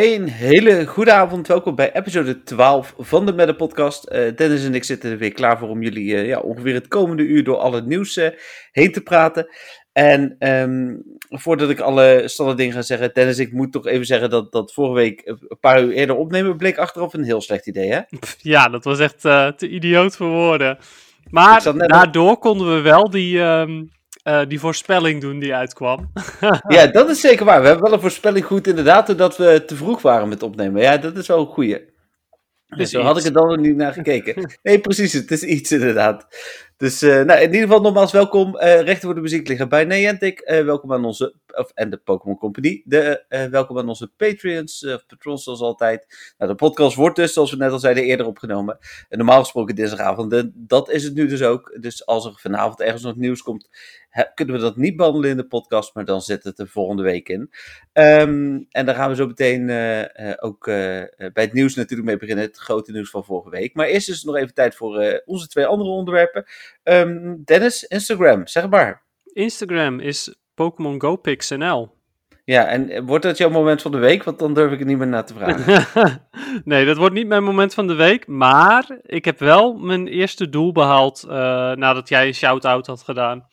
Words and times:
Een 0.00 0.28
hele 0.28 0.86
goede 0.86 1.12
avond. 1.12 1.46
Welkom 1.46 1.74
bij 1.74 1.92
episode 1.92 2.42
12 2.42 2.94
van 2.98 3.26
de 3.26 3.32
Meta 3.32 3.52
Podcast. 3.52 4.04
Eh, 4.04 4.36
Dennis 4.36 4.64
en 4.64 4.74
ik 4.74 4.84
zitten 4.84 5.10
er 5.10 5.18
weer 5.18 5.32
klaar 5.32 5.58
voor 5.58 5.68
om 5.68 5.82
jullie 5.82 6.16
eh, 6.16 6.26
ja, 6.26 6.38
ongeveer 6.38 6.74
het 6.74 6.88
komende 6.88 7.22
uur 7.22 7.44
door 7.44 7.56
al 7.56 7.72
het 7.72 7.86
nieuws 7.86 8.16
eh, 8.16 8.28
heen 8.72 8.92
te 8.92 9.00
praten. 9.00 9.48
En 9.92 10.36
ehm, 10.38 10.96
voordat 11.28 11.70
ik 11.70 11.80
alle 11.80 12.22
standaard 12.24 12.58
dingen 12.58 12.74
ga 12.74 12.82
zeggen, 12.82 13.10
Dennis, 13.12 13.38
ik 13.38 13.52
moet 13.52 13.72
toch 13.72 13.86
even 13.86 14.06
zeggen 14.06 14.30
dat, 14.30 14.52
dat 14.52 14.72
vorige 14.72 14.94
week 14.94 15.22
een 15.24 15.58
paar 15.60 15.82
uur 15.82 15.92
eerder 15.92 16.16
opnemen 16.16 16.56
bleek 16.56 16.78
achteraf 16.78 17.14
een 17.14 17.24
heel 17.24 17.40
slecht 17.40 17.66
idee, 17.66 17.92
hè? 17.92 18.00
Ja, 18.38 18.68
dat 18.68 18.84
was 18.84 18.98
echt 18.98 19.20
te 19.20 19.68
idioot 19.68 20.16
voor 20.16 20.28
woorden. 20.28 20.78
Maar 21.30 21.72
daardoor 21.76 22.38
konden 22.38 22.74
we 22.74 22.80
wel 22.80 23.10
die, 23.10 23.40
ehm, 23.40 23.82
uh, 24.28 24.40
die 24.48 24.60
voorspelling 24.60 25.20
doen 25.20 25.38
die 25.38 25.54
uitkwam. 25.54 26.12
ja, 26.68 26.86
dat 26.86 27.10
is 27.10 27.20
zeker 27.20 27.44
waar. 27.44 27.60
We 27.60 27.66
hebben 27.66 27.84
wel 27.84 27.94
een 27.94 28.00
voorspelling 28.00 28.44
goed 28.44 28.66
inderdaad, 28.66 29.06
doordat 29.06 29.36
we 29.36 29.64
te 29.66 29.76
vroeg 29.76 30.02
waren 30.02 30.28
met 30.28 30.42
opnemen. 30.42 30.82
Ja, 30.82 30.96
dat 30.96 31.16
is 31.16 31.26
wel 31.26 31.40
een 31.40 31.46
goeie. 31.46 31.96
Dus 32.76 32.90
zo 32.90 33.02
had 33.02 33.18
ik 33.18 33.24
er 33.24 33.32
dan 33.32 33.48
nog 33.48 33.56
niet 33.56 33.76
naar 33.76 33.92
gekeken. 33.92 34.58
Nee, 34.62 34.80
precies, 34.80 35.12
het 35.12 35.30
is 35.30 35.42
iets 35.42 35.72
inderdaad. 35.72 36.26
Dus 36.78 37.02
uh, 37.02 37.22
nou, 37.22 37.40
in 37.40 37.46
ieder 37.46 37.60
geval 37.60 37.80
nogmaals 37.80 38.12
welkom. 38.12 38.56
Uh, 38.56 38.60
rechten 38.60 39.00
voor 39.00 39.14
de 39.14 39.20
muziek 39.20 39.48
liggen 39.48 39.68
bij 39.68 39.84
Niantic. 39.84 40.40
Uh, 40.40 40.64
welkom 40.64 40.92
aan 40.92 41.04
onze, 41.04 41.34
of, 41.54 41.70
en 41.74 41.90
de 41.90 41.96
Pokémon 41.96 42.38
Company. 42.38 42.82
De, 42.84 43.24
welkom 43.50 43.78
aan 43.78 43.88
onze 43.88 44.12
Patreons, 44.16 44.86
of 44.86 45.06
patrons 45.06 45.44
zoals 45.44 45.60
altijd. 45.60 46.32
Nou, 46.38 46.50
de 46.50 46.56
podcast 46.56 46.96
wordt 46.96 47.16
dus, 47.16 47.32
zoals 47.32 47.50
we 47.50 47.56
net 47.56 47.70
al 47.70 47.78
zeiden, 47.78 48.04
eerder 48.04 48.26
opgenomen. 48.26 48.78
En 49.08 49.18
normaal 49.18 49.40
gesproken 49.40 49.74
dinsdagavond. 49.74 50.50
dat 50.54 50.90
is 50.90 51.04
het 51.04 51.14
nu 51.14 51.26
dus 51.26 51.42
ook. 51.42 51.76
Dus 51.80 52.06
als 52.06 52.26
er 52.26 52.32
vanavond 52.36 52.80
ergens 52.80 53.02
nog 53.02 53.16
nieuws 53.16 53.42
komt, 53.42 53.68
kunnen 54.34 54.54
we 54.54 54.60
dat 54.60 54.76
niet 54.76 54.96
behandelen 54.96 55.30
in 55.30 55.36
de 55.36 55.46
podcast, 55.46 55.94
maar 55.94 56.04
dan 56.04 56.20
zit 56.20 56.44
het 56.44 56.58
er 56.58 56.68
volgende 56.68 57.02
week 57.02 57.28
in. 57.28 57.40
Um, 57.92 58.66
en 58.70 58.86
dan 58.86 58.94
gaan 58.94 59.08
we 59.08 59.16
zo 59.16 59.26
meteen 59.26 59.62
ook 60.40 60.64
bij 60.64 61.32
het 61.32 61.52
nieuws 61.52 61.74
natuurlijk 61.74 62.08
mee 62.08 62.18
beginnen. 62.18 62.44
Het 62.44 62.56
grote 62.58 62.92
nieuws 62.92 63.10
van 63.10 63.24
vorige 63.24 63.50
week. 63.50 63.74
Maar 63.74 63.86
eerst 63.86 64.08
is 64.08 64.20
er 64.20 64.26
nog 64.26 64.36
even 64.36 64.54
tijd 64.54 64.74
voor 64.74 65.22
onze 65.24 65.48
twee 65.48 65.66
andere 65.66 65.90
onderwerpen. 65.90 66.44
Um, 66.82 67.42
Dennis, 67.44 67.84
Instagram, 67.84 68.46
zeg 68.46 68.68
maar. 68.68 69.02
Instagram 69.32 70.00
is 70.00 70.36
Pokémon 70.54 71.00
Go. 71.00 71.20
Ja, 72.44 72.66
en 72.66 73.06
wordt 73.06 73.24
dat 73.24 73.38
jouw 73.38 73.50
moment 73.50 73.82
van 73.82 73.90
de 73.90 73.98
week? 73.98 74.24
Want 74.24 74.38
dan 74.38 74.54
durf 74.54 74.72
ik 74.72 74.78
het 74.78 74.88
niet 74.88 74.98
meer 74.98 75.06
na 75.06 75.22
te 75.22 75.34
vragen. 75.34 76.20
nee, 76.64 76.86
dat 76.86 76.96
wordt 76.96 77.14
niet 77.14 77.26
mijn 77.26 77.42
moment 77.44 77.74
van 77.74 77.86
de 77.86 77.94
week. 77.94 78.26
Maar 78.26 78.98
ik 79.02 79.24
heb 79.24 79.38
wel 79.38 79.74
mijn 79.74 80.06
eerste 80.06 80.48
doel 80.48 80.72
behaald 80.72 81.24
uh, 81.26 81.30
nadat 81.72 82.08
jij 82.08 82.26
een 82.26 82.34
shout-out 82.34 82.86
had 82.86 83.02
gedaan. 83.02 83.46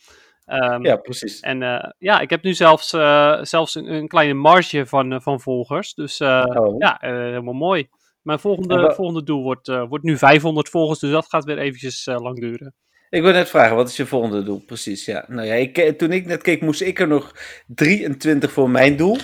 Um, 0.45 0.85
ja, 0.85 0.95
precies. 0.95 1.39
En 1.39 1.61
uh, 1.61 1.89
ja, 1.97 2.19
ik 2.19 2.29
heb 2.29 2.43
nu 2.43 2.53
zelfs, 2.53 2.93
uh, 2.93 3.37
zelfs 3.41 3.75
een, 3.75 3.93
een, 3.93 4.07
kleine 4.07 4.33
marge 4.33 4.85
van, 4.85 5.21
van 5.21 5.41
volgers. 5.41 5.93
Dus 5.93 6.21
oh. 6.21 6.75
ja, 6.77 6.97
helemaal 6.99 7.53
mooi. 7.53 7.89
Mijn 8.21 8.39
volgende, 8.39 8.93
volgende 8.95 9.23
doel 9.23 9.43
wordt, 9.43 9.67
wordt 9.67 10.03
nu 10.03 10.17
500 10.17 10.69
volgers, 10.69 10.99
dus 10.99 11.11
dat 11.11 11.29
gaat 11.29 11.43
weer 11.43 11.57
eventjes 11.57 12.05
lang 12.05 12.39
duren. 12.39 12.73
Ik 13.15 13.21
wil 13.21 13.31
net 13.31 13.49
vragen, 13.49 13.75
wat 13.75 13.89
is 13.89 13.97
je 13.97 14.05
volgende 14.05 14.43
doel? 14.43 14.63
Precies, 14.65 15.05
ja. 15.05 15.25
Nou 15.27 15.47
ja, 15.47 15.53
ik, 15.53 15.77
eh, 15.77 15.93
toen 15.93 16.11
ik 16.11 16.25
net 16.25 16.41
keek, 16.41 16.61
moest 16.61 16.81
ik 16.81 16.99
er 16.99 17.07
nog 17.07 17.35
23 17.67 18.51
voor 18.51 18.69
mijn 18.69 18.95
doel. 18.95 19.17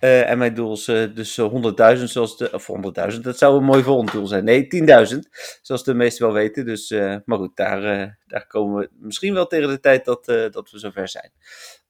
Uh, 0.00 0.30
en 0.30 0.38
mijn 0.38 0.54
doel 0.54 0.72
is 0.72 0.88
uh, 0.88 1.14
dus 1.14 1.40
100.000, 1.40 2.04
zoals 2.04 2.36
de. 2.36 2.52
Of 2.52 2.70
100.000, 3.12 3.20
dat 3.20 3.38
zou 3.38 3.56
een 3.56 3.64
mooi 3.64 3.82
volgende 3.82 4.12
doel 4.12 4.26
zijn. 4.26 4.44
Nee, 4.44 4.66
10.000, 5.12 5.18
zoals 5.62 5.84
de 5.84 5.94
meesten 5.94 6.26
wel 6.26 6.34
weten. 6.34 6.64
Dus, 6.64 6.90
maar 7.24 7.38
goed, 7.38 7.56
daar, 7.56 7.80
daar 8.26 8.46
komen 8.46 8.80
we 8.80 8.90
misschien 9.00 9.34
wel 9.34 9.46
tegen 9.46 9.68
de 9.68 9.80
tijd 9.80 10.04
dat, 10.04 10.24
dat 10.24 10.70
we 10.70 10.78
zover 10.78 11.08
zijn. 11.08 11.32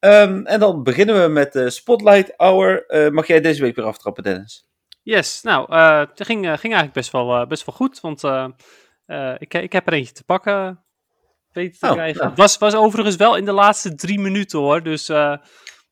Um, 0.00 0.46
en 0.46 0.60
dan 0.60 0.82
beginnen 0.82 1.22
we 1.22 1.28
met 1.28 1.52
de 1.52 1.70
Spotlight 1.70 2.32
Hour. 2.36 2.84
mag 3.12 3.26
jij 3.26 3.40
deze 3.40 3.62
week 3.62 3.76
weer 3.76 3.84
aftrappen, 3.84 4.22
Dennis? 4.22 4.68
Yes, 5.02 5.42
nou, 5.42 5.74
het 5.74 6.24
ging, 6.24 6.40
ging 6.40 6.46
eigenlijk 6.46 6.92
best 6.92 7.12
wel, 7.12 7.46
best 7.46 7.66
wel 7.66 7.74
goed. 7.74 8.00
Want 8.00 8.22
ik, 9.38 9.54
ik 9.54 9.72
heb 9.72 9.86
er 9.86 9.92
eentje 9.92 10.14
te 10.14 10.24
pakken 10.24 10.86
weten 11.52 11.78
te 11.78 11.86
oh, 11.86 11.92
krijgen. 11.92 12.26
Het 12.26 12.36
was, 12.36 12.58
was 12.58 12.74
overigens 12.74 13.16
wel 13.16 13.36
in 13.36 13.44
de 13.44 13.52
laatste 13.52 13.94
drie 13.94 14.18
minuten 14.20 14.58
hoor. 14.58 14.82
Dus 14.82 15.08
uh, 15.08 15.36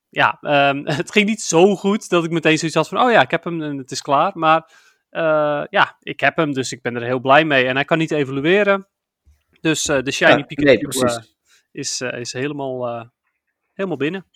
ja, 0.08 0.38
um, 0.40 0.86
het 0.96 1.12
ging 1.12 1.26
niet 1.26 1.42
zo 1.42 1.76
goed 1.76 2.08
dat 2.08 2.24
ik 2.24 2.30
meteen 2.30 2.58
zoiets 2.58 2.76
had 2.76 2.88
van: 2.88 3.00
oh 3.00 3.10
ja, 3.10 3.22
ik 3.22 3.30
heb 3.30 3.44
hem 3.44 3.62
en 3.62 3.78
het 3.78 3.90
is 3.90 4.02
klaar. 4.02 4.32
Maar 4.34 4.70
uh, 5.10 5.64
ja, 5.70 5.96
ik 6.00 6.20
heb 6.20 6.36
hem, 6.36 6.52
dus 6.52 6.72
ik 6.72 6.82
ben 6.82 6.96
er 6.96 7.02
heel 7.02 7.20
blij 7.20 7.44
mee. 7.44 7.66
En 7.66 7.74
hij 7.74 7.84
kan 7.84 7.98
niet 7.98 8.10
evolueren. 8.10 8.88
Dus 9.60 9.86
uh, 9.86 10.02
de 10.02 10.12
Shiny 10.12 10.30
ja, 10.30 10.42
Pikachu 10.42 11.04
nee, 11.04 11.18
is, 11.72 12.00
is 12.00 12.32
helemaal, 12.32 13.10
helemaal 13.72 13.96
binnen. 13.96 14.26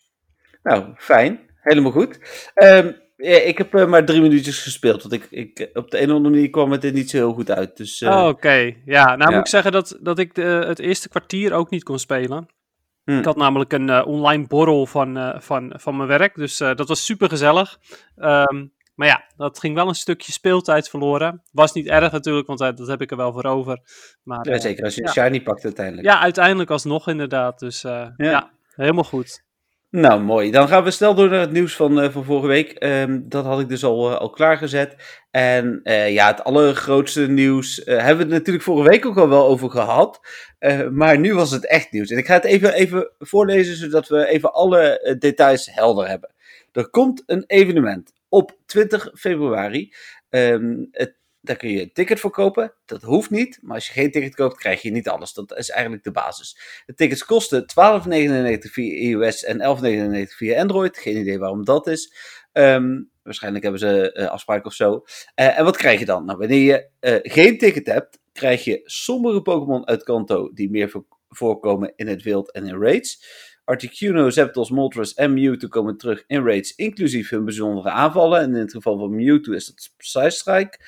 Nou, 0.62 0.94
fijn. 0.96 1.48
Helemaal 1.60 1.92
goed. 1.92 2.18
Um, 2.54 2.96
ja, 3.20 3.38
ik 3.38 3.58
heb 3.58 3.74
uh, 3.74 3.86
maar 3.86 4.04
drie 4.04 4.20
minuutjes 4.20 4.62
gespeeld. 4.62 5.02
Want 5.02 5.14
ik, 5.14 5.26
ik, 5.30 5.70
op 5.74 5.90
de 5.90 6.00
een 6.00 6.10
of 6.10 6.16
andere 6.16 6.34
manier 6.34 6.50
kwam 6.50 6.70
het 6.70 6.84
er 6.84 6.92
niet 6.92 7.10
zo 7.10 7.16
heel 7.16 7.32
goed 7.32 7.50
uit. 7.50 7.76
Dus, 7.76 8.00
uh, 8.00 8.10
oh, 8.10 8.26
oké. 8.26 8.74
Ja, 8.84 9.16
nou 9.16 9.30
moet 9.30 9.40
ik 9.40 9.46
zeggen 9.46 9.72
dat, 9.72 9.98
dat 10.00 10.18
ik 10.18 10.34
de, 10.34 10.64
het 10.66 10.78
eerste 10.78 11.08
kwartier 11.08 11.52
ook 11.52 11.70
niet 11.70 11.82
kon 11.82 11.98
spelen. 11.98 12.48
Hm. 13.04 13.18
Ik 13.18 13.24
had 13.24 13.36
namelijk 13.36 13.72
een 13.72 13.88
uh, 13.88 14.06
online 14.06 14.46
borrel 14.46 14.86
van, 14.86 15.34
van, 15.38 15.72
van 15.76 15.96
mijn 15.96 16.08
werk. 16.08 16.34
Dus 16.34 16.56
dat 16.56 16.88
was 16.88 17.04
super 17.04 17.28
gezellig. 17.28 17.78
Um, 18.16 18.72
maar 18.94 19.08
ja, 19.08 19.24
dat 19.36 19.58
ging 19.58 19.74
wel 19.74 19.88
een 19.88 19.94
stukje 19.94 20.32
speeltijd 20.32 20.88
verloren. 20.88 21.42
Was 21.52 21.72
niet 21.72 21.86
erg 21.86 22.12
natuurlijk, 22.12 22.46
want 22.46 22.58
dat 22.58 22.86
heb 22.86 23.00
ik 23.00 23.10
er 23.10 23.16
wel 23.16 23.32
voor 23.32 23.44
over. 23.44 23.80
Maar, 24.22 24.48
ja, 24.48 24.58
zeker 24.58 24.84
als 24.84 24.94
je 24.94 25.02
een 25.02 25.08
shiny 25.08 25.42
pakt 25.42 25.64
uiteindelijk. 25.64 26.06
Ja, 26.06 26.20
uiteindelijk 26.20 26.70
alsnog 26.70 27.08
inderdaad. 27.08 27.58
Dus 27.58 27.80
ja. 27.82 28.14
ja, 28.16 28.50
helemaal 28.74 29.04
goed. 29.04 29.42
Nou, 29.90 30.22
mooi. 30.22 30.50
Dan 30.50 30.68
gaan 30.68 30.84
we 30.84 30.90
snel 30.90 31.14
door 31.14 31.28
naar 31.28 31.40
het 31.40 31.52
nieuws 31.52 31.76
van, 31.76 32.02
uh, 32.04 32.10
van 32.10 32.24
vorige 32.24 32.46
week. 32.46 32.84
Um, 32.84 33.28
dat 33.28 33.44
had 33.44 33.60
ik 33.60 33.68
dus 33.68 33.84
al, 33.84 34.10
uh, 34.10 34.16
al 34.16 34.30
klaargezet. 34.30 35.20
En 35.30 35.80
uh, 35.84 36.12
ja, 36.12 36.26
het 36.26 36.44
allergrootste 36.44 37.28
nieuws 37.28 37.82
hebben 37.84 38.16
we 38.16 38.22
het 38.22 38.32
natuurlijk 38.32 38.64
vorige 38.64 38.88
week 38.88 39.06
ook 39.06 39.16
al 39.16 39.28
wel 39.28 39.46
over 39.46 39.70
gehad. 39.70 40.20
maar 40.90 41.18
nu 41.18 41.34
was 41.34 41.50
het 41.50 41.66
echt 41.66 41.92
nieuws. 41.92 42.10
En 42.10 42.18
ik 42.18 42.26
ga 42.26 42.34
het 42.34 42.44
even, 42.44 42.72
even 42.72 43.10
voorlezen, 43.18 43.76
zodat 43.76 44.08
we 44.08 44.26
even 44.26 44.52
alle 44.52 45.16
details 45.18 45.68
helder 45.72 46.08
hebben. 46.08 46.30
Er 46.72 46.90
komt 46.90 47.22
een 47.26 47.44
evenement 47.46 48.12
op 48.28 48.56
20 48.66 49.10
februari. 49.14 49.92
Um, 50.30 50.88
het 50.92 51.14
daar 51.40 51.56
kun 51.56 51.70
je 51.70 51.82
een 51.82 51.92
ticket 51.92 52.20
voor 52.20 52.30
kopen. 52.30 52.74
Dat 52.84 53.02
hoeft 53.02 53.30
niet, 53.30 53.58
maar 53.62 53.74
als 53.74 53.86
je 53.86 53.92
geen 53.92 54.10
ticket 54.10 54.34
koopt, 54.34 54.56
krijg 54.56 54.82
je 54.82 54.90
niet 54.90 55.08
alles. 55.08 55.32
Dat 55.32 55.56
is 55.56 55.70
eigenlijk 55.70 56.04
de 56.04 56.10
basis. 56.10 56.82
De 56.86 56.94
tickets 56.94 57.24
kosten 57.24 57.62
12,99 57.62 57.66
via 58.70 58.92
iOS 58.94 59.44
en 59.44 59.58
11,99 60.26 60.34
via 60.36 60.60
Android. 60.60 60.98
Geen 60.98 61.16
idee 61.16 61.38
waarom 61.38 61.64
dat 61.64 61.86
is. 61.86 62.14
Um, 62.52 63.10
waarschijnlijk 63.22 63.62
hebben 63.62 63.80
ze 63.80 64.16
uh, 64.18 64.26
afspraken 64.26 64.66
of 64.66 64.72
zo. 64.72 64.92
Uh, 64.94 65.58
en 65.58 65.64
wat 65.64 65.76
krijg 65.76 65.98
je 65.98 66.04
dan? 66.04 66.24
Nou, 66.24 66.38
wanneer 66.38 66.62
je 66.62 66.88
uh, 67.00 67.32
geen 67.32 67.58
ticket 67.58 67.86
hebt, 67.86 68.18
krijg 68.32 68.64
je 68.64 68.80
sommige 68.84 69.42
Pokémon 69.42 69.86
uit 69.86 70.02
Kanto 70.02 70.52
die 70.52 70.70
meer 70.70 70.92
voorkomen 71.28 71.92
in 71.96 72.08
het 72.08 72.22
wild 72.22 72.52
en 72.52 72.66
in 72.66 72.80
raids. 72.80 73.24
Articuno, 73.64 74.30
Zapdos, 74.30 74.70
Moltres 74.70 75.14
en 75.14 75.34
Mewtwo 75.34 75.68
komen 75.68 75.96
terug 75.96 76.24
in 76.26 76.44
raids, 76.44 76.74
inclusief 76.74 77.28
hun 77.28 77.44
bijzondere 77.44 77.90
aanvallen. 77.90 78.40
En 78.40 78.54
in 78.54 78.60
het 78.60 78.72
geval 78.72 78.98
van 78.98 79.14
Mewtwo 79.14 79.52
is 79.52 79.66
dat 79.66 79.90
Precise 79.96 80.38
Strike. 80.38 80.78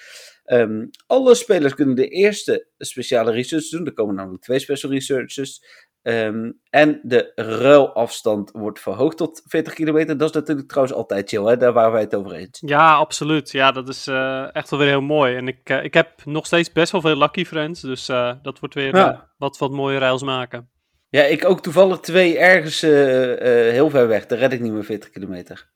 Um, 0.45 0.91
alle 1.07 1.35
spelers 1.35 1.75
kunnen 1.75 1.95
de 1.95 2.09
eerste 2.09 2.67
speciale 2.79 3.31
research 3.31 3.69
doen. 3.69 3.87
Er 3.87 3.93
komen 3.93 4.15
namelijk 4.15 4.43
twee 4.43 4.59
special 4.59 4.93
researches. 4.93 5.65
Um, 6.03 6.59
en 6.71 7.01
de 7.03 7.33
ruilafstand 7.35 8.51
wordt 8.51 8.81
verhoogd 8.81 9.17
tot 9.17 9.43
40 9.47 9.73
kilometer. 9.73 10.17
Dat 10.17 10.29
is 10.29 10.35
natuurlijk 10.35 10.69
trouwens 10.69 10.97
altijd 10.97 11.29
chill, 11.29 11.45
hè? 11.45 11.57
daar 11.57 11.73
waren 11.73 11.93
wij 11.93 12.01
het 12.01 12.15
over 12.15 12.33
eens. 12.33 12.63
Ja, 12.67 12.95
absoluut. 12.95 13.51
Ja, 13.51 13.73
dat 13.73 13.89
is 13.89 14.09
uh, 14.09 14.57
echt 14.57 14.71
wel 14.71 14.79
weer 14.79 14.89
heel 14.89 15.01
mooi. 15.01 15.37
En 15.37 15.49
ik, 15.49 15.71
uh, 15.71 15.85
ik 15.85 15.95
heb 15.95 16.25
nog 16.25 16.47
steeds 16.47 16.73
best 16.73 16.93
wel 16.93 17.01
veel 17.01 17.19
Lucky 17.19 17.45
Friends. 17.45 17.81
Dus 17.81 18.09
uh, 18.09 18.33
dat 18.43 18.59
wordt 18.59 18.75
weer 18.75 18.97
ja. 18.97 19.33
wat, 19.39 19.59
wat 19.59 19.71
mooie 19.71 19.99
rails 19.99 20.23
maken. 20.23 20.71
Ja, 21.09 21.23
ik 21.23 21.45
ook 21.45 21.63
toevallig 21.63 22.01
twee 22.01 22.39
ergens 22.39 22.81
heel 22.81 23.91
ver 23.91 24.09
weg. 24.09 24.27
Daar 24.27 24.39
red 24.39 24.53
ik 24.53 24.61
niet 24.61 24.73
meer 24.73 24.85
40 24.85 25.11
kilometer. 25.11 25.71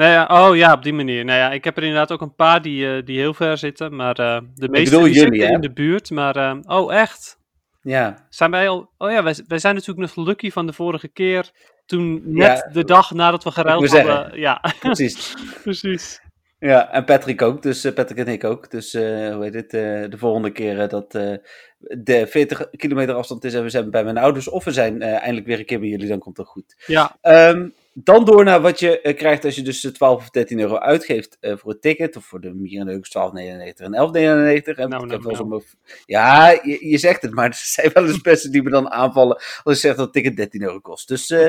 Nou 0.00 0.12
ja, 0.12 0.48
oh 0.48 0.56
ja, 0.56 0.72
op 0.72 0.82
die 0.82 0.92
manier. 0.92 1.24
Nou 1.24 1.38
ja, 1.38 1.52
ik 1.52 1.64
heb 1.64 1.76
er 1.76 1.82
inderdaad 1.82 2.12
ook 2.12 2.20
een 2.20 2.34
paar 2.34 2.62
die, 2.62 2.84
uh, 2.84 3.04
die 3.04 3.18
heel 3.18 3.34
ver 3.34 3.58
zitten, 3.58 3.96
maar 3.96 4.20
uh, 4.20 4.40
de 4.54 4.68
meeste 4.68 4.96
jullie, 4.96 5.14
zitten 5.14 5.40
hè? 5.40 5.52
in 5.52 5.60
de 5.60 5.72
buurt. 5.72 6.10
Maar, 6.10 6.36
uh, 6.36 6.56
oh 6.62 6.94
echt? 6.94 7.38
Ja. 7.82 8.26
Zijn 8.28 8.50
wij 8.50 8.68
al, 8.68 8.90
oh 8.98 9.10
ja, 9.10 9.22
wij, 9.22 9.34
wij 9.46 9.58
zijn 9.58 9.74
natuurlijk 9.74 10.14
nog 10.14 10.26
lucky 10.26 10.50
van 10.50 10.66
de 10.66 10.72
vorige 10.72 11.08
keer, 11.08 11.50
toen 11.86 12.22
net 12.24 12.62
ja, 12.64 12.72
de 12.72 12.84
dag 12.84 13.10
nadat 13.10 13.44
we 13.44 13.50
geruild 13.50 13.90
hadden. 13.90 14.38
Ja, 14.38 14.62
precies. 14.80 15.34
precies. 15.62 16.20
Ja, 16.58 16.92
en 16.92 17.04
Patrick 17.04 17.42
ook, 17.42 17.62
dus 17.62 17.92
Patrick 17.94 18.18
en 18.18 18.32
ik 18.32 18.44
ook. 18.44 18.70
Dus 18.70 18.92
hoe 18.92 19.38
heet 19.40 19.54
het, 19.54 19.70
de 20.10 20.18
volgende 20.18 20.50
keer 20.50 20.88
dat 20.88 21.12
de 21.78 22.26
40 22.26 22.70
kilometer 22.70 23.14
afstand 23.14 23.44
is 23.44 23.54
en 23.54 23.62
we 23.62 23.70
zijn 23.70 23.90
bij 23.90 24.04
mijn 24.04 24.18
ouders, 24.18 24.48
of 24.48 24.64
we 24.64 24.70
zijn 24.70 25.02
eindelijk 25.02 25.46
weer 25.46 25.58
een 25.58 25.64
keer 25.64 25.80
bij 25.80 25.88
jullie, 25.88 26.08
dan 26.08 26.18
komt 26.18 26.36
dat 26.36 26.46
goed. 26.46 26.74
Ja. 26.86 27.16
Um, 27.22 27.74
dan 28.04 28.24
door 28.24 28.44
naar 28.44 28.60
wat 28.60 28.78
je 28.78 29.00
uh, 29.02 29.16
krijgt 29.16 29.44
als 29.44 29.54
je 29.54 29.62
dus 29.62 29.80
12 29.80 30.16
of 30.16 30.30
13 30.30 30.60
euro 30.60 30.78
uitgeeft 30.78 31.36
uh, 31.40 31.56
voor 31.56 31.70
het 31.70 31.82
ticket. 31.82 32.16
Of 32.16 32.24
voor 32.24 32.40
de 32.40 32.54
Mierenleuks 32.54 33.08
12,99 33.08 33.12
en 33.12 33.64
11,99. 33.72 33.82
En 33.82 34.88
nou, 34.88 35.06
nou, 35.06 35.48
nou. 35.48 35.62
Ja, 36.06 36.50
je, 36.50 36.88
je, 36.88 36.98
zegt 36.98 37.22
het, 37.22 37.34
maar 37.34 37.46
er 37.46 37.54
zijn 37.74 37.90
wel 37.92 38.06
eens 38.06 38.22
mensen 38.22 38.52
die 38.52 38.62
me 38.62 38.70
dan 38.70 38.90
aanvallen 38.90 39.36
als 39.62 39.74
ik 39.74 39.80
zeg 39.80 39.94
dat 39.94 40.04
het 40.04 40.12
ticket 40.12 40.36
13 40.36 40.62
euro 40.62 40.80
kost. 40.80 41.08
Dus 41.08 41.30
uh, 41.30 41.48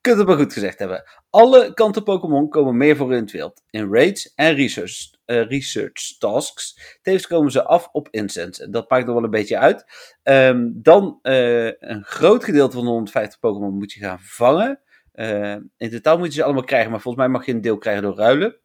kunt 0.00 0.18
het 0.18 0.26
maar 0.26 0.36
goed 0.36 0.52
gezegd 0.52 0.78
hebben. 0.78 1.04
Alle 1.30 1.74
kanten 1.74 2.02
Pokémon 2.02 2.48
komen 2.48 2.76
meer 2.76 2.96
voor 2.96 3.14
in 3.14 3.22
het 3.22 3.32
wild. 3.32 3.62
In 3.70 3.92
raids 3.92 4.32
en 4.34 4.54
research, 4.54 5.10
uh, 5.26 5.46
research 5.46 6.18
tasks. 6.18 6.98
Tevens 7.02 7.26
komen 7.26 7.52
ze 7.52 7.64
af 7.64 7.88
op 7.92 8.08
incense. 8.10 8.70
Dat 8.70 8.90
maakt 8.90 9.08
er 9.08 9.14
wel 9.14 9.24
een 9.24 9.30
beetje 9.30 9.58
uit. 9.58 9.84
Um, 10.22 10.72
dan 10.82 11.18
uh, 11.22 11.66
een 11.66 12.04
groot 12.04 12.44
gedeelte 12.44 12.76
van 12.76 12.84
de 12.84 12.90
150 12.90 13.38
Pokémon 13.38 13.74
moet 13.74 13.92
je 13.92 14.00
gaan 14.00 14.20
vangen. 14.20 14.80
Uh, 15.14 15.56
in 15.76 15.90
totaal 15.90 16.18
moet 16.18 16.26
je 16.26 16.32
ze 16.32 16.44
allemaal 16.44 16.64
krijgen, 16.64 16.90
maar 16.90 17.00
volgens 17.00 17.24
mij 17.24 17.32
mag 17.32 17.46
je 17.46 17.52
een 17.52 17.60
deel 17.60 17.78
krijgen 17.78 18.02
door 18.02 18.16
ruilen. 18.16 18.60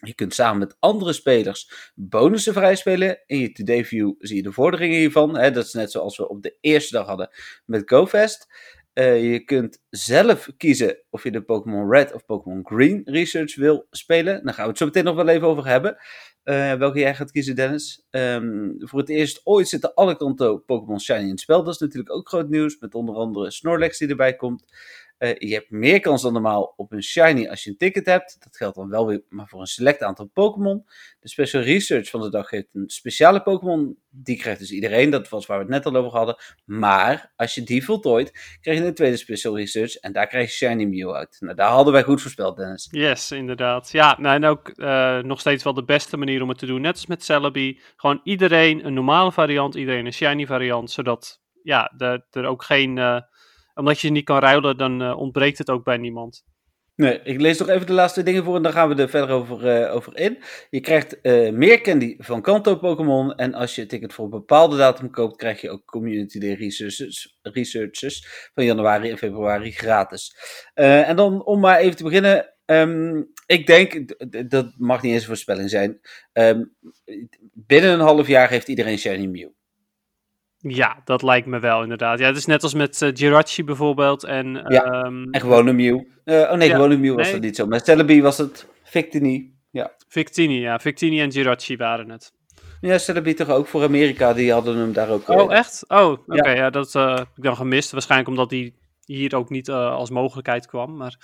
Je 0.00 0.14
kunt 0.14 0.34
samen 0.34 0.58
met 0.58 0.76
andere 0.78 1.12
spelers 1.12 1.90
bonussen 1.94 2.52
vrijspelen. 2.52 3.22
In 3.26 3.38
je 3.38 3.52
Today 3.52 3.84
View 3.84 4.12
zie 4.18 4.36
je 4.36 4.42
de 4.42 4.52
vorderingen 4.52 4.98
hiervan. 4.98 5.36
Hè? 5.36 5.50
Dat 5.50 5.64
is 5.64 5.72
net 5.72 5.90
zoals 5.90 6.16
we 6.16 6.28
op 6.28 6.42
de 6.42 6.56
eerste 6.60 6.96
dag 6.96 7.06
hadden 7.06 7.30
met 7.64 7.82
GoFest. 7.84 8.46
Uh, 8.94 9.32
je 9.32 9.44
kunt 9.44 9.82
zelf 9.90 10.48
kiezen 10.56 11.02
of 11.10 11.22
je 11.22 11.30
de 11.30 11.42
Pokémon 11.42 11.90
Red 11.90 12.12
of 12.12 12.24
Pokémon 12.24 12.66
Green 12.66 13.02
Research 13.04 13.56
wil 13.56 13.86
spelen. 13.90 14.44
Daar 14.44 14.54
gaan 14.54 14.64
we 14.64 14.68
het 14.68 14.78
zo 14.78 14.84
meteen 14.84 15.04
nog 15.04 15.14
wel 15.14 15.28
even 15.28 15.46
over 15.46 15.66
hebben. 15.66 15.96
Uh, 16.44 16.72
welke 16.72 16.98
jij 16.98 17.14
gaat 17.14 17.30
kiezen, 17.30 17.56
Dennis. 17.56 18.06
Um, 18.10 18.74
voor 18.78 18.98
het 18.98 19.08
eerst 19.08 19.40
ooit 19.44 19.68
zitten 19.68 19.94
alle 19.94 20.16
kanten 20.16 20.64
Pokémon 20.64 21.00
Shiny 21.00 21.18
in 21.18 21.30
het 21.30 21.40
spel. 21.40 21.64
Dat 21.64 21.74
is 21.74 21.80
natuurlijk 21.80 22.14
ook 22.14 22.28
groot 22.28 22.48
nieuws. 22.48 22.78
Met 22.78 22.94
onder 22.94 23.14
andere 23.14 23.50
Snorlax 23.50 23.98
die 23.98 24.08
erbij 24.08 24.36
komt. 24.36 24.64
Uh, 25.20 25.34
je 25.38 25.54
hebt 25.54 25.70
meer 25.70 26.00
kans 26.00 26.22
dan 26.22 26.32
normaal 26.32 26.74
op 26.76 26.92
een 26.92 27.02
shiny 27.02 27.48
als 27.48 27.64
je 27.64 27.70
een 27.70 27.76
ticket 27.76 28.06
hebt. 28.06 28.36
Dat 28.44 28.56
geldt 28.56 28.76
dan 28.76 28.88
wel 28.88 29.06
weer 29.06 29.22
maar 29.28 29.48
voor 29.48 29.60
een 29.60 29.66
select 29.66 30.02
aantal 30.02 30.30
Pokémon. 30.32 30.84
De 31.20 31.28
special 31.28 31.62
research 31.62 32.10
van 32.10 32.20
de 32.20 32.30
dag 32.30 32.48
geeft 32.48 32.68
een 32.72 32.88
speciale 32.90 33.42
Pokémon. 33.42 33.98
Die 34.10 34.36
krijgt 34.36 34.60
dus 34.60 34.70
iedereen. 34.70 35.10
Dat 35.10 35.28
was 35.28 35.46
waar 35.46 35.56
we 35.56 35.62
het 35.62 35.72
net 35.72 35.86
al 35.86 36.00
over 36.00 36.18
hadden. 36.18 36.36
Maar 36.64 37.32
als 37.36 37.54
je 37.54 37.62
die 37.62 37.84
voltooit, 37.84 38.58
krijg 38.60 38.78
je 38.78 38.84
een 38.84 38.94
tweede 38.94 39.16
special 39.16 39.56
research. 39.56 39.96
En 39.96 40.12
daar 40.12 40.26
krijg 40.26 40.58
je 40.58 40.66
shiny 40.66 40.84
Mew 40.84 41.14
uit. 41.14 41.36
Nou, 41.40 41.54
daar 41.54 41.70
hadden 41.70 41.92
wij 41.92 42.02
goed 42.02 42.22
voorspeld, 42.22 42.56
Dennis. 42.56 42.88
Yes, 42.90 43.30
inderdaad. 43.30 43.90
Ja, 43.90 44.16
nou, 44.20 44.34
en 44.34 44.44
ook 44.44 44.72
uh, 44.74 45.18
nog 45.18 45.40
steeds 45.40 45.64
wel 45.64 45.74
de 45.74 45.84
beste 45.84 46.16
manier 46.16 46.42
om 46.42 46.48
het 46.48 46.58
te 46.58 46.66
doen. 46.66 46.80
Net 46.80 46.94
als 46.94 47.06
met 47.06 47.24
Celebi. 47.24 47.80
Gewoon 47.96 48.20
iedereen 48.24 48.86
een 48.86 48.94
normale 48.94 49.32
variant, 49.32 49.74
iedereen 49.74 50.06
een 50.06 50.12
shiny 50.12 50.46
variant. 50.46 50.90
Zodat 50.90 51.40
ja, 51.62 51.92
er 52.30 52.44
ook 52.44 52.62
geen... 52.62 52.96
Uh, 52.96 53.20
omdat 53.80 54.00
je 54.00 54.10
niet 54.10 54.24
kan 54.24 54.38
ruilen, 54.38 54.76
dan 54.76 55.02
uh, 55.02 55.18
ontbreekt 55.18 55.58
het 55.58 55.70
ook 55.70 55.84
bij 55.84 55.96
niemand. 55.96 56.42
Nee, 56.96 57.20
ik 57.22 57.40
lees 57.40 57.58
nog 57.58 57.68
even 57.68 57.86
de 57.86 57.92
laatste 57.92 58.22
dingen 58.22 58.44
voor 58.44 58.56
en 58.56 58.62
dan 58.62 58.72
gaan 58.72 58.88
we 58.88 59.02
er 59.02 59.08
verder 59.08 59.30
over, 59.30 59.82
uh, 59.82 59.94
over 59.94 60.18
in. 60.18 60.38
Je 60.70 60.80
krijgt 60.80 61.18
uh, 61.22 61.52
meer 61.52 61.80
candy 61.80 62.16
van 62.18 62.42
Kanto 62.42 62.76
Pokémon. 62.76 63.34
En 63.34 63.54
als 63.54 63.74
je 63.74 63.82
een 63.82 63.88
ticket 63.88 64.12
voor 64.12 64.24
een 64.24 64.30
bepaalde 64.30 64.76
datum 64.76 65.10
koopt, 65.10 65.36
krijg 65.36 65.60
je 65.60 65.70
ook 65.70 65.84
Community 65.84 66.38
Day 66.38 66.70
van 68.54 68.64
januari 68.64 69.10
en 69.10 69.18
februari 69.18 69.72
gratis. 69.72 70.36
En 70.74 71.16
dan 71.16 71.44
om 71.44 71.60
maar 71.60 71.78
even 71.78 71.96
te 71.96 72.04
beginnen. 72.04 72.54
Um, 72.66 73.32
ik 73.46 73.66
denk, 73.66 74.14
dat 74.50 74.72
mag 74.76 75.02
niet 75.02 75.12
eens 75.12 75.20
een 75.20 75.28
voorspelling 75.28 75.70
zijn. 75.70 76.00
Um, 76.32 76.74
binnen 77.52 77.92
een 77.92 78.00
half 78.00 78.26
jaar 78.26 78.50
heeft 78.50 78.68
iedereen 78.68 78.98
Shiny 78.98 79.26
Mew. 79.26 79.48
Ja, 80.62 81.00
dat 81.04 81.22
lijkt 81.22 81.46
me 81.46 81.58
wel 81.58 81.82
inderdaad. 81.82 82.18
Ja, 82.18 82.26
het 82.26 82.36
is 82.36 82.46
net 82.46 82.62
als 82.62 82.74
met 82.74 83.00
uh, 83.00 83.12
Jirachi 83.12 83.64
bijvoorbeeld. 83.64 84.24
En, 84.24 84.64
ja, 84.68 85.04
um... 85.04 85.30
en 85.30 85.40
gewone 85.40 85.72
Mew. 85.72 85.94
Uh, 86.24 86.40
oh 86.40 86.52
nee, 86.52 86.68
ja, 86.68 86.74
gewone 86.74 86.96
Mew 86.96 87.14
was 87.14 87.24
nee. 87.24 87.32
dat 87.32 87.42
niet 87.42 87.56
zo. 87.56 87.66
Met 87.66 87.84
Celebi 87.84 88.22
was 88.22 88.38
het 88.38 88.66
Victini. 88.82 89.54
Ja. 89.70 89.92
Victini, 90.08 90.60
ja. 90.60 90.78
Victini 90.78 91.20
en 91.20 91.28
Jirachi 91.28 91.76
waren 91.76 92.10
het. 92.10 92.32
Ja, 92.80 92.98
Celebi 92.98 93.34
toch 93.34 93.48
ook 93.48 93.66
voor 93.66 93.82
Amerika. 93.82 94.32
Die 94.32 94.52
hadden 94.52 94.76
hem 94.76 94.92
daar 94.92 95.08
ook. 95.08 95.28
Oh, 95.28 95.52
echt? 95.52 95.84
Oh, 95.88 96.10
oké. 96.10 96.38
Okay, 96.38 96.54
ja. 96.54 96.62
ja. 96.62 96.70
dat 96.70 96.92
heb 96.92 97.28
ik 97.36 97.42
dan 97.42 97.56
gemist. 97.56 97.90
Waarschijnlijk 97.90 98.30
omdat 98.30 98.50
die 98.50 98.78
hier 99.04 99.36
ook 99.36 99.50
niet 99.50 99.70
als 99.70 100.10
mogelijkheid 100.10 100.66
kwam. 100.66 100.96
Maar, 100.96 101.16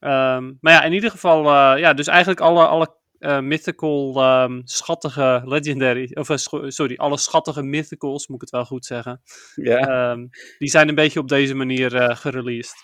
um, 0.00 0.58
maar 0.60 0.72
ja, 0.72 0.82
in 0.82 0.92
ieder 0.92 1.10
geval, 1.10 1.44
ja, 1.76 1.94
dus 1.94 2.06
eigenlijk 2.06 2.40
alle, 2.40 2.66
alle 2.66 3.00
uh, 3.22 3.40
mythical, 3.40 4.22
um, 4.42 4.62
schattige, 4.64 5.42
legendary, 5.44 6.10
of 6.14 6.28
uh, 6.28 6.36
sorry, 6.68 6.96
alle 6.96 7.18
schattige 7.18 7.62
mythicals, 7.62 8.26
moet 8.26 8.36
ik 8.36 8.42
het 8.42 8.50
wel 8.50 8.64
goed 8.64 8.86
zeggen. 8.86 9.22
Ja. 9.54 10.10
Um, 10.10 10.28
die 10.58 10.70
zijn 10.70 10.88
een 10.88 10.94
beetje 10.94 11.20
op 11.20 11.28
deze 11.28 11.54
manier 11.54 11.94
uh, 11.94 12.16
gereleased. 12.16 12.76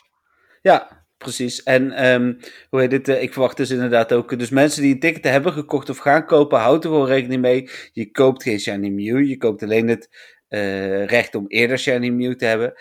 Ja, 0.63 1.07
precies. 1.17 1.63
En 1.63 2.07
um, 2.07 2.39
hoe 2.71 2.81
heet 2.81 2.91
dit? 2.91 3.09
ik 3.09 3.33
verwacht 3.33 3.57
dus 3.57 3.71
inderdaad 3.71 4.13
ook. 4.13 4.39
Dus 4.39 4.51
mensen 4.51 4.83
die 4.83 4.95
een 4.95 5.01
ticket 5.01 5.25
hebben 5.25 5.53
gekocht 5.53 5.91
of 5.91 5.99
gaan 5.99 6.27
kopen, 6.27 6.59
houd 6.59 6.85
er 6.85 6.91
gewoon 6.91 7.07
rekening 7.07 7.41
mee. 7.41 7.71
Je 7.93 8.11
koopt 8.11 8.43
geen 8.43 8.61
Shiny 8.61 8.89
Mew, 8.89 9.25
je 9.25 9.37
koopt 9.37 9.63
alleen 9.63 9.89
het 9.89 10.09
recht 11.07 11.35
om 11.35 11.45
eerder 11.47 11.79
Shiny 11.79 12.09
Mew 12.09 12.35
te 12.35 12.45
hebben. 12.45 12.75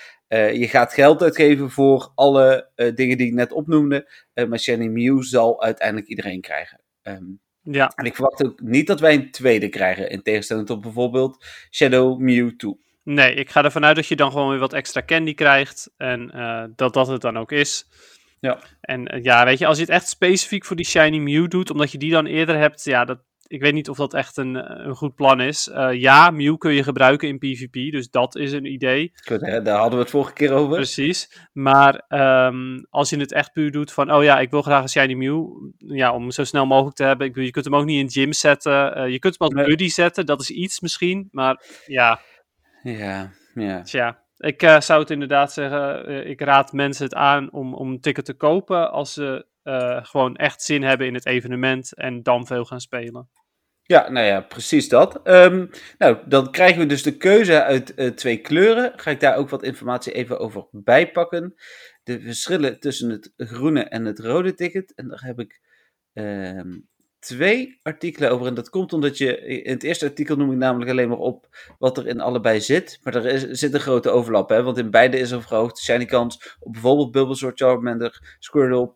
je 0.60 0.68
gaat 0.68 0.94
geld 0.94 1.22
uitgeven 1.22 1.70
voor 1.70 2.12
alle 2.16 2.72
dingen 2.96 3.18
die 3.18 3.28
ik 3.28 3.34
net 3.34 3.52
opnoemde. 3.52 4.12
maar 4.48 4.60
Shiny 4.60 4.88
Mew 4.88 5.22
zal 5.22 5.62
uiteindelijk 5.62 6.08
iedereen 6.08 6.42
krijgen. 6.42 6.82
Um, 7.02 7.40
ja. 7.72 7.92
En 7.96 8.06
ik 8.06 8.16
verwacht 8.16 8.46
ook 8.46 8.62
niet 8.62 8.88
dat 8.88 9.00
wij 9.00 9.14
een 9.14 9.32
tweede 9.32 9.70
krijgen, 9.70 10.10
in 10.10 10.22
tegenstelling 10.22 10.68
tot 10.68 10.82
bijvoorbeeld 10.82 11.46
Shadow 11.72 12.20
Mewtwo. 12.20 12.78
Nee, 13.04 13.34
ik 13.34 13.50
ga 13.50 13.64
ervan 13.64 13.86
uit 13.86 13.96
dat 13.96 14.08
je 14.08 14.16
dan 14.16 14.32
gewoon 14.32 14.50
weer 14.50 14.60
wat 14.60 14.74
extra 14.74 15.04
candy 15.06 15.34
krijgt 15.34 15.92
en 15.98 16.32
uh, 16.36 16.64
dat 16.76 16.94
dat 16.94 17.08
het 17.08 17.22
dan 17.22 17.38
ook 17.38 17.52
is. 17.52 17.88
Ja. 18.40 18.60
En 18.82 19.16
uh, 19.16 19.24
ja, 19.24 19.46
weet 19.46 19.60
je, 19.60 19.66
als 19.66 19.78
je 19.78 19.84
het 19.84 19.94
echt 19.94 20.08
specifiek 20.08 20.66
voor 20.66 20.76
die 20.76 20.86
Shiny 20.86 21.18
Mew 21.18 21.50
doet, 21.50 21.72
omdat 21.72 21.92
je 21.92 21.98
die 21.98 22.12
dan 22.12 22.26
eerder 22.26 22.58
hebt, 22.58 22.84
ja, 22.84 23.06
dat, 23.06 23.20
ik 23.48 23.62
weet 23.62 23.74
niet 23.74 23.90
of 23.90 23.98
dat 23.98 24.14
echt 24.14 24.38
een, 24.38 24.56
een 24.88 24.96
goed 24.96 25.16
plan 25.16 25.42
is. 25.42 25.68
Uh, 25.68 25.94
ja, 25.94 26.30
Mew 26.30 26.58
kun 26.58 26.74
je 26.74 26.84
gebruiken 26.84 27.28
in 27.28 27.38
PvP, 27.38 27.92
dus 27.92 28.10
dat 28.10 28.36
is 28.36 28.52
een 28.52 28.66
idee. 28.66 29.12
Goed, 29.28 29.42
hè? 29.42 29.62
daar 29.62 29.78
hadden 29.78 29.96
we 29.98 30.04
het 30.04 30.10
vorige 30.10 30.34
keer 30.34 30.52
over. 30.52 30.76
Precies, 30.76 31.48
maar 31.54 32.06
um, 32.48 32.86
als 32.90 33.10
je 33.10 33.18
het 33.18 33.32
echt 33.32 33.54
puur 33.54 33.72
doet 33.72 33.92
van, 33.92 34.12
oh 34.12 34.24
ja, 34.24 34.40
ik 34.40 34.50
wil 34.50 34.62
graag 34.62 34.82
een 34.82 34.90
Shiny 34.90 35.14
Mew, 35.14 35.48
ja, 35.78 36.14
om 36.14 36.22
hem 36.22 36.32
zo 36.32 36.44
snel 36.44 36.66
mogelijk 36.66 36.96
te 36.96 37.04
hebben. 37.04 37.28
Ik 37.28 37.36
je 37.36 37.52
kunt 37.52 37.66
hem 37.66 37.76
ook 37.76 37.86
niet 37.86 38.02
in 38.02 38.22
gym 38.22 38.34
zetten, 38.34 38.98
uh, 38.98 39.12
je 39.12 39.20
kunt 39.20 39.36
hem 39.38 39.48
als 39.48 39.58
nee. 39.58 39.66
buddy 39.66 39.88
zetten, 39.88 40.26
dat 40.26 40.42
is 40.42 40.50
iets 40.50 40.80
misschien, 40.80 41.28
maar 41.32 41.64
ja. 41.86 42.20
Ja, 42.84 43.32
ja. 43.54 43.82
Tja. 43.82 44.26
Ik 44.38 44.64
uh, 44.64 44.80
zou 44.80 45.00
het 45.00 45.10
inderdaad 45.10 45.54
zeggen, 45.54 46.28
ik 46.28 46.42
raad 46.42 46.74
mensen 46.74 47.04
het 47.04 47.14
aan 47.14 47.52
om, 47.52 47.74
om 47.74 47.92
een 47.92 48.00
ticket 48.00 48.26
te 48.26 48.34
kopen 48.34 48.92
als 48.92 49.14
ze 49.14 49.46
uh, 49.68 50.06
gewoon 50.06 50.36
echt 50.36 50.62
zin 50.62 50.84
hebben 50.84 51.08
in 51.08 51.14
het 51.14 51.26
evenement 51.26 51.94
en 51.94 52.24
dan 52.24 52.48
veel 52.48 52.66
gaan 52.66 52.82
spelen. 52.82 53.30
Ja, 53.84 54.10
nou 54.10 54.26
ja, 54.26 54.42
precies 54.42 54.90
dat. 54.90 55.20
Um, 55.24 55.70
nou, 55.98 56.18
dan 56.26 56.52
krijgen 56.52 56.80
we 56.80 56.86
dus 56.86 57.04
de 57.04 57.18
keuze 57.18 57.64
uit 57.64 57.94
uh, 57.96 58.10
twee 58.10 58.38
kleuren. 58.38 58.94
Ga 58.96 59.12
ik 59.12 59.20
daar 59.20 59.36
ook 59.36 59.50
wat 59.50 59.64
informatie 59.64 60.14
even 60.14 60.40
over 60.40 60.68
bijpakken. 60.72 61.56
De 62.04 62.22
verschillen 62.22 62.80
tussen 62.80 63.10
het 63.10 63.34
groene 63.36 63.84
en 63.84 64.06
het 64.06 64.20
rode 64.20 64.54
ticket. 64.54 64.94
En 64.96 65.08
daar 65.08 65.22
heb 65.22 65.40
ik 65.40 65.62
um, 66.14 66.88
twee 67.20 67.80
artikelen 67.82 68.32
over. 68.32 68.48
En 68.48 68.54
dat 68.54 68.70
komt 68.70 68.94
omdat 68.94 69.18
je, 69.18 69.38
in 69.38 69.74
het 69.74 69.84
eerste 69.84 70.06
artikel 70.06 70.36
noem 70.36 70.52
ik 70.52 70.58
namelijk 70.58 70.92
alleen 70.92 71.10
maar 71.10 71.18
op 71.18 71.48
wat 71.80 71.98
er 71.98 72.08
in 72.08 72.20
allebei 72.20 72.62
zit. 72.62 73.00
Maar 73.04 73.26
er 73.26 73.56
zit 73.56 73.74
een 73.74 73.80
grote 73.80 74.10
overlap, 74.10 74.50
hè. 74.50 74.64
Want 74.64 74.78
in 74.78 74.92
beide 74.92 75.20
is 75.20 75.32
er 75.32 75.42
verhoogd 75.42 75.80
shiny 75.80 76.06
kans 76.06 76.56
op 76.60 76.72
bijvoorbeeld 76.72 77.12
Bulbasaur, 77.12 77.52
Charmander, 77.56 78.36
Squirtle, 78.40 78.94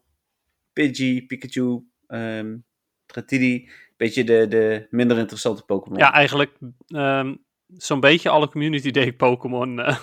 Pidgey, 0.73 1.23
Pikachu, 1.27 1.83
um, 2.07 2.65
Dratini. 3.05 3.69
Beetje 3.97 4.23
de, 4.23 4.47
de 4.47 4.87
minder 4.89 5.17
interessante 5.17 5.63
Pokémon. 5.63 5.99
Ja, 5.99 6.13
eigenlijk 6.13 6.57
um, 6.87 7.43
zo'n 7.67 7.99
beetje 7.99 8.29
alle 8.29 8.49
Community 8.49 8.91
Day 8.91 9.13
Pokémon. 9.13 9.79
Uh. 9.79 9.97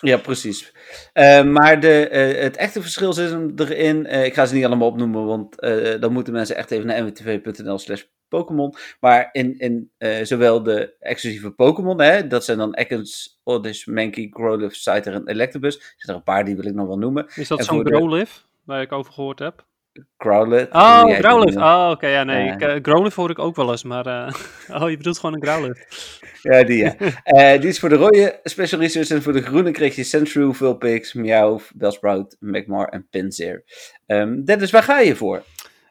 Ja, 0.00 0.16
precies. 0.16 0.74
Uh, 1.14 1.44
maar 1.44 1.80
de, 1.80 2.08
uh, 2.12 2.42
het 2.42 2.56
echte 2.56 2.82
verschil 2.82 3.12
zit 3.12 3.30
hem 3.30 3.52
erin. 3.56 4.06
Uh, 4.06 4.24
ik 4.24 4.34
ga 4.34 4.46
ze 4.46 4.54
niet 4.54 4.64
allemaal 4.64 4.88
opnoemen, 4.88 5.24
want 5.24 5.60
dan 6.00 6.12
moeten 6.12 6.32
mensen 6.32 6.56
echt 6.56 6.70
even 6.70 6.86
naar 6.86 7.04
mwtv.nl 7.04 7.78
slash 7.78 8.02
Pokémon. 8.28 8.74
Maar 9.00 9.28
in, 9.32 9.58
in 9.58 9.90
zowel 10.26 10.62
de 10.62 10.94
exclusieve 11.00 11.50
Pokémon, 11.50 12.28
dat 12.28 12.44
zijn 12.44 12.58
dan 12.58 12.74
Ekans, 12.74 13.40
Oddish, 13.42 13.86
Mankey, 13.86 14.28
Growlithe, 14.30 14.74
Scyther 14.74 15.14
en 15.14 15.28
Electabuzz. 15.28 15.76
Er 15.76 15.82
zijn 15.82 15.96
er 16.12 16.14
een 16.14 16.22
paar 16.22 16.44
die 16.44 16.56
wil 16.56 16.66
ik 16.66 16.74
nog 16.74 16.86
wel 16.86 16.98
noemen. 16.98 17.26
Is 17.34 17.48
dat 17.48 17.64
zo'n 17.64 17.86
Growlithe, 17.86 18.32
de... 18.32 18.40
waar 18.64 18.82
ik 18.82 18.92
over 18.92 19.12
gehoord 19.12 19.38
heb? 19.38 19.66
Growlithe. 20.16 20.68
Oh, 20.72 21.04
Growlithe. 21.04 21.58
Oh, 21.58 21.82
oké. 21.84 21.92
Okay, 21.92 22.10
ja, 22.10 22.24
nee. 22.24 22.46
Uh, 22.46 22.52
ik, 22.52 22.62
uh, 22.62 22.74
Growlithe 22.82 23.20
hoor 23.20 23.30
ik 23.30 23.38
ook 23.38 23.56
wel 23.56 23.70
eens, 23.70 23.82
maar... 23.82 24.06
Uh, 24.06 24.32
oh, 24.82 24.90
je 24.90 24.96
bedoelt 24.96 25.18
gewoon 25.18 25.34
een 25.34 25.46
Growlithe. 25.46 25.86
ja, 26.42 26.64
die 26.64 26.78
ja. 26.78 27.56
die 27.60 27.68
is 27.68 27.78
voor 27.78 27.88
de 27.88 27.94
rode 27.94 28.40
Special 28.42 28.80
Research 28.80 29.08
en 29.08 29.22
voor 29.22 29.32
de 29.32 29.42
groene 29.42 29.70
kreeg 29.70 29.96
je 29.96 30.04
Sandshrew, 30.04 30.54
Vulpix, 30.54 31.12
Meowth, 31.12 31.70
Bellsprout, 31.74 32.36
Magmar 32.40 32.88
en 32.88 33.06
Pinsir. 33.10 33.64
Um, 34.06 34.44
Dennis, 34.44 34.70
waar 34.70 34.82
ga 34.82 34.98
je 34.98 35.16
voor? 35.16 35.42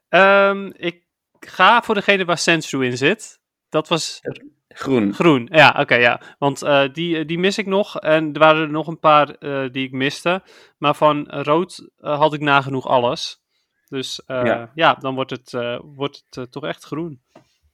Um, 0.09 0.73
ik 0.75 1.03
ga 1.39 1.81
voor 1.81 1.95
degene 1.95 2.25
waar 2.25 2.37
Sandshrew 2.37 2.83
in 2.83 2.97
zit. 2.97 3.39
Dat 3.69 3.87
was... 3.87 4.21
Groen. 4.77 5.13
Groen, 5.13 5.49
ja, 5.51 5.69
oké, 5.69 5.81
okay, 5.81 5.99
ja. 5.99 6.21
Want 6.39 6.63
uh, 6.63 6.83
die, 6.93 7.25
die 7.25 7.39
mis 7.39 7.57
ik 7.57 7.65
nog. 7.65 7.99
En 7.99 8.33
er 8.33 8.39
waren 8.39 8.61
er 8.61 8.69
nog 8.69 8.87
een 8.87 8.99
paar 8.99 9.35
uh, 9.39 9.69
die 9.71 9.85
ik 9.85 9.91
miste. 9.91 10.41
Maar 10.77 10.95
van 10.95 11.27
rood 11.29 11.89
uh, 11.99 12.19
had 12.19 12.33
ik 12.33 12.41
nagenoeg 12.41 12.87
alles. 12.87 13.41
Dus 13.89 14.21
uh, 14.27 14.45
ja. 14.45 14.71
ja. 14.75 14.93
dan 14.93 15.15
wordt 15.15 15.31
het, 15.31 15.53
uh, 15.53 15.79
wordt 15.83 16.23
het 16.25 16.37
uh, 16.37 16.43
toch 16.43 16.63
echt 16.63 16.83
groen. 16.83 17.21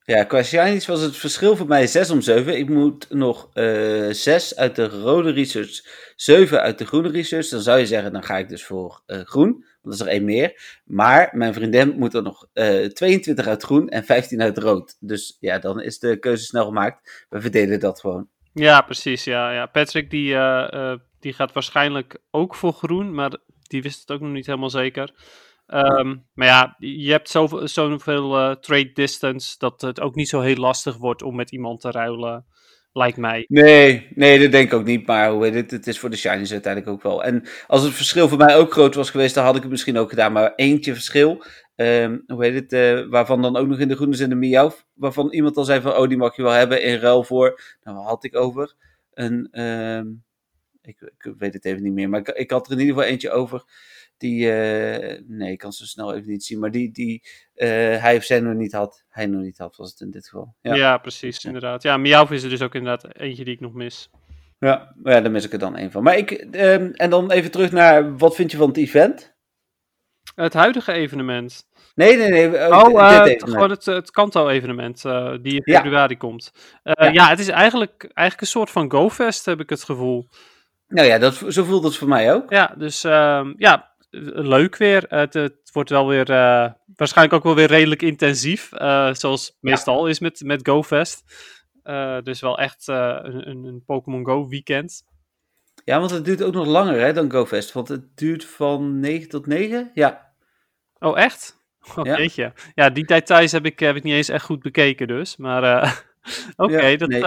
Ja, 0.06 0.24
qua 0.24 0.42
shinies 0.42 0.86
was 0.86 1.00
het 1.00 1.16
verschil 1.16 1.56
voor 1.56 1.66
mij 1.66 1.86
6 1.86 2.10
om 2.10 2.20
7. 2.20 2.58
Ik 2.58 2.68
moet 2.68 3.06
nog 3.10 3.50
uh, 3.54 4.08
eh, 4.08 4.14
6 4.14 4.56
uit 4.56 4.76
de 4.76 4.88
rode 4.88 5.30
research, 5.30 5.82
7 6.16 6.60
uit 6.60 6.78
de 6.78 6.86
groene 6.86 7.10
research. 7.10 7.48
Dan 7.48 7.60
zou 7.60 7.78
je 7.78 7.86
zeggen, 7.86 8.12
dan 8.12 8.22
ga 8.22 8.38
ik 8.38 8.48
dus 8.48 8.64
voor 8.64 9.02
uh, 9.06 9.20
groen. 9.20 9.50
Want 9.50 9.66
dat 9.82 9.92
is 9.92 10.00
er 10.00 10.06
één 10.06 10.24
meer. 10.24 10.80
Maar 10.84 11.30
mijn 11.32 11.54
vriendin 11.54 11.98
moet 11.98 12.14
er 12.14 12.22
nog 12.22 12.46
uh, 12.54 12.84
eh, 12.84 12.90
22 12.90 13.46
uit 13.46 13.62
groen 13.62 13.88
en 13.88 14.04
15 14.04 14.42
uit 14.42 14.58
rood. 14.58 14.96
Dus 15.00 15.36
ja, 15.40 15.58
dan 15.58 15.80
is 15.80 15.98
de 15.98 16.18
keuze 16.18 16.44
snel 16.44 16.64
gemaakt. 16.64 17.26
We 17.28 17.40
verdelen 17.40 17.80
dat 17.80 18.00
gewoon. 18.00 18.28
Ja, 18.52 18.80
precies. 18.80 19.24
Ja, 19.24 19.52
ja. 19.52 19.66
Patrick 19.66 20.10
die, 20.10 20.36
die 21.20 21.32
gaat 21.32 21.52
waarschijnlijk 21.52 22.16
ook 22.30 22.54
voor 22.54 22.72
groen. 22.72 23.14
Maar 23.14 23.36
die 23.62 23.82
wist 23.82 24.00
het 24.00 24.10
ook 24.10 24.20
nog 24.20 24.32
niet 24.32 24.46
helemaal 24.46 24.70
zeker. 24.70 25.12
Um, 25.66 26.26
maar 26.34 26.46
ja, 26.46 26.76
je 26.78 27.10
hebt 27.10 27.28
zoveel, 27.28 27.68
zoveel 27.68 28.38
uh, 28.38 28.54
trade 28.54 28.92
distance 28.92 29.54
dat 29.58 29.80
het 29.80 30.00
ook 30.00 30.14
niet 30.14 30.28
zo 30.28 30.40
heel 30.40 30.56
lastig 30.56 30.96
wordt 30.96 31.22
om 31.22 31.36
met 31.36 31.52
iemand 31.52 31.80
te 31.80 31.90
ruilen, 31.90 32.46
lijkt 32.92 33.16
mij. 33.16 33.44
Nee, 33.48 34.08
nee, 34.14 34.38
dat 34.38 34.52
denk 34.52 34.66
ik 34.66 34.78
ook 34.78 34.84
niet. 34.84 35.06
Maar 35.06 35.30
hoe 35.30 35.46
het, 35.46 35.70
het 35.70 35.86
is 35.86 35.98
voor 35.98 36.10
de 36.10 36.16
shinies 36.16 36.52
uiteindelijk 36.52 36.92
ook 36.92 37.02
wel. 37.02 37.24
En 37.24 37.48
als 37.66 37.82
het 37.82 37.92
verschil 37.92 38.28
voor 38.28 38.38
mij 38.38 38.56
ook 38.56 38.72
groot 38.72 38.94
was 38.94 39.10
geweest, 39.10 39.34
dan 39.34 39.44
had 39.44 39.56
ik 39.56 39.62
het 39.62 39.70
misschien 39.70 39.98
ook 39.98 40.10
gedaan. 40.10 40.32
Maar 40.32 40.52
eentje 40.54 40.92
verschil, 40.92 41.44
um, 41.76 42.24
hoe 42.26 42.44
heet 42.44 42.54
het, 42.54 42.72
uh, 42.72 43.10
waarvan 43.10 43.42
dan 43.42 43.56
ook 43.56 43.66
nog 43.66 43.78
in 43.78 43.88
de 43.88 43.96
groene 43.96 44.16
zin 44.16 44.28
de 44.28 44.34
miauw, 44.34 44.72
waarvan 44.94 45.32
iemand 45.32 45.56
al 45.56 45.64
zei 45.64 45.80
van, 45.80 45.96
oh, 45.96 46.08
die 46.08 46.16
mag 46.16 46.36
je 46.36 46.42
wel 46.42 46.52
hebben 46.52 46.82
in 46.82 46.98
ruil 46.98 47.24
voor, 47.24 47.76
nou, 47.82 47.96
had 47.96 48.24
ik 48.24 48.36
over? 48.36 48.74
Een, 49.12 49.60
um, 49.60 50.24
ik, 50.82 51.00
ik, 51.00 51.34
weet 51.38 51.54
het 51.54 51.64
even 51.64 51.82
niet 51.82 51.92
meer, 51.92 52.08
maar 52.08 52.20
ik, 52.20 52.28
ik 52.28 52.50
had 52.50 52.66
er 52.66 52.72
in 52.72 52.78
ieder 52.78 52.94
geval 52.94 53.10
eentje 53.10 53.30
over 53.30 53.64
die, 54.24 54.46
uh, 54.46 55.20
nee, 55.26 55.52
ik 55.52 55.58
kan 55.58 55.72
ze 55.72 55.86
snel 55.86 56.14
even 56.14 56.30
niet 56.30 56.44
zien, 56.44 56.58
maar 56.58 56.70
die, 56.70 56.92
die 56.92 57.22
uh, 57.54 57.68
hij 58.00 58.16
of 58.16 58.24
zij 58.24 58.40
nog 58.40 58.54
niet 58.54 58.72
had. 58.72 59.04
Hij 59.08 59.26
nog 59.26 59.42
niet 59.42 59.58
had, 59.58 59.76
was 59.76 59.90
het 59.90 60.00
in 60.00 60.10
dit 60.10 60.28
geval. 60.28 60.54
Ja, 60.60 60.74
ja 60.74 60.98
precies, 60.98 61.42
ja. 61.42 61.48
inderdaad. 61.48 61.82
Ja, 61.82 61.96
Miauw 61.96 62.28
is 62.28 62.42
er 62.42 62.48
dus 62.48 62.62
ook 62.62 62.74
inderdaad 62.74 63.16
eentje 63.16 63.44
die 63.44 63.54
ik 63.54 63.60
nog 63.60 63.72
mis. 63.72 64.10
Ja, 64.58 64.94
ja 65.02 65.20
daar 65.20 65.30
mis 65.30 65.44
ik 65.44 65.52
er 65.52 65.58
dan 65.58 65.78
een 65.78 65.90
van. 65.90 66.02
Maar 66.02 66.16
ik, 66.16 66.30
um, 66.50 66.92
en 66.92 67.10
dan 67.10 67.30
even 67.30 67.50
terug 67.50 67.72
naar, 67.72 68.16
wat 68.16 68.34
vind 68.34 68.50
je 68.50 68.56
van 68.56 68.68
het 68.68 68.76
event? 68.76 69.34
Het 70.34 70.54
huidige 70.54 70.92
evenement. 70.92 71.66
Nee, 71.94 72.16
nee, 72.16 72.28
nee. 72.28 72.70
Oh, 72.72 72.92
uh, 72.92 73.22
gewoon 73.36 73.70
het, 73.70 73.84
het 73.84 74.10
Kanto-evenement 74.10 75.04
uh, 75.04 75.34
die 75.42 75.54
in 75.54 75.74
februari 75.74 76.16
komt. 76.16 76.52
Uh, 76.84 76.92
ja. 76.94 77.12
ja. 77.12 77.28
het 77.28 77.38
is 77.38 77.48
eigenlijk, 77.48 78.02
eigenlijk 78.02 78.40
een 78.40 78.46
soort 78.46 78.70
van 78.70 78.90
GoFest, 78.90 79.44
heb 79.44 79.60
ik 79.60 79.70
het 79.70 79.84
gevoel. 79.84 80.28
Nou 80.88 81.06
ja, 81.06 81.18
dat, 81.18 81.42
zo 81.48 81.64
voelt 81.64 81.84
het 81.84 81.96
voor 81.96 82.08
mij 82.08 82.34
ook. 82.34 82.50
Ja, 82.50 82.74
dus 82.78 83.04
uh, 83.04 83.46
ja, 83.56 83.93
leuk 84.34 84.76
weer. 84.76 85.04
Het, 85.08 85.34
het, 85.34 85.70
wordt 85.72 85.90
wel 85.90 86.06
weer, 86.06 86.30
uh, 86.30 86.70
waarschijnlijk 86.96 87.36
ook 87.36 87.42
wel 87.42 87.54
weer 87.54 87.68
redelijk 87.68 88.02
intensief, 88.02 88.70
uh, 88.72 89.14
zoals 89.14 89.58
meestal 89.60 90.06
is 90.06 90.18
met, 90.18 90.42
met 90.44 90.68
GoFest. 90.68 91.22
Uh, 91.84 92.18
dus 92.22 92.40
wel 92.40 92.58
echt 92.58 92.86
een, 92.86 93.64
een 93.64 93.82
Pokémon 93.86 94.24
Go 94.24 94.48
weekend. 94.48 95.04
Ja, 95.84 95.98
want 95.98 96.10
het 96.10 96.24
duurt 96.24 96.42
ook 96.42 96.52
nog 96.52 96.66
langer 96.66 97.00
hè, 97.00 97.12
dan 97.12 97.30
GoFest, 97.30 97.72
want 97.72 97.88
het 97.88 98.16
duurt 98.16 98.44
van 98.44 99.00
9 99.00 99.28
tot 99.28 99.46
9, 99.46 99.90
ja. 99.94 100.32
Oh, 100.98 101.18
echt? 101.18 101.62
Oh, 101.96 102.04
ja. 102.04 102.16
je. 102.16 102.52
Ja, 102.74 102.90
die 102.90 103.04
details 103.04 103.52
heb 103.52 103.66
ik, 103.66 103.78
heb 103.78 103.96
ik 103.96 104.02
niet 104.02 104.14
eens 104.14 104.28
echt 104.28 104.44
goed 104.44 104.62
bekeken 104.62 105.06
dus, 105.06 105.36
maar 105.36 105.62
oké, 106.56 106.72
okay, 106.72 106.90
ja, 106.90 106.96
dat, 106.96 107.08
nee. 107.08 107.20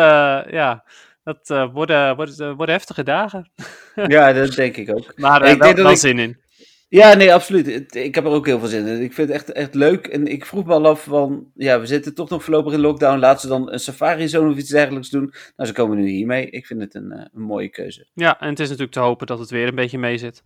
ja... 0.53 0.85
Dat 1.23 1.71
worden, 1.73 2.15
worden, 2.15 2.55
worden 2.55 2.75
heftige 2.75 3.03
dagen. 3.03 3.51
ja, 3.95 4.33
dat 4.33 4.53
denk 4.53 4.77
ik 4.77 4.89
ook. 4.89 5.17
Maar 5.17 5.41
ik 5.41 5.57
wel, 5.57 5.67
denk 5.67 5.77
wel 5.77 5.91
ik... 5.91 5.97
zin 5.97 6.19
in. 6.19 6.41
Ja, 6.89 7.13
nee, 7.13 7.33
absoluut. 7.33 7.95
Ik 7.95 8.15
heb 8.15 8.25
er 8.25 8.31
ook 8.31 8.45
heel 8.45 8.59
veel 8.59 8.67
zin 8.67 8.87
in. 8.87 9.01
Ik 9.01 9.13
vind 9.13 9.27
het 9.27 9.37
echt, 9.37 9.51
echt 9.51 9.75
leuk. 9.75 10.07
En 10.07 10.27
ik 10.27 10.45
vroeg 10.45 10.65
me 10.65 10.73
al 10.73 10.87
af 10.87 11.03
van, 11.03 11.51
ja, 11.55 11.79
we 11.79 11.85
zitten 11.85 12.15
toch 12.15 12.29
nog 12.29 12.43
voorlopig 12.43 12.73
in 12.73 12.79
lockdown. 12.79 13.19
Laten 13.19 13.41
ze 13.41 13.47
dan 13.47 13.71
een 13.71 13.79
safari-zone 13.79 14.51
of 14.51 14.57
iets 14.57 14.69
dergelijks 14.69 15.09
doen. 15.09 15.33
Nou, 15.55 15.69
ze 15.69 15.75
komen 15.75 15.97
nu 15.97 16.07
hiermee. 16.07 16.49
Ik 16.49 16.65
vind 16.65 16.81
het 16.81 16.95
een, 16.95 17.11
eh, 17.11 17.25
een 17.33 17.41
mooie 17.41 17.69
keuze. 17.69 18.07
Ja, 18.13 18.39
en 18.39 18.49
het 18.49 18.59
is 18.59 18.65
natuurlijk 18.65 18.93
te 18.93 18.99
hopen 18.99 19.27
dat 19.27 19.39
het 19.39 19.49
weer 19.49 19.67
een 19.67 19.75
beetje 19.75 19.97
mee 19.97 20.17
zit. 20.17 20.43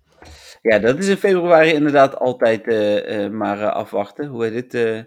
Ja, 0.62 0.80
dat 0.80 0.98
is 0.98 1.08
in 1.08 1.18
februari 1.18 1.74
inderdaad 1.74 2.20
altijd 2.20 2.68
uh, 2.68 3.24
uh, 3.24 3.30
maar 3.30 3.72
afwachten. 3.72 4.28
Hoe 4.28 4.46
heet 4.46 4.72
dit? 4.72 5.06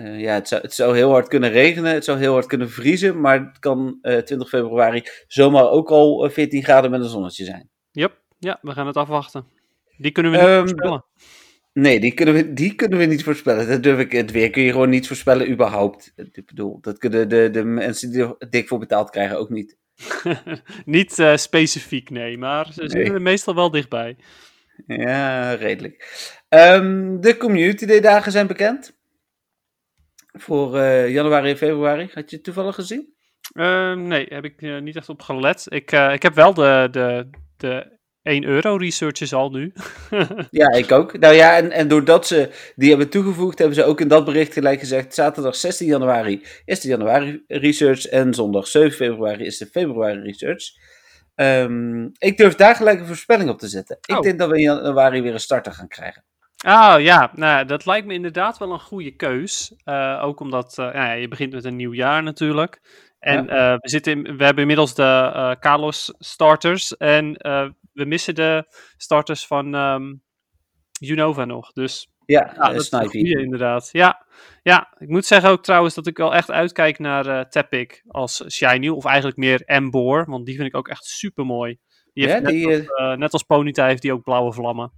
ja, 0.00 0.34
het 0.34 0.48
zou, 0.48 0.62
het 0.62 0.74
zou 0.74 0.96
heel 0.96 1.10
hard 1.10 1.28
kunnen 1.28 1.50
regenen. 1.50 1.92
Het 1.92 2.04
zou 2.04 2.18
heel 2.18 2.32
hard 2.32 2.46
kunnen 2.46 2.70
vriezen. 2.70 3.20
Maar 3.20 3.40
het 3.40 3.58
kan 3.58 3.98
20 4.00 4.48
februari 4.48 5.02
zomaar 5.26 5.70
ook 5.70 5.90
al 5.90 6.30
14 6.30 6.62
graden 6.62 6.90
met 6.90 7.00
een 7.00 7.08
zonnetje 7.08 7.44
zijn. 7.44 7.68
Yep, 7.90 8.12
ja, 8.38 8.58
we 8.62 8.72
gaan 8.72 8.86
het 8.86 8.96
afwachten. 8.96 9.57
Die 9.98 10.10
kunnen 10.10 10.32
we 10.32 10.38
niet 10.38 10.46
um, 10.46 10.58
voorspellen. 10.60 11.04
Nee, 11.72 12.00
die 12.00 12.14
kunnen, 12.14 12.34
we, 12.34 12.52
die 12.52 12.74
kunnen 12.74 12.98
we 12.98 13.04
niet 13.04 13.24
voorspellen. 13.24 13.68
Dat 13.68 13.82
durf 13.82 13.98
ik. 13.98 14.12
Het 14.12 14.30
weer 14.30 14.50
kun 14.50 14.62
je 14.62 14.70
gewoon 14.72 14.88
niet 14.88 15.06
voorspellen, 15.06 15.50
überhaupt. 15.50 16.12
Ik 16.16 16.46
bedoel, 16.46 16.80
dat 16.80 16.98
kunnen 16.98 17.28
de, 17.28 17.50
de 17.50 17.64
mensen 17.64 18.10
die 18.10 18.22
er 18.22 18.50
dik 18.50 18.68
voor 18.68 18.78
betaald 18.78 19.10
krijgen 19.10 19.38
ook 19.38 19.50
niet. 19.50 19.76
niet 20.84 21.18
uh, 21.18 21.36
specifiek, 21.36 22.10
nee, 22.10 22.38
maar 22.38 22.72
ze 22.72 22.80
nee. 22.80 22.88
zitten 22.88 23.14
er 23.14 23.22
meestal 23.22 23.54
wel 23.54 23.70
dichtbij. 23.70 24.16
Ja, 24.86 25.52
redelijk. 25.52 26.26
Um, 26.48 27.20
de 27.20 27.36
Community 27.36 27.86
Day 27.86 28.00
dagen 28.00 28.32
zijn 28.32 28.46
bekend. 28.46 28.96
Voor 30.32 30.76
uh, 30.76 31.10
januari 31.10 31.50
en 31.50 31.56
februari. 31.56 32.08
Had 32.12 32.30
je 32.30 32.36
het 32.36 32.44
toevallig 32.44 32.74
gezien? 32.74 33.14
Uh, 33.52 33.94
nee, 33.94 34.26
heb 34.28 34.44
ik 34.44 34.62
uh, 34.62 34.80
niet 34.80 34.96
echt 34.96 35.08
op 35.08 35.22
gelet. 35.22 35.66
Ik, 35.68 35.92
ik 35.92 36.22
heb 36.22 36.34
wel 36.34 36.54
de, 36.54 36.88
de, 36.90 37.30
de 37.56 37.97
1 38.28 38.44
euro 38.44 38.76
researches 38.76 39.32
al 39.32 39.50
nu. 39.50 39.72
ja, 40.50 40.72
ik 40.72 40.92
ook. 40.92 41.18
Nou 41.18 41.34
ja, 41.34 41.56
en, 41.56 41.70
en 41.70 41.88
doordat 41.88 42.26
ze 42.26 42.50
die 42.76 42.88
hebben 42.88 43.08
toegevoegd, 43.08 43.58
hebben 43.58 43.76
ze 43.76 43.84
ook 43.84 44.00
in 44.00 44.08
dat 44.08 44.24
bericht 44.24 44.52
gelijk 44.52 44.80
gezegd: 44.80 45.14
zaterdag 45.14 45.56
16 45.56 45.86
januari 45.86 46.42
is 46.64 46.80
de 46.80 46.88
januari 46.88 47.44
research 47.46 48.06
en 48.06 48.34
zondag 48.34 48.66
7 48.66 48.92
februari 48.92 49.44
is 49.44 49.58
de 49.58 49.66
februari 49.66 50.20
research. 50.20 50.64
Um, 51.34 52.10
ik 52.18 52.36
durf 52.36 52.54
daar 52.54 52.74
gelijk 52.74 53.00
een 53.00 53.06
voorspelling 53.06 53.50
op 53.50 53.58
te 53.58 53.68
zetten. 53.68 53.98
Ik 54.00 54.16
oh. 54.16 54.22
denk 54.22 54.38
dat 54.38 54.50
we 54.50 54.56
in 54.56 54.62
januari 54.62 55.22
weer 55.22 55.32
een 55.32 55.40
starter 55.40 55.72
gaan 55.72 55.88
krijgen. 55.88 56.24
Oh 56.66 56.94
ja, 56.98 57.30
nou, 57.34 57.64
dat 57.64 57.86
lijkt 57.86 58.06
me 58.06 58.14
inderdaad 58.14 58.58
wel 58.58 58.72
een 58.72 58.80
goede 58.80 59.10
keus. 59.10 59.74
Uh, 59.84 60.20
ook 60.22 60.40
omdat 60.40 60.76
uh, 60.80 60.88
ja, 60.92 61.12
je 61.12 61.28
begint 61.28 61.52
met 61.52 61.64
een 61.64 61.76
nieuw 61.76 61.92
jaar 61.92 62.22
natuurlijk. 62.22 62.80
En 63.18 63.44
ja. 63.44 63.72
uh, 63.72 63.78
we, 63.78 63.88
zitten 63.88 64.12
in, 64.12 64.36
we 64.36 64.44
hebben 64.44 64.62
inmiddels 64.62 64.94
de 64.94 65.56
Carlos 65.60 66.14
starters. 66.18 66.96
En 66.96 67.36
we 67.98 68.04
missen 68.04 68.34
de 68.34 68.64
starters 68.96 69.46
van 69.46 69.74
um, 69.74 70.22
Unova 71.00 71.44
nog. 71.44 71.72
Dus 71.72 72.08
ja, 72.26 72.52
ja 72.54 72.68
dat 72.68 72.80
is 72.80 72.92
een 72.92 73.06
goede 73.06 73.40
inderdaad. 73.40 73.88
Ja, 73.92 74.26
ja, 74.62 74.94
ik 74.98 75.08
moet 75.08 75.26
zeggen 75.26 75.50
ook 75.50 75.62
trouwens 75.62 75.94
dat 75.94 76.06
ik 76.06 76.16
wel 76.16 76.34
echt 76.34 76.50
uitkijk 76.50 76.98
naar 76.98 77.26
uh, 77.26 77.40
Tepic 77.40 78.02
als 78.06 78.44
Shiny. 78.48 78.88
Of 78.88 79.04
eigenlijk 79.04 79.36
meer 79.36 79.62
Embor, 79.64 80.24
want 80.26 80.46
die 80.46 80.56
vind 80.56 80.68
ik 80.68 80.76
ook 80.76 80.88
echt 80.88 81.04
super 81.04 81.46
mooi. 81.46 81.78
Die 82.12 82.26
heeft 82.26 82.36
ja, 82.36 82.42
net, 82.42 82.52
die, 82.52 82.66
als, 82.66 82.76
uh, 83.00 83.16
net 83.16 83.32
als 83.32 83.42
Ponyta 83.42 83.86
heeft 83.86 84.02
die 84.02 84.12
ook 84.12 84.22
blauwe 84.24 84.52
vlammen. 84.52 84.92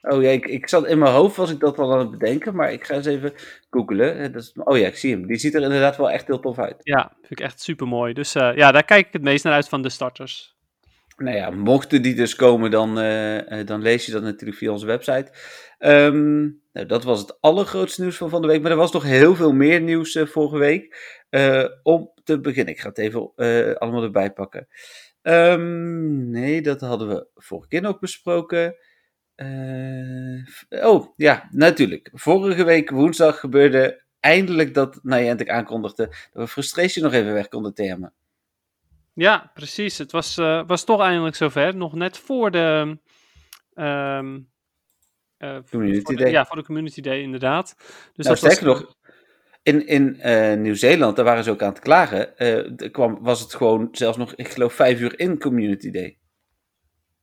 Oh 0.00 0.22
ja, 0.22 0.30
ik, 0.30 0.46
ik 0.46 0.68
zat 0.68 0.86
in 0.86 0.98
mijn 0.98 1.12
hoofd, 1.12 1.36
was 1.36 1.50
ik 1.50 1.60
dat 1.60 1.78
al 1.78 1.92
aan 1.92 1.98
het 1.98 2.10
bedenken, 2.10 2.56
maar 2.56 2.72
ik 2.72 2.84
ga 2.84 2.94
eens 2.94 3.06
even 3.06 3.32
googelen. 3.70 4.32
Dat 4.32 4.42
is, 4.42 4.52
oh 4.52 4.78
ja, 4.78 4.86
ik 4.86 4.96
zie 4.96 5.12
hem. 5.12 5.26
Die 5.26 5.36
ziet 5.36 5.54
er 5.54 5.62
inderdaad 5.62 5.96
wel 5.96 6.10
echt 6.10 6.26
heel 6.26 6.40
tof 6.40 6.58
uit. 6.58 6.76
Ja, 6.82 7.12
vind 7.20 7.30
ik 7.30 7.40
echt 7.40 7.60
super 7.60 7.88
mooi. 7.88 8.12
Dus 8.12 8.36
uh, 8.36 8.56
ja, 8.56 8.72
daar 8.72 8.84
kijk 8.84 9.06
ik 9.06 9.12
het 9.12 9.22
meest 9.22 9.44
naar 9.44 9.52
uit 9.52 9.68
van 9.68 9.82
de 9.82 9.88
starters. 9.88 10.53
Nou 11.16 11.36
ja, 11.36 11.50
mochten 11.50 12.02
die 12.02 12.14
dus 12.14 12.34
komen, 12.34 12.70
dan, 12.70 12.98
uh, 12.98 13.64
dan 13.64 13.82
lees 13.82 14.06
je 14.06 14.12
dat 14.12 14.22
natuurlijk 14.22 14.58
via 14.58 14.70
onze 14.70 14.86
website. 14.86 15.32
Um, 15.78 16.62
nou, 16.72 16.86
dat 16.86 17.04
was 17.04 17.20
het 17.20 17.40
allergrootste 17.40 18.02
nieuws 18.02 18.16
van 18.16 18.30
van 18.30 18.42
de 18.42 18.48
week. 18.48 18.62
Maar 18.62 18.70
er 18.70 18.76
was 18.76 18.92
nog 18.92 19.02
heel 19.02 19.34
veel 19.34 19.52
meer 19.52 19.80
nieuws 19.80 20.14
uh, 20.14 20.26
vorige 20.26 20.58
week. 20.58 21.12
Om 21.82 22.12
te 22.24 22.40
beginnen. 22.40 22.74
Ik 22.74 22.80
ga 22.80 22.88
het 22.88 22.98
even 22.98 23.34
allemaal 23.78 24.02
erbij 24.02 24.32
pakken. 24.32 24.68
Um, 25.22 26.30
nee, 26.30 26.62
dat 26.62 26.80
hadden 26.80 27.08
we 27.08 27.26
vorige 27.34 27.68
keer 27.68 27.86
ook 27.86 28.00
besproken. 28.00 28.76
oh, 30.68 31.12
ja, 31.16 31.48
natuurlijk. 31.50 32.10
Vorige 32.12 32.64
week 32.64 32.90
woensdag 32.90 33.40
gebeurde 33.40 34.04
eindelijk 34.20 34.74
dat 34.74 34.98
Niantic 35.02 35.48
aankondigde 35.48 36.06
dat 36.06 36.42
we 36.42 36.48
Frustration 36.48 37.04
nog 37.04 37.12
even 37.12 37.32
weg 37.32 37.48
konden 37.48 37.74
termen. 37.74 38.12
Ja, 39.14 39.50
precies. 39.54 39.98
Het 39.98 40.12
was, 40.12 40.38
uh, 40.38 40.62
was 40.66 40.84
toch 40.84 41.00
eindelijk 41.00 41.36
zover. 41.36 41.76
Nog 41.76 41.94
net 41.94 42.18
voor 42.18 42.50
de. 42.50 42.98
Um, 43.74 44.52
uh, 45.38 45.58
community 45.70 46.02
voor 46.02 46.16
de, 46.16 46.22
Day. 46.22 46.32
Ja, 46.32 46.44
voor 46.44 46.56
de 46.56 46.64
Community 46.64 47.00
Day, 47.00 47.20
inderdaad. 47.20 47.74
Dus 48.14 48.26
nou, 48.26 48.28
dat 48.28 48.38
sterker 48.38 48.66
was... 48.66 48.80
nog, 48.80 48.94
in, 49.62 49.86
in 49.86 50.20
uh, 50.24 50.54
Nieuw-Zeeland, 50.54 51.16
daar 51.16 51.24
waren 51.24 51.44
ze 51.44 51.50
ook 51.50 51.62
aan 51.62 51.68
het 51.68 51.78
klagen. 51.78 52.34
kwam, 52.90 53.18
was 53.20 53.40
het 53.40 53.54
gewoon 53.54 53.88
zelfs 53.92 54.16
nog, 54.16 54.34
ik 54.34 54.48
geloof, 54.48 54.72
vijf 54.72 55.00
uur 55.00 55.18
in 55.18 55.38
Community 55.38 55.90
Day. 55.90 56.18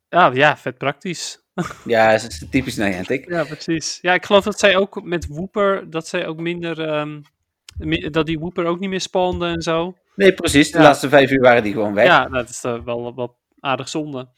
Ja, 0.10 0.32
ja 0.34 0.58
vet 0.58 0.78
praktisch. 0.78 1.42
ja, 1.86 2.12
dat 2.12 2.22
is 2.22 2.46
typisch 2.50 2.76
Niantic. 2.76 3.30
ja, 3.30 3.44
precies. 3.44 4.00
Ja, 4.02 4.14
ik 4.14 4.26
geloof 4.26 4.44
dat 4.44 4.60
zij 4.60 4.78
ook 4.78 5.04
met 5.04 5.28
Wooper, 5.28 5.90
dat 5.90 6.08
zij 6.08 6.28
ook 6.28 6.40
minder. 6.40 7.00
Um, 7.00 7.22
dat 8.12 8.26
die 8.26 8.40
Wooper 8.40 8.66
ook 8.66 8.80
niet 8.80 8.90
meer 8.90 9.02
spande 9.02 9.48
en 9.48 9.62
zo. 9.62 9.98
Nee, 10.16 10.34
precies. 10.34 10.72
De 10.72 10.80
laatste 10.80 11.10
vijf 11.10 11.32
uur 11.32 11.42
waren 11.42 11.64
die 11.64 11.74
gewoon 11.74 11.94
weg. 11.94 12.06
Ja, 12.06 12.26
dat 12.26 12.50
is 12.50 12.64
uh, 12.64 12.84
wel, 12.84 13.16
wel 13.16 13.38
aardig 13.60 13.90
zonde. 13.90 14.30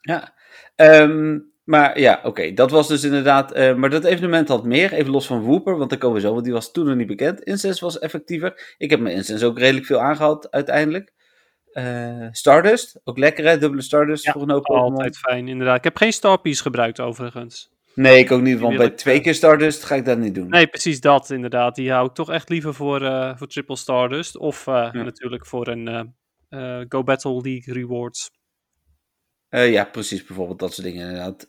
Ja. 0.00 0.34
Um, 0.76 1.52
Maar 1.64 2.00
ja, 2.00 2.20
oké, 2.22 2.52
dat 2.52 2.70
was 2.70 2.88
dus 2.88 3.04
inderdaad. 3.04 3.56
Uh, 3.56 3.74
maar 3.74 3.90
dat 3.90 4.04
evenement 4.04 4.48
had 4.48 4.64
meer, 4.64 4.92
even 4.92 5.12
los 5.12 5.26
van 5.26 5.40
Wooper, 5.40 5.76
want 5.76 5.90
daar 5.90 5.98
komen 5.98 6.16
we 6.16 6.22
zo, 6.22 6.32
want 6.32 6.44
die 6.44 6.52
was 6.52 6.72
toen 6.72 6.86
nog 6.86 6.96
niet 6.96 7.06
bekend. 7.06 7.40
Incense 7.40 7.84
was 7.84 7.98
effectiever. 7.98 8.74
Ik 8.78 8.90
heb 8.90 9.00
mijn 9.00 9.14
Incense 9.14 9.46
ook 9.46 9.58
redelijk 9.58 9.86
veel 9.86 10.00
aangehad 10.00 10.50
uiteindelijk. 10.50 11.12
Uh, 11.72 12.28
Stardust, 12.30 13.00
ook 13.04 13.18
lekker 13.18 13.44
hè, 13.44 13.58
dubbele 13.58 13.82
Stardust 13.82 14.24
ja, 14.24 14.32
voor 14.32 14.42
een 14.42 14.50
hoop 14.50 14.66
altijd 14.66 15.18
fijn, 15.18 15.48
inderdaad. 15.48 15.76
Ik 15.76 15.84
heb 15.84 15.96
geen 15.96 16.12
Starpiece 16.12 16.62
gebruikt 16.62 17.00
overigens. 17.00 17.70
Nee, 17.94 18.18
ik 18.18 18.30
ook 18.30 18.42
niet, 18.42 18.58
want 18.58 18.76
bij 18.76 18.90
twee 18.90 19.20
keer 19.20 19.34
Stardust 19.34 19.84
ga 19.84 19.94
ik 19.94 20.04
dat 20.04 20.18
niet 20.18 20.34
doen. 20.34 20.48
Nee, 20.48 20.66
precies 20.66 21.00
dat 21.00 21.30
inderdaad. 21.30 21.74
Die 21.74 21.90
hou 21.90 22.06
ik 22.06 22.14
toch 22.14 22.30
echt 22.30 22.48
liever 22.48 22.74
voor, 22.74 23.02
uh, 23.02 23.36
voor 23.36 23.46
triple 23.46 23.76
Stardust. 23.76 24.36
Of 24.36 24.66
uh, 24.66 24.74
ja. 24.74 25.02
natuurlijk 25.02 25.46
voor 25.46 25.68
een 25.68 26.14
Go 26.88 27.02
Battle 27.02 27.40
League 27.40 27.74
rewards. 27.74 28.30
Ja, 29.48 29.84
precies, 29.84 30.24
bijvoorbeeld 30.24 30.58
dat 30.58 30.74
soort 30.74 30.86
dingen 30.86 31.08
inderdaad. 31.08 31.48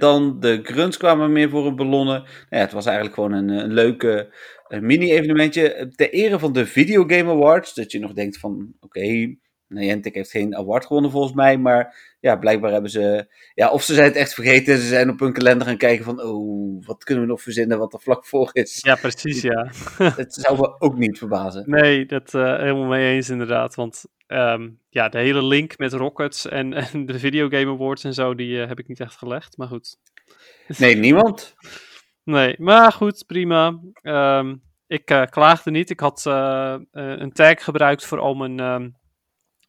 Dan 0.00 0.40
de 0.40 0.60
grunts 0.62 0.96
kwamen 0.96 1.32
meer 1.32 1.48
voor 1.48 1.66
een 1.66 1.76
ballonnen. 1.76 2.22
Nou 2.22 2.46
ja, 2.48 2.58
het 2.58 2.72
was 2.72 2.86
eigenlijk 2.86 3.14
gewoon 3.14 3.32
een, 3.32 3.48
een 3.48 3.72
leuke 3.72 4.34
mini-evenementje. 4.68 5.92
Ter 5.94 6.10
ere 6.10 6.38
van 6.38 6.52
de 6.52 6.66
Video 6.66 7.04
Game 7.06 7.30
Awards. 7.30 7.74
Dat 7.74 7.92
je 7.92 7.98
nog 7.98 8.12
denkt 8.12 8.38
van, 8.38 8.72
oké, 8.80 8.98
okay, 8.98 9.38
Niantic 9.68 10.14
heeft 10.14 10.30
geen 10.30 10.56
award 10.56 10.86
gewonnen 10.86 11.10
volgens 11.10 11.34
mij. 11.34 11.58
Maar 11.58 12.16
ja, 12.20 12.36
blijkbaar 12.36 12.72
hebben 12.72 12.90
ze... 12.90 13.26
Ja, 13.54 13.70
of 13.70 13.82
ze 13.82 13.94
zijn 13.94 14.06
het 14.06 14.16
echt 14.16 14.34
vergeten. 14.34 14.78
Ze 14.78 14.86
zijn 14.86 15.10
op 15.10 15.18
hun 15.18 15.32
kalender 15.32 15.66
gaan 15.66 15.76
kijken 15.76 16.04
van, 16.04 16.22
oh, 16.22 16.86
wat 16.86 17.04
kunnen 17.04 17.24
we 17.24 17.30
nog 17.30 17.42
verzinnen 17.42 17.78
wat 17.78 17.92
er 17.92 18.00
vlak 18.00 18.26
voor 18.26 18.50
is. 18.52 18.78
Ja, 18.80 18.94
precies, 18.94 19.42
ja. 19.42 19.70
Het 20.22 20.34
zou 20.34 20.58
me 20.58 20.80
ook 20.80 20.98
niet 20.98 21.18
verbazen. 21.18 21.62
Nee, 21.66 22.06
dat 22.06 22.34
uh, 22.34 22.56
helemaal 22.56 22.88
mee 22.88 23.14
eens 23.14 23.28
inderdaad. 23.28 23.74
Want 23.74 24.04
um, 24.26 24.80
ja, 24.88 25.08
de 25.08 25.18
hele 25.18 25.44
link 25.44 25.78
met 25.78 25.92
Rockets 25.92 26.48
en, 26.48 26.72
en 26.92 27.06
de 27.06 27.18
Video 27.18 27.48
Game 27.48 27.72
Awards 27.72 28.04
en 28.04 28.14
zo, 28.14 28.34
die 28.34 28.56
uh, 28.56 28.66
heb 28.66 28.78
ik 28.78 28.88
niet 28.88 29.00
echt 29.00 29.16
gelegd. 29.16 29.56
Maar 29.56 29.68
goed. 29.68 29.96
Nee, 30.78 30.96
niemand. 30.96 31.54
nee, 32.24 32.54
maar 32.58 32.92
goed, 32.92 33.24
prima. 33.26 33.80
Um, 34.02 34.62
ik 34.86 35.10
uh, 35.10 35.24
klaagde 35.24 35.70
niet. 35.70 35.90
Ik 35.90 36.00
had 36.00 36.24
een 36.92 37.32
tag 37.32 37.64
gebruikt 37.64 38.04
voor 38.04 38.18
al 38.18 38.34
mijn... 38.34 38.58
Um, 38.60 38.96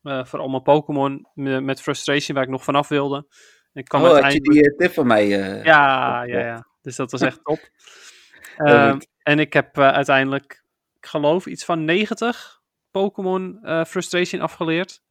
uh, 0.04 0.26
voor 0.26 0.40
al 0.40 0.48
mijn 0.48 0.62
Pokémon 0.62 1.28
met 1.34 1.82
Frustration 1.82 2.36
waar 2.36 2.46
ik 2.46 2.52
nog 2.52 2.64
vanaf 2.64 2.88
wilde. 2.88 3.28
Ik 3.74 3.88
kan 3.88 4.02
oh, 4.02 4.20
had 4.20 4.34
je 4.34 4.42
die 4.42 4.64
uh, 4.64 4.78
tip 4.78 4.94
van 4.94 5.08
mij? 5.08 5.26
Uh, 5.26 5.64
ja, 5.64 6.24
ja, 6.24 6.40
ja. 6.40 6.68
Dus 6.82 6.96
dat 6.96 7.12
was 7.12 7.22
echt 7.22 7.44
top. 7.44 7.60
uh, 8.58 8.96
en 9.24 9.40
ik 9.40 9.54
heb 9.54 9.78
uiteindelijk, 9.78 10.64
ik 11.00 11.06
geloof, 11.06 11.46
iets 11.46 11.66
van 11.66 11.86
90 11.86 12.62
Pokémon 12.92 13.60
Frustration 13.88 14.42
afgeleerd. 14.42 15.02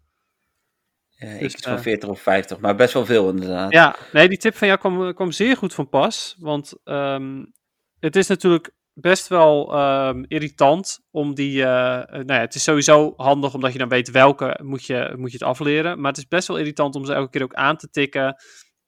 Ja, 1.09 1.39
dus, 1.39 1.55
iets 1.55 1.67
van 1.67 1.81
40 1.81 2.09
of 2.09 2.21
50, 2.21 2.59
maar 2.59 2.75
best 2.75 2.95
wel 2.95 3.07
veel 3.07 3.29
inderdaad. 3.29 3.73
Ja, 3.73 3.97
nee, 4.13 4.29
die 4.29 4.39
tip 4.39 4.55
van 4.55 4.67
jou 4.67 4.81
kwam, 4.81 5.15
kwam 5.15 5.33
zeer 5.33 5.57
goed 5.57 5.75
van 5.75 5.89
pas. 5.89 6.37
Want 6.39 6.75
um, 6.85 7.53
het 8.01 8.17
is 8.17 8.27
natuurlijk 8.27 8.71
best 9.01 9.29
wel 9.29 9.81
um, 9.81 10.25
irritant 10.29 11.01
om 11.11 11.35
die. 11.35 11.59
Uh, 11.59 11.67
nou 11.67 12.33
ja, 12.33 12.41
het 12.41 12.55
is 12.55 12.63
sowieso 12.63 13.15
handig 13.17 13.55
omdat 13.55 13.73
je 13.73 13.79
dan 13.79 13.89
weet 13.89 14.11
welke 14.11 14.61
moet 14.63 14.85
je, 14.85 15.15
moet 15.17 15.31
je 15.33 15.39
het 15.39 15.47
afleren. 15.47 16.01
Maar 16.01 16.11
het 16.11 16.21
is 16.21 16.29
best 16.29 16.49
wel 16.49 16.59
irritant 16.59 16.95
om 16.95 17.05
ze 17.05 17.15
elke 17.15 17.31
keer 17.31 17.43
ook 17.43 17.55
aan 17.55 17.77
te 17.77 17.91
tikken. 17.91 18.37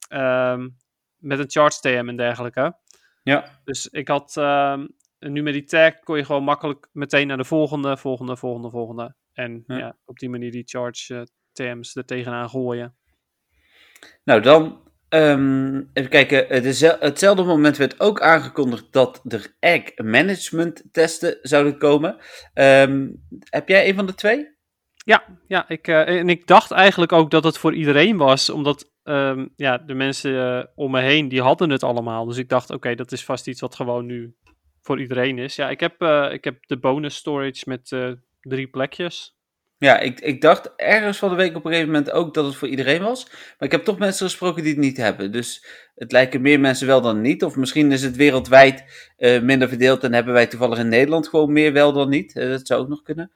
Um, 0.09 0.77
met 1.17 1.39
een 1.39 1.51
charge 1.51 1.81
TM 1.81 2.09
en 2.09 2.17
dergelijke. 2.17 2.79
Ja. 3.23 3.61
Dus 3.65 3.89
ik 3.89 4.09
had. 4.09 4.37
Um, 4.37 4.99
nu 5.19 5.43
met 5.43 5.53
die 5.53 5.65
tag 5.65 5.99
kon 5.99 6.17
je 6.17 6.25
gewoon 6.25 6.45
makkelijk 6.45 6.89
meteen 6.93 7.27
naar 7.27 7.37
de 7.37 7.45
volgende, 7.45 7.97
volgende, 7.97 8.37
volgende, 8.37 8.71
volgende. 8.71 9.15
En 9.33 9.65
ja, 9.67 9.77
ja 9.77 9.97
op 10.05 10.19
die 10.19 10.31
manier 10.31 10.51
die 10.51 10.67
charge 10.67 11.15
uh, 11.15 11.23
TM's 11.53 11.97
er 11.97 12.05
tegenaan 12.05 12.49
gooien. 12.49 12.97
Nou, 14.25 14.41
dan 14.41 14.90
Um, 15.15 15.91
even 15.93 16.11
kijken, 16.11 16.47
hetzelfde 17.01 17.43
moment 17.43 17.77
werd 17.77 18.01
ook 18.01 18.21
aangekondigd 18.21 18.93
dat 18.93 19.23
er 19.29 19.57
egg 19.59 19.83
management 19.97 20.85
testen 20.93 21.39
zouden 21.43 21.79
komen. 21.79 22.17
Um, 22.55 23.27
heb 23.45 23.69
jij 23.69 23.89
een 23.89 23.95
van 23.95 24.07
de 24.07 24.15
twee? 24.15 24.49
Ja, 25.05 25.25
ja 25.47 25.69
ik, 25.69 25.89
uh, 25.89 26.09
en 26.09 26.29
ik 26.29 26.47
dacht 26.47 26.71
eigenlijk 26.71 27.13
ook 27.13 27.31
dat 27.31 27.45
het 27.45 27.59
voor 27.59 27.75
iedereen 27.75 28.17
was, 28.17 28.51
omdat 28.51 28.93
um, 29.05 29.53
ja, 29.57 29.79
de 29.79 29.95
mensen 29.95 30.33
uh, 30.33 30.65
om 30.75 30.91
me 30.91 31.01
heen, 31.01 31.29
die 31.29 31.43
hadden 31.43 31.71
het 31.71 31.83
allemaal. 31.83 32.25
Dus 32.25 32.37
ik 32.37 32.49
dacht, 32.49 32.71
oké, 32.71 32.95
dat 32.95 33.13
is 33.13 33.25
vast 33.25 33.49
iets 33.49 33.61
wat 33.61 33.75
gewoon 33.75 34.07
nu 34.07 34.35
voor 34.81 35.01
iedereen 35.01 35.39
is. 35.39 35.57
Ja, 35.57 35.71
ik 35.71 35.81
heb, 35.81 36.03
uh, 36.03 36.33
ik 36.33 36.45
heb 36.45 36.67
de 36.67 36.79
bonus 36.79 37.15
storage 37.15 37.63
met 37.67 37.97
drie 38.41 38.69
plekjes. 38.69 39.39
Ja, 39.81 39.99
ik, 39.99 40.21
ik 40.21 40.41
dacht 40.41 40.73
ergens 40.77 41.19
van 41.19 41.29
de 41.29 41.35
week 41.35 41.57
op 41.57 41.65
een 41.65 41.71
gegeven 41.71 41.93
moment 41.93 42.11
ook 42.11 42.35
dat 42.35 42.45
het 42.45 42.57
voor 42.57 42.69
iedereen 42.69 43.03
was. 43.03 43.27
Maar 43.29 43.69
ik 43.69 43.71
heb 43.71 43.85
toch 43.85 43.99
mensen 43.99 44.27
gesproken 44.27 44.63
die 44.63 44.73
het 44.73 44.81
niet 44.81 44.97
hebben. 44.97 45.33
Dus 45.33 45.67
het 45.95 46.13
lijken 46.13 46.41
meer 46.41 46.61
mensen 46.61 46.87
wel 46.87 47.01
dan 47.01 47.21
niet. 47.21 47.45
Of 47.45 47.57
misschien 47.57 47.93
is 47.93 48.03
het 48.03 48.17
wereldwijd 48.17 48.85
uh, 49.19 49.41
minder 49.41 49.69
verdeeld 49.69 50.05
en 50.05 50.15
hebben 50.15 50.33
wij 50.33 50.47
toevallig 50.47 50.79
in 50.79 50.89
Nederland 50.89 51.29
gewoon 51.29 51.53
meer 51.53 51.73
wel 51.73 51.93
dan 51.93 52.09
niet. 52.09 52.37
Uh, 52.37 52.51
dat 52.51 52.67
zou 52.67 52.81
ook 52.81 52.89
nog 52.89 53.03
kunnen. 53.03 53.33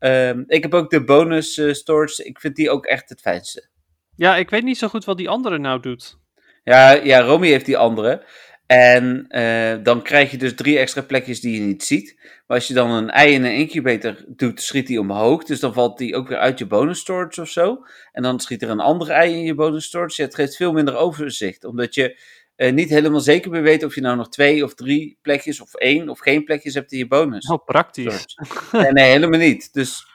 Uh, 0.00 0.30
ik 0.46 0.62
heb 0.62 0.74
ook 0.74 0.90
de 0.90 1.04
bonus 1.04 1.56
uh, 1.56 1.72
storage. 1.72 2.24
Ik 2.24 2.40
vind 2.40 2.56
die 2.56 2.70
ook 2.70 2.86
echt 2.86 3.08
het 3.08 3.20
fijnste. 3.20 3.68
Ja, 4.14 4.36
ik 4.36 4.50
weet 4.50 4.64
niet 4.64 4.78
zo 4.78 4.88
goed 4.88 5.04
wat 5.04 5.16
die 5.16 5.28
andere 5.28 5.58
nou 5.58 5.80
doet. 5.80 6.18
Ja, 6.64 6.90
ja 6.90 7.20
Romy 7.20 7.48
heeft 7.48 7.66
die 7.66 7.78
andere. 7.78 8.24
En 8.68 9.26
uh, 9.30 9.84
dan 9.84 10.02
krijg 10.02 10.30
je 10.30 10.36
dus 10.36 10.54
drie 10.54 10.78
extra 10.78 11.02
plekjes 11.02 11.40
die 11.40 11.54
je 11.54 11.66
niet 11.66 11.84
ziet. 11.84 12.16
Maar 12.46 12.56
als 12.56 12.68
je 12.68 12.74
dan 12.74 12.90
een 12.90 13.10
ei 13.10 13.32
in 13.32 13.44
een 13.44 13.54
incubator 13.54 14.24
doet, 14.26 14.62
schiet 14.62 14.86
die 14.86 15.00
omhoog. 15.00 15.44
Dus 15.44 15.60
dan 15.60 15.72
valt 15.72 15.98
die 15.98 16.16
ook 16.16 16.28
weer 16.28 16.38
uit 16.38 16.58
je 16.58 16.66
bonus 16.66 16.98
storage 16.98 17.40
of 17.40 17.48
zo. 17.48 17.84
En 18.12 18.22
dan 18.22 18.40
schiet 18.40 18.62
er 18.62 18.70
een 18.70 18.80
andere 18.80 19.12
ei 19.12 19.32
in 19.32 19.42
je 19.42 19.54
bonus 19.54 19.84
storage. 19.84 20.14
Ja, 20.16 20.26
het 20.26 20.34
geeft 20.34 20.56
veel 20.56 20.72
minder 20.72 20.96
overzicht. 20.96 21.64
Omdat 21.64 21.94
je 21.94 22.20
uh, 22.56 22.72
niet 22.72 22.88
helemaal 22.88 23.20
zeker 23.20 23.50
meer 23.50 23.62
weet 23.62 23.84
of 23.84 23.94
je 23.94 24.00
nou 24.00 24.16
nog 24.16 24.28
twee 24.28 24.64
of 24.64 24.74
drie 24.74 25.18
plekjes 25.22 25.60
of 25.60 25.74
één 25.74 26.08
of 26.08 26.18
geen 26.18 26.44
plekjes 26.44 26.74
hebt 26.74 26.92
in 26.92 26.98
je 26.98 27.06
bonus. 27.06 27.46
Heel 27.46 27.62
praktisch. 27.62 28.24
Nee, 28.72 28.92
nee, 28.92 29.10
helemaal 29.10 29.40
niet. 29.40 29.72
Dus, 29.72 30.06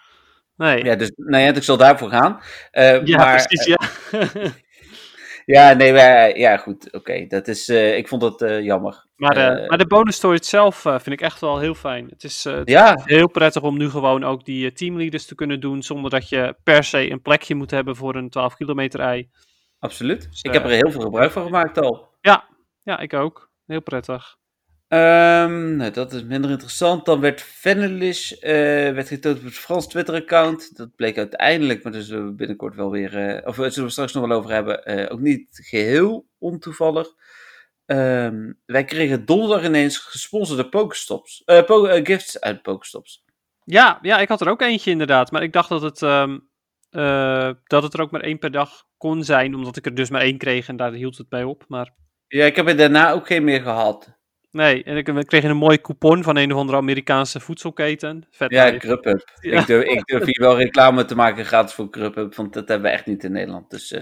nee. 0.57 0.83
Ja, 0.83 0.95
dus 0.95 1.11
nou 1.15 1.43
ja, 1.43 1.53
ik 1.53 1.63
zal 1.63 1.77
daarvoor 1.77 2.09
gaan. 2.09 2.41
Uh, 2.71 3.05
ja, 3.05 3.17
maar, 3.17 3.45
precies, 3.45 3.65
ja. 3.65 3.79
Ja, 5.45 5.73
nee, 5.73 5.93
maar, 5.93 6.37
ja, 6.37 6.57
goed. 6.57 6.93
Oké, 6.93 7.25
dat 7.27 7.47
is. 7.47 7.69
Uh, 7.69 7.97
ik 7.97 8.07
vond 8.07 8.21
dat 8.21 8.41
uh, 8.41 8.61
jammer. 8.61 9.05
Maar, 9.15 9.37
uh, 9.37 9.67
maar 9.67 9.77
de 9.77 9.87
bonus 9.87 10.15
storage 10.15 10.43
zelf 10.43 10.75
vind 10.81 11.07
ik 11.07 11.21
echt 11.21 11.39
wel 11.39 11.59
heel 11.59 11.73
fijn. 11.75 12.07
Het 12.09 12.23
is, 12.23 12.43
het 12.43 12.69
ja. 12.69 12.95
is 12.95 13.03
heel 13.05 13.29
prettig 13.29 13.61
om 13.61 13.77
nu 13.77 13.89
gewoon 13.89 14.23
ook 14.23 14.45
die 14.45 14.73
teamleaders 14.73 15.25
te 15.25 15.35
kunnen 15.35 15.59
doen. 15.59 15.83
zonder 15.83 16.11
dat 16.11 16.29
je 16.29 16.55
per 16.63 16.83
se 16.83 17.11
een 17.11 17.21
plekje 17.21 17.55
moet 17.55 17.71
hebben 17.71 17.95
voor 17.95 18.15
een 18.15 18.29
12 18.29 18.55
kilometer 18.55 18.99
ei. 18.99 19.29
Absoluut. 19.79 20.29
Dus, 20.29 20.41
ik 20.41 20.53
heb 20.53 20.63
er 20.63 20.69
heel 20.69 20.91
veel 20.91 21.01
gebruik 21.01 21.31
van 21.31 21.43
gemaakt 21.43 21.77
al. 21.77 22.09
Ja, 22.21 22.43
ja 22.81 22.99
ik 22.99 23.13
ook. 23.13 23.51
Heel 23.65 23.81
prettig. 23.81 24.37
Um, 24.93 25.75
nou, 25.75 25.91
dat 25.91 26.13
is 26.13 26.23
minder 26.23 26.51
interessant. 26.51 27.05
Dan 27.05 27.19
werd 27.19 27.41
Fenelish 27.41 28.31
uh, 28.31 28.39
werd 28.91 29.07
getoond 29.07 29.37
op 29.37 29.43
het 29.43 29.53
Frans 29.53 29.87
Twitter-account. 29.87 30.77
Dat 30.77 30.95
bleek 30.95 31.17
uiteindelijk, 31.17 31.83
maar 31.83 31.91
daar 31.91 32.01
zullen 32.01 32.25
we 32.25 32.31
binnenkort 32.31 32.75
wel 32.75 32.91
weer, 32.91 33.37
uh, 33.37 33.47
of 33.47 33.55
zullen 33.55 33.83
we 33.83 33.89
straks 33.89 34.13
nog 34.13 34.27
wel 34.27 34.37
over 34.37 34.51
hebben, 34.51 34.99
uh, 34.99 35.11
ook 35.11 35.19
niet 35.19 35.47
geheel 35.51 36.27
ontoevallig. 36.37 37.07
Um, 37.85 38.59
wij 38.65 38.83
kregen 38.83 39.25
donderdag 39.25 39.63
ineens 39.63 39.97
gesponsorde 39.97 40.69
Pokestops, 40.69 41.43
po 41.65 41.83
gifts 42.03 42.39
uit 42.41 42.61
Pokestops. 42.61 43.23
Ja, 43.63 43.99
ja, 44.01 44.19
ik 44.19 44.27
had 44.27 44.41
er 44.41 44.49
ook 44.49 44.61
eentje 44.61 44.91
inderdaad, 44.91 45.31
maar 45.31 45.43
ik 45.43 45.53
dacht 45.53 45.69
dat 45.69 45.81
het, 45.81 46.01
um, 46.01 46.49
dat 47.63 47.83
het 47.83 47.93
er 47.93 48.01
ook 48.01 48.11
maar 48.11 48.21
één 48.21 48.39
per 48.39 48.51
dag 48.51 48.85
kon 48.97 49.23
zijn, 49.23 49.55
omdat 49.55 49.77
ik 49.77 49.85
er 49.85 49.95
dus 49.95 50.09
maar 50.09 50.21
één 50.21 50.37
kreeg 50.37 50.67
en 50.67 50.77
daar 50.77 50.91
hield 50.91 51.17
het 51.17 51.29
bij 51.29 51.43
op. 51.43 51.63
Maar... 51.67 51.93
Ja, 52.27 52.45
ik 52.45 52.55
heb 52.55 52.67
er 52.67 52.77
daarna 52.77 53.11
ook 53.11 53.27
geen 53.27 53.43
meer 53.43 53.61
gehad. 53.61 54.21
Nee, 54.53 54.83
en 54.83 54.97
ik, 54.97 55.07
we 55.07 55.25
kregen 55.25 55.49
een 55.49 55.57
mooie 55.57 55.81
coupon 55.81 56.23
van 56.23 56.37
een 56.37 56.53
of 56.53 56.59
andere 56.59 56.77
Amerikaanse 56.77 57.39
voedselketen. 57.39 58.27
Vet 58.31 58.51
ja, 58.51 58.79
Grubhub. 58.79 59.29
Ja. 59.39 59.59
Ik, 59.59 59.65
durf, 59.65 59.83
ik 59.83 60.05
durf 60.05 60.25
hier 60.25 60.41
wel 60.41 60.57
reclame 60.57 61.05
te 61.05 61.15
maken 61.15 61.45
gratis 61.45 61.73
voor 61.73 61.87
Grubhub, 61.91 62.35
want 62.35 62.53
dat 62.53 62.67
hebben 62.67 62.87
we 62.89 62.93
echt 62.95 63.05
niet 63.05 63.23
in 63.23 63.31
Nederland. 63.31 63.69
Dus, 63.69 63.91
uh, 63.91 64.01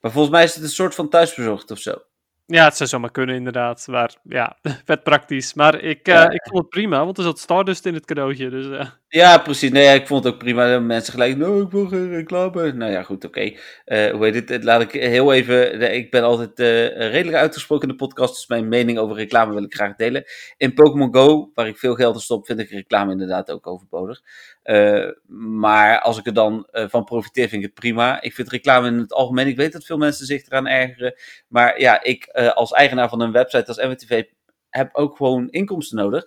maar 0.00 0.10
volgens 0.10 0.34
mij 0.34 0.44
is 0.44 0.54
het 0.54 0.64
een 0.64 0.70
soort 0.70 0.94
van 0.94 1.08
thuisbezorgd 1.08 1.70
of 1.70 1.78
zo. 1.78 2.02
Ja, 2.46 2.64
het 2.64 2.76
zou 2.76 2.88
zomaar 2.88 3.10
kunnen 3.10 3.34
inderdaad. 3.34 3.86
Maar 3.90 4.14
ja, 4.22 4.56
vet 4.84 5.02
praktisch. 5.02 5.54
Maar 5.54 5.80
ik, 5.80 6.08
uh, 6.08 6.14
ja. 6.14 6.30
ik 6.30 6.42
vond 6.42 6.58
het 6.58 6.68
prima, 6.68 7.04
want 7.04 7.18
er 7.18 7.24
zat 7.24 7.38
Stardust 7.38 7.86
in 7.86 7.94
het 7.94 8.04
cadeautje. 8.04 8.50
Dus, 8.50 8.66
uh. 8.66 8.86
Ja, 9.14 9.38
precies. 9.38 9.70
Nee, 9.70 9.94
ik 9.94 10.06
vond 10.06 10.24
het 10.24 10.32
ook 10.32 10.38
prima. 10.38 10.78
Mensen 10.78 11.12
gelijk, 11.12 11.36
nou, 11.36 11.62
ik 11.62 11.70
wil 11.70 11.86
geen 11.86 12.08
reclame. 12.08 12.72
Nou 12.72 12.92
ja, 12.92 13.02
goed, 13.02 13.24
oké. 13.24 13.26
Okay. 13.26 13.58
Uh, 14.06 14.14
hoe 14.14 14.24
heet 14.24 14.48
het? 14.48 14.64
Laat 14.64 14.80
ik 14.80 14.92
heel 14.92 15.32
even... 15.32 15.80
Ik 15.94 16.10
ben 16.10 16.22
altijd 16.22 16.58
redelijk 16.58 17.36
uitgesproken 17.36 17.88
in 17.88 17.96
de 17.96 18.04
podcast, 18.04 18.34
dus 18.34 18.46
mijn 18.46 18.68
mening 18.68 18.98
over 18.98 19.16
reclame 19.16 19.54
wil 19.54 19.62
ik 19.62 19.74
graag 19.74 19.96
delen. 19.96 20.24
In 20.56 20.74
Pokémon 20.74 21.14
Go, 21.14 21.50
waar 21.54 21.66
ik 21.66 21.78
veel 21.78 21.94
geld 21.94 22.14
in 22.14 22.20
stop, 22.20 22.46
vind 22.46 22.58
ik 22.58 22.70
reclame 22.70 23.12
inderdaad 23.12 23.50
ook 23.50 23.66
overbodig. 23.66 24.20
Uh, 24.64 25.08
maar 25.48 26.00
als 26.00 26.18
ik 26.18 26.26
er 26.26 26.34
dan 26.34 26.68
van 26.70 27.04
profiteer, 27.04 27.48
vind 27.48 27.62
ik 27.62 27.68
het 27.68 27.80
prima. 27.80 28.20
Ik 28.20 28.34
vind 28.34 28.50
reclame 28.50 28.88
in 28.88 28.98
het 28.98 29.12
algemeen, 29.12 29.46
ik 29.46 29.56
weet 29.56 29.72
dat 29.72 29.84
veel 29.84 29.98
mensen 29.98 30.26
zich 30.26 30.46
eraan 30.46 30.66
ergeren. 30.66 31.14
Maar 31.48 31.80
ja, 31.80 32.02
ik 32.02 32.26
als 32.54 32.72
eigenaar 32.72 33.08
van 33.08 33.20
een 33.20 33.32
website 33.32 33.66
als 33.66 33.82
MWTV 33.82 34.24
heb 34.72 34.94
ook 34.94 35.16
gewoon 35.16 35.48
inkomsten 35.50 35.96
nodig. 35.96 36.26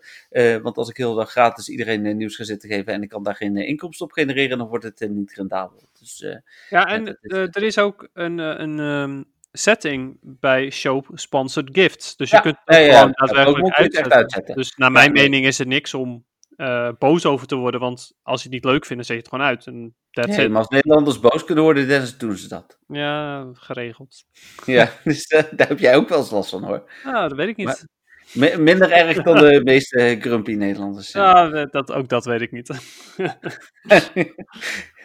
want 0.62 0.78
als 0.78 0.90
ik 0.90 0.98
heel 0.98 1.14
dag 1.14 1.32
gratis 1.32 1.70
iedereen 1.70 2.18
nieuws 2.18 2.36
ga 2.36 2.44
zitten 2.44 2.70
geven 2.70 2.94
en 2.94 3.02
ik 3.02 3.10
kan 3.10 3.24
daar 3.24 3.36
geen 3.36 3.58
inkomsten 3.58 4.06
op 4.06 4.12
genereren, 4.12 4.58
dan 4.58 4.68
wordt 4.68 4.84
het 4.84 5.10
niet 5.10 5.34
rendabel. 5.34 5.90
Dus, 6.00 6.26
ja, 6.70 6.86
en 6.86 7.18
er 7.30 7.64
is 7.64 7.78
ook 7.78 8.10
een, 8.14 8.38
een, 8.38 9.26
setting 9.52 10.18
bij 10.22 10.70
Show 10.70 11.06
Sponsored 11.14 11.70
Gifts. 11.72 12.16
Dus 12.16 12.30
je 12.30 12.42
kunt 12.42 12.58
het 12.66 12.76
gewoon 12.76 13.12
daadwerkelijk 13.12 14.12
uitzetten. 14.12 14.56
Dus 14.56 14.76
naar 14.76 14.92
mijn 14.92 15.12
mening 15.12 15.46
is 15.46 15.60
er 15.60 15.68
niks 15.68 15.94
om 15.94 16.26
uh, 16.58 16.90
boos 17.00 17.26
over 17.26 17.48
te 17.48 17.56
worden. 17.56 17.80
Want 17.80 18.12
als 18.24 18.44
je 18.44 18.48
het 18.48 18.56
niet 18.56 18.66
leuk 18.66 18.86
vindt, 18.86 18.96
dan 18.96 19.04
zeg 19.04 19.16
je 19.16 19.22
het 19.22 19.28
gewoon 19.28 19.46
uit. 19.46 19.68
En 19.68 19.96
nee, 20.12 20.50
maar 20.50 20.58
als 20.58 20.68
Nederlanders 20.68 21.20
boos 21.20 21.44
kunnen 21.44 21.64
worden, 21.64 21.88
dan 21.88 22.08
doen 22.18 22.38
ze 22.38 22.48
dat. 22.48 22.78
Ja, 22.88 23.48
geregeld. 23.54 24.26
Ja, 24.66 24.92
dus 25.04 25.32
uh, 25.32 25.42
daar 25.52 25.68
heb 25.68 25.80
jij 25.80 25.96
ook 25.96 26.10
wel 26.10 26.18
eens 26.18 26.32
last 26.32 26.50
van 26.50 26.64
hoor. 26.64 26.92
Nou, 27.04 27.28
dat 27.28 27.38
weet 27.38 27.48
ik 27.48 27.58
niet. 27.58 27.66
Maar, 27.66 27.84
minder 28.34 28.92
erg 28.92 29.24
dan 29.24 29.38
de 29.38 29.62
meeste 29.72 30.18
grumpy 30.20 30.54
Nederlanders. 30.54 31.12
Ja, 31.12 31.66
dat, 31.66 31.92
ook 31.92 32.10
dat 32.10 32.26
weet 32.26 32.42
ik 32.42 32.52
niet. 32.52 32.70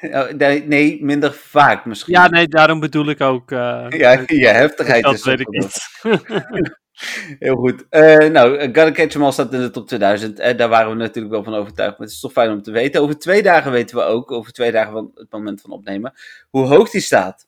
Oh, 0.01 0.31
nee, 0.65 1.05
minder 1.05 1.33
vaak 1.33 1.85
misschien. 1.85 2.15
Ja, 2.15 2.29
nee, 2.29 2.49
daarom 2.49 2.81
bedoel 2.81 3.09
ik 3.09 3.21
ook. 3.21 3.51
Uh, 3.51 3.87
ja, 3.89 4.23
je 4.27 4.47
heftigheid 4.47 5.03
dat 5.03 5.15
is 5.15 5.25
weet 5.25 5.41
ik 5.41 5.49
niet. 5.49 5.79
Heel 7.39 7.57
goed. 7.57 7.87
Uh, 7.91 8.17
nou, 8.17 8.61
Gotta 8.61 8.93
Catch 8.93 9.15
'em 9.15 9.23
All 9.23 9.33
staat 9.33 9.53
in 9.53 9.61
de 9.61 9.71
top 9.71 9.87
2000. 9.87 10.39
En 10.39 10.57
daar 10.57 10.69
waren 10.69 10.91
we 10.91 10.97
natuurlijk 10.97 11.35
wel 11.35 11.45
van 11.45 11.55
overtuigd. 11.55 11.99
Maar 11.99 12.07
het 12.07 12.17
is 12.17 12.21
toch 12.21 12.33
fijn 12.33 12.51
om 12.51 12.63
te 12.63 12.71
weten. 12.71 13.01
Over 13.01 13.19
twee 13.19 13.43
dagen 13.43 13.73
weten 13.73 13.97
we 13.97 14.03
ook, 14.03 14.33
over 14.33 14.53
twee 14.53 14.73
dagen 14.73 14.93
van 14.93 15.11
het 15.15 15.31
moment 15.31 15.61
van 15.61 15.71
opnemen, 15.71 16.13
hoe 16.51 16.67
hoog 16.67 16.91
die 16.91 17.01
staat. 17.01 17.47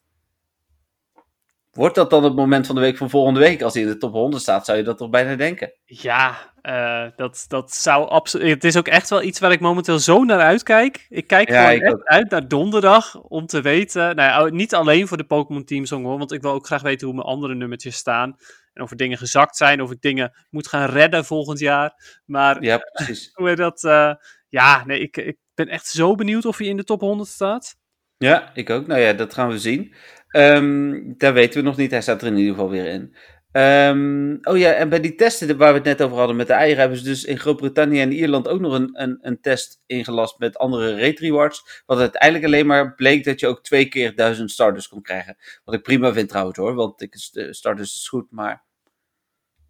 Wordt 1.73 1.95
dat 1.95 2.11
dan 2.11 2.25
het 2.25 2.35
moment 2.35 2.67
van 2.67 2.75
de 2.75 2.81
week 2.81 2.97
van 2.97 3.11
volgende 3.11 3.41
week? 3.41 3.63
Als 3.63 3.75
hij 3.75 3.83
in 3.83 3.89
de 3.89 3.97
top 3.97 4.13
100 4.13 4.43
staat, 4.43 4.65
zou 4.65 4.79
je 4.79 4.85
dat 4.85 4.99
toch 4.99 5.11
bijna 5.11 5.37
denken? 5.37 5.73
Ja, 5.85 6.53
uh, 6.63 7.07
dat, 7.17 7.45
dat 7.49 7.73
zou 7.73 8.09
absoluut. 8.09 8.49
Het 8.49 8.65
is 8.65 8.77
ook 8.77 8.89
echt 8.89 9.11
wel 9.11 9.23
iets 9.23 9.41
waar 9.41 9.53
ik 9.53 9.61
momenteel 9.61 9.99
zo 9.99 10.25
naar 10.25 10.41
uitkijk. 10.41 11.07
Ik 11.09 11.27
kijk 11.27 11.49
ja, 11.49 11.71
gewoon 11.71 11.83
echt 11.83 12.05
uit 12.05 12.31
naar 12.31 12.49
donderdag 12.49 13.21
om 13.21 13.47
te 13.47 13.61
weten. 13.61 14.17
Nou 14.17 14.47
ja, 14.47 14.55
niet 14.55 14.75
alleen 14.75 15.09
voor 15.09 15.17
de 15.17 15.25
Pokémon 15.25 15.65
Team 15.65 15.85
Song 15.85 16.05
hoor, 16.05 16.19
want 16.19 16.33
ik 16.33 16.43
wil 16.43 16.53
ook 16.53 16.67
graag 16.67 16.83
weten 16.83 17.07
hoe 17.07 17.17
mijn 17.17 17.29
andere 17.29 17.55
nummertjes 17.55 17.97
staan. 17.97 18.37
En 18.73 18.83
of 18.83 18.91
er 18.91 18.97
dingen 18.97 19.19
gezakt 19.19 19.57
zijn, 19.57 19.83
of 19.83 19.91
ik 19.91 20.01
dingen 20.01 20.33
moet 20.51 20.69
gaan 20.69 20.91
redden 20.91 21.25
volgend 21.25 21.59
jaar. 21.59 22.21
Maar 22.25 22.63
ja, 22.63 22.79
precies. 22.93 23.31
hoe 23.35 23.55
dat? 23.55 23.83
Uh, 23.83 24.15
ja, 24.49 24.85
nee, 24.85 25.01
ik, 25.01 25.17
ik 25.17 25.39
ben 25.55 25.69
echt 25.69 25.87
zo 25.87 26.15
benieuwd 26.15 26.45
of 26.45 26.59
hij 26.59 26.67
in 26.67 26.77
de 26.77 26.85
top 26.85 27.01
100 27.01 27.29
staat. 27.29 27.75
Ja, 28.17 28.51
ik 28.55 28.71
ook. 28.71 28.87
Nou 28.87 29.01
ja, 29.01 29.13
dat 29.13 29.35
gaan 29.35 29.49
we 29.49 29.59
zien. 29.59 29.95
Um, 30.33 31.15
daar 31.19 31.33
weten 31.33 31.61
we 31.61 31.67
nog 31.67 31.77
niet. 31.77 31.91
Hij 31.91 32.03
staat 32.03 32.23
er 32.23 32.27
in 32.27 32.37
ieder 32.37 32.55
geval 32.55 32.71
weer 32.71 32.87
in. 32.87 33.17
Um, 33.53 34.39
oh 34.43 34.59
ja, 34.59 34.73
en 34.73 34.89
bij 34.89 35.01
die 35.01 35.15
testen 35.15 35.57
waar 35.57 35.69
we 35.69 35.79
het 35.79 35.85
net 35.85 36.03
over 36.03 36.17
hadden 36.17 36.37
met 36.37 36.47
de 36.47 36.53
eieren, 36.53 36.81
hebben 36.81 36.99
ze 36.99 37.05
dus 37.05 37.25
in 37.25 37.39
Groot-Brittannië 37.39 38.01
en 38.01 38.13
Ierland 38.13 38.49
ook 38.49 38.61
nog 38.61 38.73
een, 38.73 38.91
een, 38.93 39.19
een, 39.21 39.41
test 39.41 39.83
ingelast 39.87 40.39
met 40.39 40.59
andere 40.59 41.01
rate 41.01 41.23
rewards. 41.23 41.83
Wat 41.87 41.99
uiteindelijk 41.99 42.45
alleen 42.45 42.67
maar 42.67 42.95
bleek 42.95 43.25
dat 43.25 43.41
je 43.41 43.47
ook 43.47 43.63
twee 43.63 43.89
keer 43.89 44.15
duizend 44.15 44.51
starters 44.51 44.89
kon 44.89 45.03
krijgen. 45.03 45.37
Wat 45.65 45.75
ik 45.75 45.83
prima 45.83 46.13
vind 46.13 46.29
trouwens 46.29 46.59
hoor, 46.59 46.75
want 46.75 47.03
ik, 47.03 47.15
starters 47.51 47.95
is 47.95 48.09
goed, 48.09 48.31
maar 48.31 48.65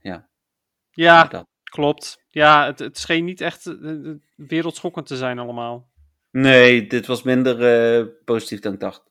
ja. 0.00 0.28
Ja, 0.90 1.46
klopt. 1.64 2.24
Ja, 2.28 2.66
het, 2.66 2.78
het 2.78 2.98
scheen 2.98 3.24
niet 3.24 3.40
echt 3.40 3.66
uh, 3.66 4.14
wereldschokkend 4.36 5.06
te 5.06 5.16
zijn 5.16 5.38
allemaal. 5.38 5.90
Nee, 6.30 6.86
dit 6.86 7.06
was 7.06 7.22
minder 7.22 8.00
uh, 8.00 8.06
positief 8.24 8.60
dan 8.60 8.72
ik 8.72 8.80
dacht. 8.80 9.10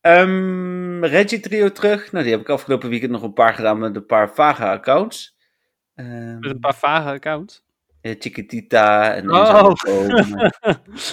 Um, 0.00 1.04
Reggie 1.04 1.40
Trio 1.40 1.72
terug. 1.72 2.12
Nou, 2.12 2.24
die 2.24 2.32
heb 2.32 2.42
ik 2.42 2.48
afgelopen 2.48 2.88
weekend 2.88 3.10
nog 3.10 3.22
een 3.22 3.32
paar 3.32 3.54
gedaan 3.54 3.78
met 3.78 3.96
een 3.96 4.06
paar 4.06 4.34
vage 4.34 4.64
accounts. 4.64 5.36
Um, 5.94 6.38
met 6.38 6.50
een 6.50 6.60
paar 6.60 6.74
vage 6.74 7.08
accounts? 7.08 7.66
Ja, 8.00 8.14
Chiquitita 8.18 9.14
en 9.14 9.30
oh. 9.30 9.72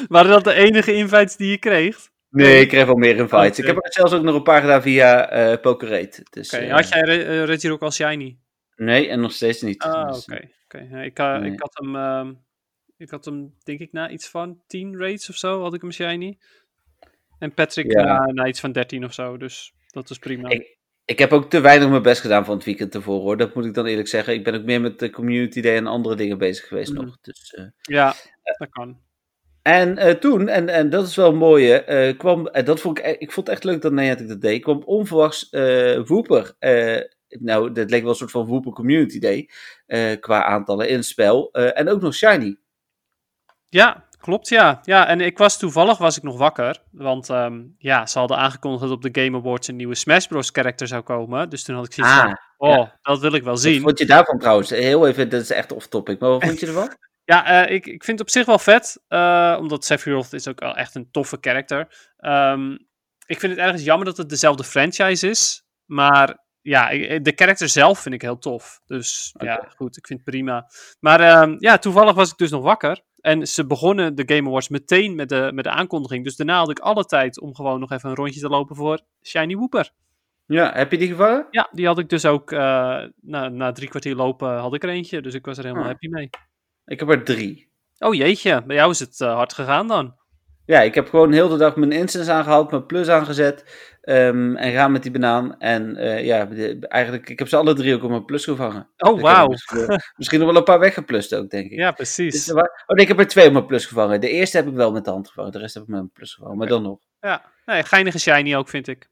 Waren 0.08 0.32
dat 0.32 0.44
de 0.44 0.54
enige 0.54 0.94
invites 0.94 1.36
die 1.36 1.50
je 1.50 1.58
kreeg? 1.58 2.10
Nee, 2.30 2.62
ik 2.62 2.68
kreeg 2.68 2.86
wel 2.86 2.96
meer 2.96 3.16
invites. 3.16 3.60
Ik 3.60 3.66
heb 3.66 3.76
er 3.76 3.94
zelfs 3.94 4.14
ook 4.14 4.24
nog 4.24 4.36
een 4.36 4.44
paar 4.44 4.62
gedaan 4.62 4.82
via 4.82 5.52
uh, 5.52 5.62
Pokerate. 5.62 6.26
Dus, 6.30 6.54
okay. 6.54 6.70
Had 6.70 6.90
jij 6.90 7.02
Re 7.02 7.44
Reggie 7.44 7.72
ook 7.72 7.82
al 7.82 7.92
shiny? 7.92 8.38
Nee, 8.76 9.08
en 9.08 9.20
nog 9.20 9.32
steeds 9.32 9.62
niet. 9.62 9.84
Ah, 9.84 10.08
dus, 10.08 10.26
oké. 10.26 10.50
Okay. 10.66 11.06
Ik, 11.06 11.20
uh, 11.20 11.38
nee. 11.38 11.52
ik, 11.52 11.60
had 11.60 11.74
hem, 11.74 11.96
uh, 11.96 12.28
ik 12.98 13.10
had 13.10 13.26
hem, 13.26 13.54
denk 13.64 13.80
ik, 13.80 13.92
na 13.92 14.10
iets 14.10 14.30
van 14.30 14.62
10 14.68 14.98
raids 14.98 15.30
of 15.30 15.36
zo, 15.36 15.62
had 15.62 15.74
ik 15.74 15.82
hem 15.82 15.92
shiny. 15.92 16.38
En 17.40 17.54
Patrick 17.54 17.92
ja. 17.92 18.26
na, 18.26 18.48
iets 18.48 18.60
van 18.60 18.72
13 18.72 19.06
of 19.06 19.14
zo, 19.14 19.38
dus 19.38 19.74
dat 19.88 20.10
is 20.10 20.20
prima. 20.20 20.50
Ik, 20.50 20.78
ik 21.06 21.20
heb 21.20 21.32
ook 21.32 21.50
te 21.50 21.60
weinig 21.60 21.90
mijn 21.90 22.02
best 22.02 22.22
gedaan 22.22 22.46
van 22.46 22.56
het 22.56 22.66
weekend 22.66 22.92
tevoren 22.92 23.22
hoor, 23.22 23.38
dat 23.38 23.56
moet 23.56 23.66
ik 23.66 23.74
dan 23.74 23.86
eerlijk 23.86 24.08
zeggen. 24.08 24.34
Ik 24.34 24.44
ben 24.44 24.56
ook 24.56 24.64
meer 24.64 24.82
met 24.82 25.00
de 25.00 25.10
Community 25.10 25.62
Day 25.62 25.76
en 25.76 25.88
andere 25.88 26.16
dingen 26.16 26.38
bezig 26.38 26.68
geweest 26.68 26.94
mm. 26.94 27.06
nog. 27.06 27.18
Dus, 27.22 27.56
uh, 27.58 27.66
ja, 27.82 28.14
dat 28.58 28.70
kan. 28.70 29.04
En 29.62 29.98
uh, 29.98 30.10
toen, 30.10 30.48
en, 30.48 30.70
en 30.70 30.90
dat 30.90 31.08
is 31.08 31.16
wel 31.16 31.30
een 31.30 31.38
mooie, 31.38 31.86
uh, 32.10 32.18
kwam, 32.18 32.48
en 32.48 32.66
dat 32.66 32.80
vond 32.80 32.98
ik, 32.98 33.06
e-, 33.06 33.16
ik 33.18 33.32
vond 33.32 33.48
het 33.48 33.56
echt 33.56 33.66
leuk 33.66 33.82
dat 33.82 33.92
Niantic 33.92 34.28
dat 34.28 34.42
deed, 34.42 34.62
kwam 34.62 34.84
onverwachts 34.86 35.48
uh, 35.52 36.06
Wooper. 36.06 36.56
nou, 37.28 37.72
dat 37.72 37.90
leek 37.90 38.02
wel 38.02 38.10
een 38.10 38.16
soort 38.16 38.32
van 38.32 38.46
Wooper 38.46 38.72
Community 38.72 39.20
Day, 39.20 39.50
qua 40.20 40.44
aantallen 40.44 40.90
in 40.90 40.96
het 40.96 41.06
spel. 41.06 41.52
en 41.52 41.90
ook 41.90 42.02
nog 42.02 42.14
Shiny. 42.14 42.58
Ja, 43.70 44.05
Klopt, 44.26 44.50
ja. 44.50 44.80
Ja, 44.84 45.08
en 45.08 45.22
ik 45.22 45.38
was 45.38 45.58
toevallig 45.58 45.98
was 45.98 46.18
ik 46.18 46.24
nog 46.24 46.38
wakker. 46.38 46.82
Want 46.92 47.30
um, 47.30 47.76
ja, 47.78 48.06
ze 48.06 48.20
hadden 48.20 48.38
aangekondigd 48.38 48.84
dat 48.84 48.92
op 48.92 49.02
de 49.02 49.22
Game 49.22 49.38
Awards 49.38 49.68
een 49.68 49.76
nieuwe 49.76 49.96
Smash 49.96 50.26
Bros. 50.26 50.50
character 50.52 50.88
zou 50.88 51.02
komen. 51.02 51.50
Dus 51.50 51.64
toen 51.64 51.76
had 51.76 51.86
ik 51.86 51.94
zoiets 51.94 52.14
ah, 52.14 52.22
van, 52.22 52.38
oh, 52.58 52.76
ja. 52.76 53.00
dat 53.02 53.20
wil 53.20 53.34
ik 53.34 53.44
wel 53.44 53.58
zien. 53.58 53.74
Wat 53.74 53.84
vond 53.84 54.00
je 54.00 54.06
daarvan 54.06 54.40
trouwens? 54.40 54.70
Heel 54.70 55.08
even, 55.08 55.30
dat 55.30 55.42
is 55.42 55.50
echt 55.50 55.72
off-topic. 55.72 56.20
Maar 56.20 56.30
wat 56.30 56.44
vond 56.44 56.60
je 56.60 56.68
ervan? 56.68 56.96
ja, 57.34 57.68
uh, 57.68 57.76
ik, 57.76 57.86
ik 57.86 58.04
vind 58.04 58.20
het 58.20 58.28
op 58.28 58.34
zich 58.34 58.46
wel 58.46 58.60
vet. 58.60 59.04
Uh, 59.10 59.58
omdat 59.60 59.86
Sephiroth 59.86 60.34
is 60.34 60.48
ook 60.48 60.60
wel 60.60 60.76
echt 60.76 60.96
een 60.96 61.12
toffe 61.12 61.38
character. 61.42 62.12
Um, 62.20 62.88
ik 63.26 63.40
vind 63.40 63.52
het 63.52 63.62
ergens 63.62 63.84
jammer 63.84 64.06
dat 64.06 64.18
het 64.18 64.30
dezelfde 64.30 64.64
franchise 64.64 65.30
is. 65.30 65.64
Maar 65.86 66.44
ja, 66.62 66.90
de 67.20 67.34
karakter 67.36 67.70
zelf 67.70 68.00
vind 68.00 68.16
ik 68.16 68.22
heel 68.22 68.38
tof. 68.38 68.82
Dus 68.86 69.32
okay. 69.34 69.48
ja, 69.48 69.72
goed, 69.76 69.98
ik 69.98 70.08
vind 70.08 70.20
het 70.20 70.30
prima. 70.30 70.70
Maar 71.00 71.42
um, 71.42 71.56
ja, 71.60 71.78
toevallig 71.78 72.16
was 72.16 72.32
ik 72.32 72.38
dus 72.38 72.52
nog 72.52 72.64
wakker. 72.64 73.04
En 73.26 73.48
ze 73.48 73.66
begonnen 73.66 74.16
de 74.16 74.24
Game 74.26 74.48
Awards 74.48 74.70
meteen 74.70 75.16
met 75.16 75.30
de, 75.30 75.52
met 75.54 75.64
de 75.64 75.70
aankondiging. 75.70 76.24
Dus 76.24 76.36
daarna 76.36 76.58
had 76.58 76.70
ik 76.70 76.80
alle 76.80 77.06
tijd 77.06 77.40
om 77.40 77.56
gewoon 77.56 77.80
nog 77.80 77.92
even 77.92 78.10
een 78.10 78.16
rondje 78.16 78.40
te 78.40 78.50
lopen 78.50 78.76
voor 78.76 79.00
Shiny 79.24 79.56
Wooper. 79.56 79.92
Ja, 80.46 80.72
heb 80.74 80.92
je 80.92 80.98
die 80.98 81.08
gevangen? 81.08 81.48
Ja, 81.52 81.70
die 81.72 81.86
had 81.86 82.00
ik 82.00 82.10
dus 82.10 82.26
ook 82.26 82.52
uh, 82.52 82.60
na, 83.22 83.50
na 83.50 83.72
drie 83.72 83.90
kwartier 83.90 84.16
lopen 84.16 84.58
had 84.58 84.74
ik 84.74 84.84
er 84.84 84.90
eentje. 84.90 85.22
Dus 85.22 85.34
ik 85.34 85.46
was 85.46 85.58
er 85.58 85.64
helemaal 85.64 85.84
ah. 85.84 85.90
happy 85.90 86.08
mee. 86.08 86.30
Ik 86.86 87.00
heb 87.00 87.10
er 87.10 87.24
drie. 87.24 87.72
Oh 88.00 88.14
jeetje, 88.14 88.64
bij 88.66 88.76
jou 88.76 88.92
is 88.92 89.00
het 89.00 89.20
uh, 89.20 89.34
hard 89.34 89.54
gegaan 89.54 89.88
dan. 89.88 90.16
Ja, 90.66 90.82
ik 90.82 90.96
heb 90.96 91.10
gewoon 91.10 91.32
heel 91.32 91.50
de 91.50 91.58
dag 91.58 91.76
mijn 91.76 91.92
instance 91.92 92.32
aangehaald, 92.32 92.72
mijn 92.72 92.86
plus 92.86 93.08
aangezet. 93.08 93.64
Um, 94.10 94.56
en 94.56 94.72
gaan 94.72 94.92
met 94.92 95.04
die 95.04 95.12
banaan. 95.12 95.60
En 95.60 95.98
uh, 95.98 96.26
ja, 96.26 96.48
eigenlijk, 96.80 97.30
ik 97.30 97.40
heb 97.40 97.48
ze 97.48 97.58
alle 97.58 97.74
drie 97.74 97.96
ook 97.96 98.04
op 98.04 98.10
mijn 98.10 98.26
plus 98.26 98.44
gevangen. 98.44 98.90
Oh, 98.98 99.22
wauw. 99.22 99.48
Misschien, 99.48 100.00
misschien, 100.16 100.40
nog 100.40 100.48
wel 100.48 100.58
een 100.58 100.64
paar 100.64 100.80
weggeplust 100.80 101.36
ook, 101.36 101.50
denk 101.50 101.72
ik. 101.72 101.78
Ja, 101.78 101.92
precies. 101.92 102.46
Dus, 102.46 102.52
oh, 102.56 102.64
nee, 102.88 103.04
ik 103.04 103.08
heb 103.08 103.20
er 103.20 103.28
twee 103.28 103.48
op 103.48 103.54
mijn 103.54 103.66
plus 103.66 103.86
gevangen. 103.86 104.22
De 104.22 104.30
eerste 104.30 104.58
heb 104.58 104.68
ik 104.68 104.74
wel 104.74 104.92
met 104.92 105.06
de 105.06 105.10
hand 105.10 105.28
gevangen. 105.28 105.52
De 105.52 105.58
rest 105.58 105.74
heb 105.74 105.84
ik 105.84 105.90
met 105.90 106.00
mijn 106.00 106.12
plus 106.12 106.34
gevangen. 106.34 106.58
Maar 106.58 106.68
dan 106.68 106.84
nog. 106.84 107.00
Ja, 107.20 107.46
nee, 107.66 107.84
geinige 107.84 108.20
shiny 108.20 108.56
ook, 108.56 108.70
vind 108.70 108.88
ik. 108.88 109.10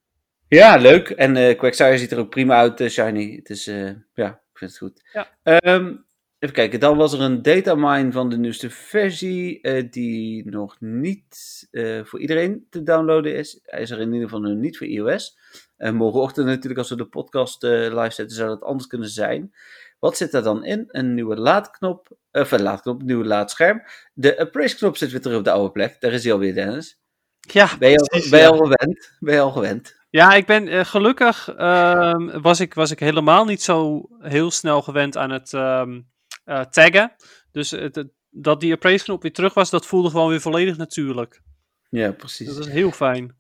Ja, 0.48 0.76
leuk. 0.76 1.10
En 1.10 1.36
uh, 1.36 1.96
ziet 1.96 2.12
er 2.12 2.20
ook 2.20 2.30
prima 2.30 2.56
uit, 2.56 2.82
uh, 2.82 2.90
shiny. 2.90 3.36
Het 3.36 3.50
is, 3.50 3.66
ja, 4.14 4.28
ik 4.28 4.58
vind 4.58 4.72
het 4.72 4.78
goed. 4.78 5.02
Ja. 5.14 5.28
Um, 5.64 6.06
Even 6.44 6.56
kijken, 6.56 6.80
dan 6.80 6.98
was 6.98 7.14
er 7.14 7.22
een 7.22 7.42
datamine 7.42 8.12
van 8.12 8.30
de 8.30 8.38
nieuwste 8.38 8.70
versie, 8.70 9.60
uh, 9.62 9.84
die 9.90 10.50
nog 10.50 10.76
niet 10.80 11.68
uh, 11.72 12.04
voor 12.04 12.20
iedereen 12.20 12.68
te 12.70 12.84
downloaden 12.84 13.36
is. 13.36 13.60
Hij 13.64 13.82
is 13.82 13.92
er 13.92 14.00
in 14.00 14.14
ieder 14.14 14.30
geval 14.30 14.40
nog 14.42 14.58
niet 14.58 14.78
voor 14.78 14.88
iOS. 14.88 15.38
Uh, 15.78 15.92
morgenochtend 15.92 16.48
natuurlijk, 16.48 16.78
als 16.78 16.90
we 16.90 16.96
de 16.96 17.06
podcast 17.06 17.64
live 17.64 18.12
zetten, 18.12 18.30
zou 18.30 18.50
dat 18.50 18.62
anders 18.62 18.88
kunnen 18.88 19.10
zijn. 19.10 19.54
Wat 20.00 20.18
zit 20.18 20.34
er 20.34 20.44
dan 20.44 20.66
in? 20.66 20.86
Een 20.88 21.14
nieuwe 21.14 21.36
laadknop, 21.36 22.18
of 22.32 22.52
een 22.52 22.62
laadknop, 22.62 23.00
een 23.00 23.06
nieuwe 23.06 23.26
laadscherm. 23.26 23.84
De 24.14 24.40
appraise 24.40 24.76
knop 24.76 24.98
zit 24.98 25.12
weer 25.12 25.22
terug 25.22 25.38
op 25.38 25.44
de 25.44 25.52
oude 25.52 25.72
plek, 25.72 25.96
daar 26.00 26.14
is 26.14 26.24
hij 26.24 26.34
alweer, 26.34 26.54
Dennis. 26.54 27.00
Ja, 27.40 27.70
ben 27.80 27.90
je, 27.90 27.98
al, 27.98 28.30
ben 28.30 28.40
je 28.40 28.48
al 28.48 28.58
gewend? 28.58 29.18
Ben 29.20 29.34
je 29.34 29.42
al 29.42 29.52
gewend? 29.52 29.96
Ja, 30.10 30.34
ik 30.34 30.46
ben 30.46 30.86
gelukkig 30.86 31.54
ehm, 31.58 32.42
was, 32.42 32.60
ik, 32.60 32.74
was 32.74 32.92
ik 32.92 33.00
helemaal 33.00 33.46
niet 33.46 33.62
zo 33.62 34.10
heel 34.20 34.52
snel 34.52 34.82
gewend 34.82 35.18
aan 35.18 35.32
het 35.32 35.54
um, 35.54 36.12
uh, 36.46 36.62
taggen. 36.62 37.16
Dus 37.52 37.72
het, 37.72 38.06
dat 38.30 38.60
die 38.60 38.74
appraise 38.74 39.04
knop 39.04 39.22
weer 39.22 39.34
terug 39.34 39.54
was, 39.54 39.70
dat 39.70 39.86
voelde 39.86 40.10
gewoon 40.10 40.30
weer 40.30 40.42
volledig 40.42 40.78
natuurlijk. 40.78 41.42
Ja, 41.90 42.12
precies. 42.12 42.48
Dat 42.48 42.66
is 42.66 42.72
heel 42.72 42.92
fijn. 42.92 43.36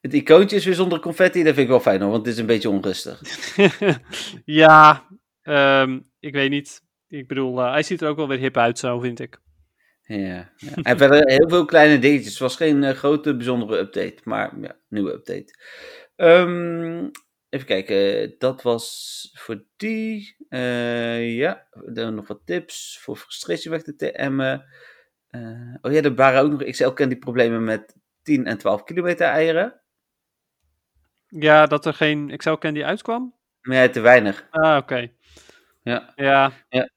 Het 0.00 0.14
icoontje 0.14 0.56
is 0.56 0.64
weer 0.64 0.74
zonder 0.74 1.00
confetti, 1.00 1.38
dat 1.42 1.54
vind 1.54 1.64
ik 1.64 1.68
wel 1.68 1.80
fijn 1.80 2.00
hoor, 2.00 2.10
want 2.10 2.26
het 2.26 2.34
is 2.34 2.40
een 2.40 2.46
beetje 2.46 2.70
onrustig. 2.70 3.20
ja, 4.44 5.06
um, 5.42 6.10
ik 6.20 6.32
weet 6.32 6.50
niet. 6.50 6.82
Ik 7.08 7.28
bedoel, 7.28 7.58
uh, 7.58 7.70
hij 7.70 7.82
ziet 7.82 8.00
er 8.00 8.08
ook 8.08 8.16
wel 8.16 8.28
weer 8.28 8.38
hip 8.38 8.56
uit 8.56 8.78
zo, 8.78 8.98
vind 8.98 9.20
ik. 9.20 9.40
Ja, 10.02 10.52
ja. 10.56 10.74
en 10.82 10.98
verder 10.98 11.30
heel 11.30 11.48
veel 11.48 11.64
kleine 11.64 11.98
dingetjes. 11.98 12.30
Het 12.30 12.38
was 12.38 12.56
geen 12.56 12.82
uh, 12.82 12.90
grote 12.90 13.36
bijzondere 13.36 13.78
update, 13.78 14.16
maar 14.24 14.60
ja, 14.60 14.76
nieuwe 14.88 15.12
update. 15.12 15.54
Um, 16.16 17.10
Even 17.50 17.66
kijken, 17.66 18.34
dat 18.38 18.62
was 18.62 19.30
voor 19.34 19.64
die. 19.76 20.36
Uh, 20.48 21.36
ja, 21.36 21.66
dan 21.86 22.14
nog 22.14 22.26
wat 22.26 22.40
tips 22.44 22.98
voor 23.02 23.16
frustratie 23.16 23.70
weg 23.70 23.82
te 23.82 23.96
temmen. 23.96 24.64
Uh, 25.30 25.74
oh 25.80 25.92
ja, 25.92 26.02
er 26.02 26.14
waren 26.14 26.42
ook 26.42 26.50
nog, 26.50 26.62
ik 26.62 26.74
zelf 26.74 26.94
ken 26.94 27.08
die 27.08 27.18
problemen 27.18 27.64
met 27.64 27.96
10 28.22 28.46
en 28.46 28.58
12 28.58 28.84
kilometer 28.84 29.26
eieren. 29.26 29.80
Ja, 31.26 31.66
dat 31.66 31.86
er 31.86 31.94
geen 31.94 32.30
Excel 32.30 32.58
Candy 32.58 32.82
uitkwam? 32.82 33.34
Nee, 33.62 33.90
te 33.90 34.00
weinig. 34.00 34.46
Ah, 34.50 34.76
oké. 34.76 35.10
Ja. 35.82 36.12
Ja. 36.16 36.52
ja. 36.68 36.90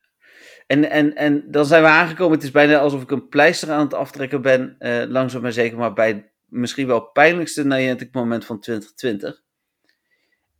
En, 0.67 0.89
en, 0.89 1.15
en 1.15 1.51
dan 1.51 1.65
zijn 1.65 1.83
we 1.83 1.89
aangekomen. 1.89 2.33
Het 2.35 2.43
is 2.43 2.51
bijna 2.51 2.77
alsof 2.77 3.01
ik 3.01 3.11
een 3.11 3.27
pleister 3.27 3.71
aan 3.71 3.83
het 3.83 3.93
aftrekken 3.93 4.41
ben. 4.41 4.75
Uh, 4.79 5.03
langzaam 5.07 5.41
maar 5.41 5.51
zeker. 5.51 5.77
Maar 5.77 5.93
bij 5.93 6.31
misschien 6.45 6.87
wel 6.87 7.01
pijnlijkste 7.01 8.09
moment 8.11 8.45
van 8.45 8.59
2020. 8.59 9.42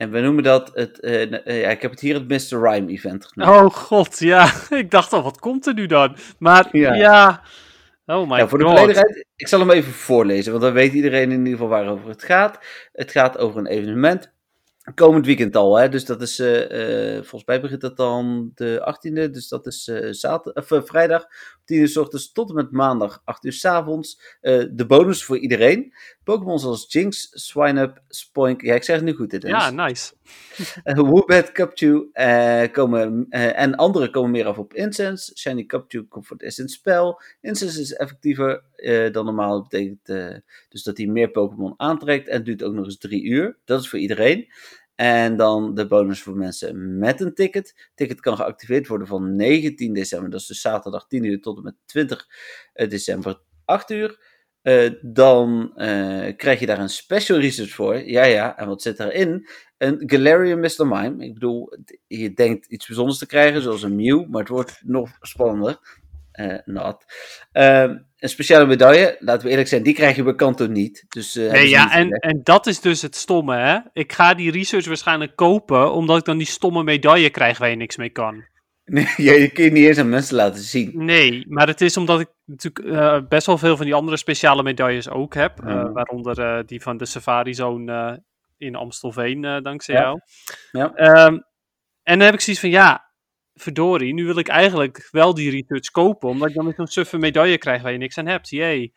En 0.04 0.12
we 0.12 0.20
noemen 0.20 0.44
dat 0.44 0.72
het. 0.74 0.98
Uh, 1.02 1.32
ja, 1.32 1.70
ik 1.70 1.82
heb 1.82 1.92
het 1.92 2.00
hier 2.00 2.13
het 2.13 2.28
Mr. 2.28 2.62
Rhyme 2.62 2.92
event 2.92 3.26
genoemd. 3.26 3.52
Oh 3.52 3.70
god, 3.70 4.20
ja. 4.20 4.52
ik 4.70 4.92
dacht 4.92 5.13
al, 5.13 5.24
wat 5.24 5.39
komt 5.39 5.66
er 5.66 5.74
nu 5.74 5.86
dan? 5.86 6.16
Maar 6.39 6.68
ja. 6.72 6.94
ja. 6.94 7.42
Oh 8.06 8.30
my 8.30 8.38
ja, 8.38 8.48
voor 8.48 8.58
de 8.58 8.66
volledigheid, 8.66 9.26
ik 9.36 9.48
zal 9.48 9.60
hem 9.60 9.70
even 9.70 9.92
voorlezen, 9.92 10.52
want 10.52 10.63
dan 10.63 10.74
weet 10.74 10.94
iedereen 10.94 11.32
in 11.32 11.38
ieder 11.38 11.52
geval 11.52 11.68
waarover 11.68 12.10
het 12.10 12.24
gaat. 12.24 12.60
Het 12.94 13.12
gaat 13.12 13.38
over 13.38 13.60
een 13.60 13.68
evenement 13.68 14.34
Komend 14.96 15.26
weekend 15.26 15.56
al, 15.56 15.78
hè? 15.78 15.89
dus 15.89 16.06
dat 16.06 16.22
is, 16.22 16.39
uh, 16.39 17.13
volgens 17.13 17.46
mij 17.46 17.62
begint 17.62 17.82
dat 17.82 17.98
dan 17.98 18.52
de 18.56 18.96
18e, 18.96 19.32
dus 19.32 19.48
dat 19.48 19.66
is 19.66 19.84
zaterdag, 20.10 20.72
of, 20.72 20.88
vrijdag, 20.88 21.26
10 21.65 21.80
uur 21.80 21.88
s 21.88 21.97
ochtends 21.97 22.32
tot 22.32 22.49
en 22.49 22.56
met 22.56 22.71
maandag, 22.71 23.21
8 23.26 23.45
uur 23.45 23.54
s 23.54 23.65
avonds. 23.65 24.38
de 24.71 24.86
bonus 24.88 25.23
voor 25.23 25.38
iedereen. 25.38 25.93
Pokémon 26.23 26.60
zoals 26.60 26.91
Jinx, 26.93 27.30
Swineup, 27.32 28.04
Spoink, 28.08 28.62
ja 28.62 28.73
ik 28.73 28.84
zeg 28.84 28.95
het 28.95 29.06
nu 29.06 29.13
goed 29.13 29.30
dit 29.30 29.43
Ja, 29.43 29.69
nice. 29.69 30.13
Woobat, 30.84 31.52
Cupchew 31.52 32.04
komen, 32.71 33.26
en 33.30 33.76
andere 33.76 34.10
komen 34.10 34.32
meer 34.32 34.45
af 34.45 34.58
op 34.58 34.73
Incense. 34.73 35.38
Shiny 35.38 35.65
Cupchew 35.65 36.04
eerst 36.38 36.58
in 36.58 36.63
het 36.63 36.73
spel. 36.73 37.21
Incense 37.41 37.82
is 37.82 37.93
effectiever 37.93 38.63
dan 39.12 39.26
normaal, 39.26 39.52
dat 39.52 39.69
betekent 39.69 40.06
dus 40.69 40.84
dat 40.84 40.97
hij 40.97 41.06
meer 41.06 41.32
Pokémon 41.32 41.73
aantrekt 41.78 42.28
en 42.28 42.43
duurt 42.43 42.63
ook 42.63 42.73
nog 42.73 42.86
eens 42.86 42.97
3 42.97 43.23
uur. 43.23 43.58
Dat 43.65 43.80
is 43.80 43.89
voor 43.89 43.99
iedereen. 43.99 44.47
En 44.95 45.36
dan 45.38 45.73
de 45.73 45.88
bonus 45.88 46.21
voor 46.21 46.36
mensen 46.36 46.97
met 46.97 47.21
een 47.21 47.34
ticket. 47.34 47.89
Ticket 47.95 48.19
kan 48.19 48.36
geactiveerd 48.36 48.88
worden 48.88 49.08
van 49.08 49.36
19 49.36 49.93
december, 49.93 50.29
dat 50.29 50.39
is 50.39 50.47
dus 50.47 50.62
zaterdag 50.62 51.08
10 51.08 51.23
uur 51.23 51.41
tot 51.41 51.58
en 51.58 51.63
met 51.63 51.75
20 51.86 52.27
eh, 52.73 52.89
december 52.89 53.41
8 53.65 53.91
uur. 53.91 54.32
Uh, 54.63 54.91
dan 55.01 55.73
uh, 55.75 56.36
krijg 56.36 56.60
je 56.60 56.65
daar 56.65 56.79
een 56.79 56.89
special 56.89 57.39
research 57.39 57.71
voor. 57.71 57.97
Ja, 57.97 58.23
ja, 58.23 58.58
en 58.58 58.67
wat 58.67 58.82
zit 58.82 58.99
erin? 58.99 59.47
Een 59.77 60.03
Galarian 60.06 60.60
Mr. 60.60 60.88
Mime. 60.88 61.23
Ik 61.25 61.34
bedoel, 61.34 61.77
je 62.08 62.34
denkt 62.34 62.65
iets 62.65 62.88
bijzonders 62.88 63.17
te 63.17 63.25
krijgen, 63.25 63.62
zoals 63.62 63.84
een 63.84 63.95
Mew, 63.95 64.29
maar 64.29 64.39
het 64.39 64.49
wordt 64.49 64.82
nog 64.86 65.17
spannender. 65.21 65.79
Uh, 66.34 66.58
not. 66.65 67.06
Een 68.23 68.29
speciale 68.29 68.65
medaille, 68.65 69.15
laten 69.19 69.43
we 69.43 69.49
eerlijk 69.49 69.67
zijn, 69.67 69.83
die 69.83 69.93
krijg 69.93 70.15
je 70.15 70.23
bij 70.23 70.36
Kanto 70.36 70.67
niet. 70.67 71.05
Dus, 71.07 71.36
uh, 71.36 71.51
nee, 71.51 71.69
ja, 71.69 71.91
en, 71.91 72.09
en 72.09 72.39
dat 72.43 72.67
is 72.67 72.79
dus 72.79 73.01
het 73.01 73.15
stomme, 73.15 73.55
hè? 73.55 73.79
Ik 73.93 74.13
ga 74.13 74.33
die 74.33 74.51
research 74.51 74.86
waarschijnlijk 74.86 75.36
kopen, 75.36 75.93
omdat 75.93 76.17
ik 76.17 76.25
dan 76.25 76.38
die 76.38 76.47
stomme 76.47 76.83
medaille 76.83 77.29
krijg 77.29 77.57
waar 77.57 77.69
je 77.69 77.75
niks 77.75 77.97
mee 77.97 78.09
kan. 78.09 78.45
Nee, 78.86 79.07
je 79.41 79.49
kun 79.49 79.63
je 79.63 79.71
niet 79.71 79.86
eens 79.86 79.97
aan 79.97 80.09
mensen 80.09 80.36
laten 80.36 80.62
zien. 80.62 80.91
Nee, 80.93 81.45
maar 81.47 81.67
het 81.67 81.81
is 81.81 81.97
omdat 81.97 82.19
ik 82.19 82.27
natuurlijk 82.45 82.86
uh, 82.86 83.19
best 83.27 83.45
wel 83.45 83.57
veel 83.57 83.77
van 83.77 83.86
die 83.86 83.95
andere 83.95 84.17
speciale 84.17 84.63
medailles 84.63 85.09
ook 85.09 85.33
heb. 85.33 85.59
Uh, 85.65 85.91
waaronder 85.93 86.65
die 86.65 86.81
van 86.81 86.97
de 86.97 87.05
Safari 87.05 87.53
Zone 87.53 88.23
in 88.57 88.75
Amstelveen, 88.75 89.41
dankzij 89.63 89.95
ja. 89.95 90.01
jou. 90.01 90.19
Ja. 90.71 91.25
Um, 91.25 91.43
en 92.03 92.17
dan 92.17 92.25
heb 92.25 92.33
ik 92.33 92.41
zoiets 92.41 92.62
van, 92.62 92.71
ja, 92.71 93.03
verdorie, 93.56 94.13
nu 94.13 94.26
wil 94.26 94.38
ik 94.38 94.48
eigenlijk 94.48 95.08
wel 95.12 95.34
die 95.34 95.52
research 95.52 95.92
kopen, 95.92 96.30
omdat 96.30 96.50
ik 96.50 96.56
dan 96.56 96.66
met 96.66 96.76
zo'n 96.76 96.88
suffe 96.88 97.18
medaille 97.18 97.58
krijg 97.58 97.82
waar 97.82 97.92
je 97.92 97.98
niks 97.98 98.18
aan 98.18 98.28
hebt. 98.28 98.50
Jee. 98.50 98.94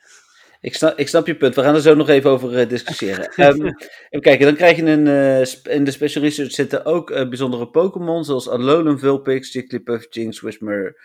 Ik 0.61 0.75
snap, 0.75 0.99
ik 0.99 1.09
snap 1.09 1.27
je 1.27 1.37
punt. 1.37 1.55
We 1.55 1.63
gaan 1.63 1.75
er 1.75 1.81
zo 1.81 1.95
nog 1.95 2.09
even 2.09 2.31
over 2.31 2.61
uh, 2.61 2.69
discussiëren. 2.69 3.25
um, 3.37 3.67
even 4.11 4.21
kijken, 4.21 4.47
dan 4.47 4.55
krijg 4.55 4.77
je 4.77 4.83
een. 4.83 5.07
Uh, 5.07 5.75
in 5.75 5.85
de 5.85 5.91
Special 5.91 6.25
Research 6.25 6.51
zitten 6.51 6.85
ook 6.85 7.11
uh, 7.11 7.29
bijzondere 7.29 7.69
Pokémon, 7.69 8.25
zoals 8.25 8.49
Alolan, 8.49 8.99
Vulpix, 8.99 9.53
Jigglypuff, 9.53 10.07
Jinx, 10.11 10.41
Whismer, 10.41 10.97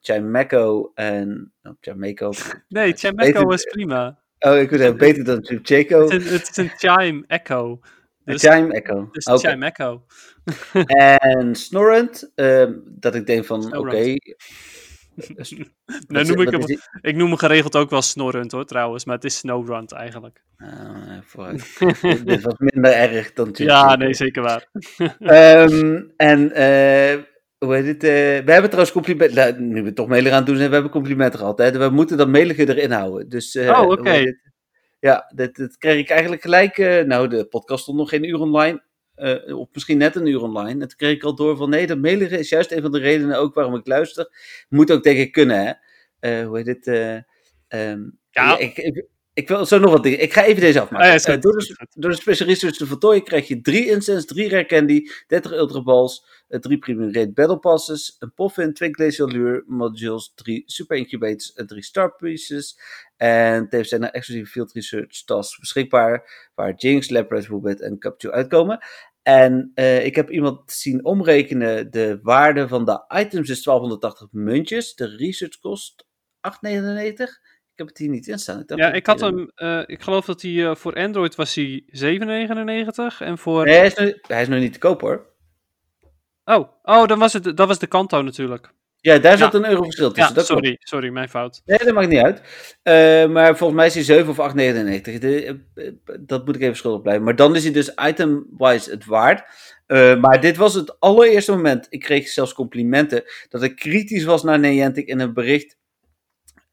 Chimeco 0.00 0.92
en. 0.94 1.52
Oh, 1.62 1.72
Chimeco. 1.80 2.32
Nee, 2.68 2.92
Chimeco 2.98 3.50
is 3.50 3.64
prima. 3.64 4.18
Oh, 4.38 4.58
ik 4.58 4.70
weet 4.70 4.80
het 4.80 4.96
beter 4.96 5.24
dan 5.24 5.44
Chimeco. 5.62 6.08
Het, 6.08 6.30
het 6.30 6.48
is 6.50 6.56
een 6.56 6.72
Chime 6.76 7.24
Echo. 7.26 7.80
Dus, 8.30 8.42
Chime 8.42 8.72
Echo. 8.72 9.08
Dus 9.12 9.24
okay. 9.24 9.52
Chime 9.52 9.66
Echo. 9.66 10.04
en 11.34 11.54
Snorrent, 11.54 12.32
um, 12.34 12.82
dat 12.86 13.14
ik 13.14 13.26
denk 13.26 13.44
van, 13.44 13.66
oké. 13.66 13.78
Okay, 13.78 14.18
nou, 16.08 16.26
noem 16.26 16.40
ik, 16.40 16.50
hem, 16.50 16.62
ik 17.00 17.16
noem 17.16 17.28
hem 17.28 17.36
geregeld 17.36 17.76
ook 17.76 17.90
wel 17.90 18.02
Snorrent 18.02 18.52
hoor, 18.52 18.64
trouwens, 18.64 19.04
maar 19.04 19.14
het 19.14 19.24
is 19.24 19.36
Snowrunt 19.36 19.92
eigenlijk. 19.92 20.42
Uh, 20.58 21.48
dit 22.24 22.42
was 22.42 22.54
minder 22.56 22.92
erg 22.92 23.32
dan 23.32 23.50
Ja, 23.52 23.96
nee, 23.96 24.14
zeker 24.14 24.42
waar. 24.42 24.66
um, 25.68 26.12
en 26.16 26.40
uh, 26.40 27.22
hoe 27.58 27.74
heet 27.74 27.86
het? 27.86 28.04
Uh, 28.04 28.10
we 28.44 28.52
hebben 28.52 28.70
trouwens 28.70 28.92
complimenten. 28.92 29.36
Nou, 29.36 29.60
nu 29.60 29.82
we 29.82 29.92
toch 29.92 30.08
mailen 30.08 30.32
aan 30.32 30.38
het 30.38 30.46
doen 30.46 30.56
zijn, 30.56 30.68
we 30.68 30.74
hebben 30.74 30.92
complimenten 30.92 31.38
gehad. 31.38 31.58
Hè? 31.58 31.70
We 31.70 31.88
moeten 31.88 32.16
dat 32.16 32.28
mailige 32.28 32.68
erin 32.68 32.90
houden. 32.90 33.28
Dus, 33.28 33.56
oh, 33.56 33.80
oké. 33.80 34.00
Okay. 34.00 34.38
Ja, 35.00 35.32
dat, 35.34 35.56
dat 35.56 35.78
kreeg 35.78 35.98
ik 35.98 36.10
eigenlijk 36.10 36.42
gelijk. 36.42 36.78
Uh, 36.78 37.02
nou, 37.02 37.28
de 37.28 37.46
podcast 37.46 37.82
stond 37.82 37.98
nog 37.98 38.08
geen 38.08 38.24
uur 38.24 38.40
online. 38.40 38.82
Uh, 39.16 39.58
of 39.58 39.68
misschien 39.72 39.98
net 39.98 40.16
een 40.16 40.26
uur 40.26 40.42
online. 40.42 40.80
En 40.80 40.88
toen 40.88 40.96
kreeg 40.96 41.14
ik 41.14 41.22
al 41.22 41.34
door 41.34 41.56
van 41.56 41.70
nee, 41.70 41.86
dat 41.86 41.98
mailen 41.98 42.30
is 42.30 42.48
juist 42.48 42.72
een 42.72 42.82
van 42.82 42.92
de 42.92 42.98
redenen 42.98 43.38
ook 43.38 43.54
waarom 43.54 43.74
ik 43.74 43.86
luister. 43.86 44.28
Moet 44.68 44.92
ook 44.92 45.02
denk 45.02 45.18
ik 45.18 45.32
kunnen, 45.32 45.66
hè. 45.66 45.72
Uh, 46.40 46.46
hoe 46.46 46.56
heet 46.56 46.66
het? 46.66 46.86
Um, 47.68 48.18
ja. 48.30 48.58
Ik, 48.58 48.76
ik, 48.76 49.06
ik, 49.32 49.48
wil 49.48 49.66
zo 49.66 49.78
nog 49.78 49.92
wat 49.92 50.02
dingen. 50.02 50.22
Ik 50.22 50.32
ga 50.32 50.44
even 50.44 50.60
deze 50.60 50.80
afmaken. 50.80 51.10
Ah, 51.10 51.18
ja, 51.18 51.36
door, 51.36 51.58
de, 51.58 51.86
door 51.94 52.10
de 52.10 52.16
specialisten 52.16 52.72
te 52.72 52.86
voltooien 52.86 53.24
krijg 53.24 53.48
je 53.48 53.60
drie 53.60 53.90
incense, 53.90 54.26
drie 54.26 54.48
rare 54.48 54.66
candy, 54.66 55.08
30 55.26 55.52
ultra 55.52 55.82
balls, 55.82 56.24
drie 56.48 56.78
premium 56.78 57.12
rate 57.12 57.32
battle 57.32 57.58
passes, 57.58 58.16
een 58.18 58.34
poffin, 58.34 58.74
twee 58.74 58.94
glacial 58.94 59.28
lure 59.28 59.64
modules, 59.66 60.32
drie 60.34 60.62
super 60.66 60.96
incubators 60.96 61.52
en 61.52 61.66
drie 61.66 61.82
star 61.82 62.16
pieces. 62.16 62.78
En 63.16 63.68
tevens 63.68 63.88
zijn 63.88 64.02
er 64.02 64.10
exclusieve 64.10 64.50
field 64.50 64.72
research 64.72 65.24
tasks 65.24 65.58
beschikbaar, 65.58 66.50
waar 66.54 66.74
Jinx, 66.74 67.10
Lapras, 67.10 67.46
Woobet 67.46 67.80
en 67.80 67.98
Capture 67.98 68.32
uitkomen. 68.32 68.78
En 69.22 69.72
uh, 69.74 70.04
ik 70.04 70.14
heb 70.14 70.30
iemand 70.30 70.72
zien 70.72 71.04
omrekenen. 71.04 71.90
De 71.90 72.18
waarde 72.22 72.68
van 72.68 72.84
de 72.84 73.04
items 73.08 73.48
is 73.48 73.62
1280 73.62 74.28
muntjes. 74.30 74.94
De 74.94 75.16
research 75.16 75.58
kost 75.58 76.06
8,99. 76.36 77.49
Ik 77.80 77.86
heb 77.86 77.94
het 77.96 78.04
hier 78.04 78.14
niet 78.14 78.26
in 78.26 78.38
staan. 78.38 78.60
Ik 78.60 78.76
ja, 78.76 78.92
ik 78.92 79.06
had 79.06 79.20
hem. 79.20 79.50
Uh, 79.56 79.82
ik 79.86 80.02
geloof 80.02 80.24
dat 80.24 80.42
hij 80.42 80.50
uh, 80.50 80.74
voor 80.74 80.94
Android 80.94 81.34
was 81.34 81.54
hij 81.54 81.84
7,99 81.86 81.92
en 83.18 83.38
voor. 83.38 83.64
Nee, 83.64 83.76
hij 83.76 83.86
is, 83.86 83.94
nog, 83.94 84.12
hij 84.26 84.42
is 84.42 84.48
nog 84.48 84.58
niet 84.58 84.72
te 84.72 84.78
koop 84.78 85.00
hoor. 85.00 85.26
Oh, 86.44 86.68
oh 86.82 87.06
dan 87.06 87.18
was 87.18 87.32
het, 87.32 87.56
dat 87.56 87.68
was 87.68 87.78
de 87.78 87.86
Kanto 87.86 88.22
natuurlijk. 88.22 88.72
Ja, 89.00 89.18
daar 89.18 89.38
zat 89.38 89.52
ja. 89.52 89.58
een 89.58 89.68
euro 89.68 89.82
verschil 89.82 90.08
tussen. 90.12 90.28
Ja, 90.28 90.34
dat 90.34 90.46
sorry, 90.46 90.68
klopt. 90.68 90.88
sorry, 90.88 91.08
mijn 91.10 91.28
fout. 91.28 91.62
Nee, 91.64 91.78
dat 91.78 91.94
maakt 91.94 92.08
niet 92.08 92.22
uit. 92.22 92.40
Uh, 92.82 93.32
maar 93.32 93.56
volgens 93.56 93.78
mij 93.78 93.86
is 93.86 93.94
hij 93.94 94.02
7 94.02 94.28
of 94.28 94.52
8,99. 94.52 96.20
Dat 96.20 96.46
moet 96.46 96.54
ik 96.54 96.62
even 96.62 96.76
schuldig 96.76 97.02
blijven. 97.02 97.24
Maar 97.24 97.36
dan 97.36 97.56
is 97.56 97.62
hij 97.62 97.72
dus 97.72 97.94
item-wise 97.94 98.90
het 98.90 99.04
waard. 99.04 99.42
Uh, 99.86 100.20
maar 100.20 100.40
dit 100.40 100.56
was 100.56 100.74
het 100.74 101.00
allereerste 101.00 101.52
moment. 101.52 101.86
Ik 101.90 102.00
kreeg 102.00 102.28
zelfs 102.28 102.52
complimenten 102.52 103.24
dat 103.48 103.62
ik 103.62 103.76
kritisch 103.76 104.24
was 104.24 104.42
naar 104.42 104.58
Niantic 104.58 105.06
in 105.06 105.20
een 105.20 105.34
bericht. 105.34 105.78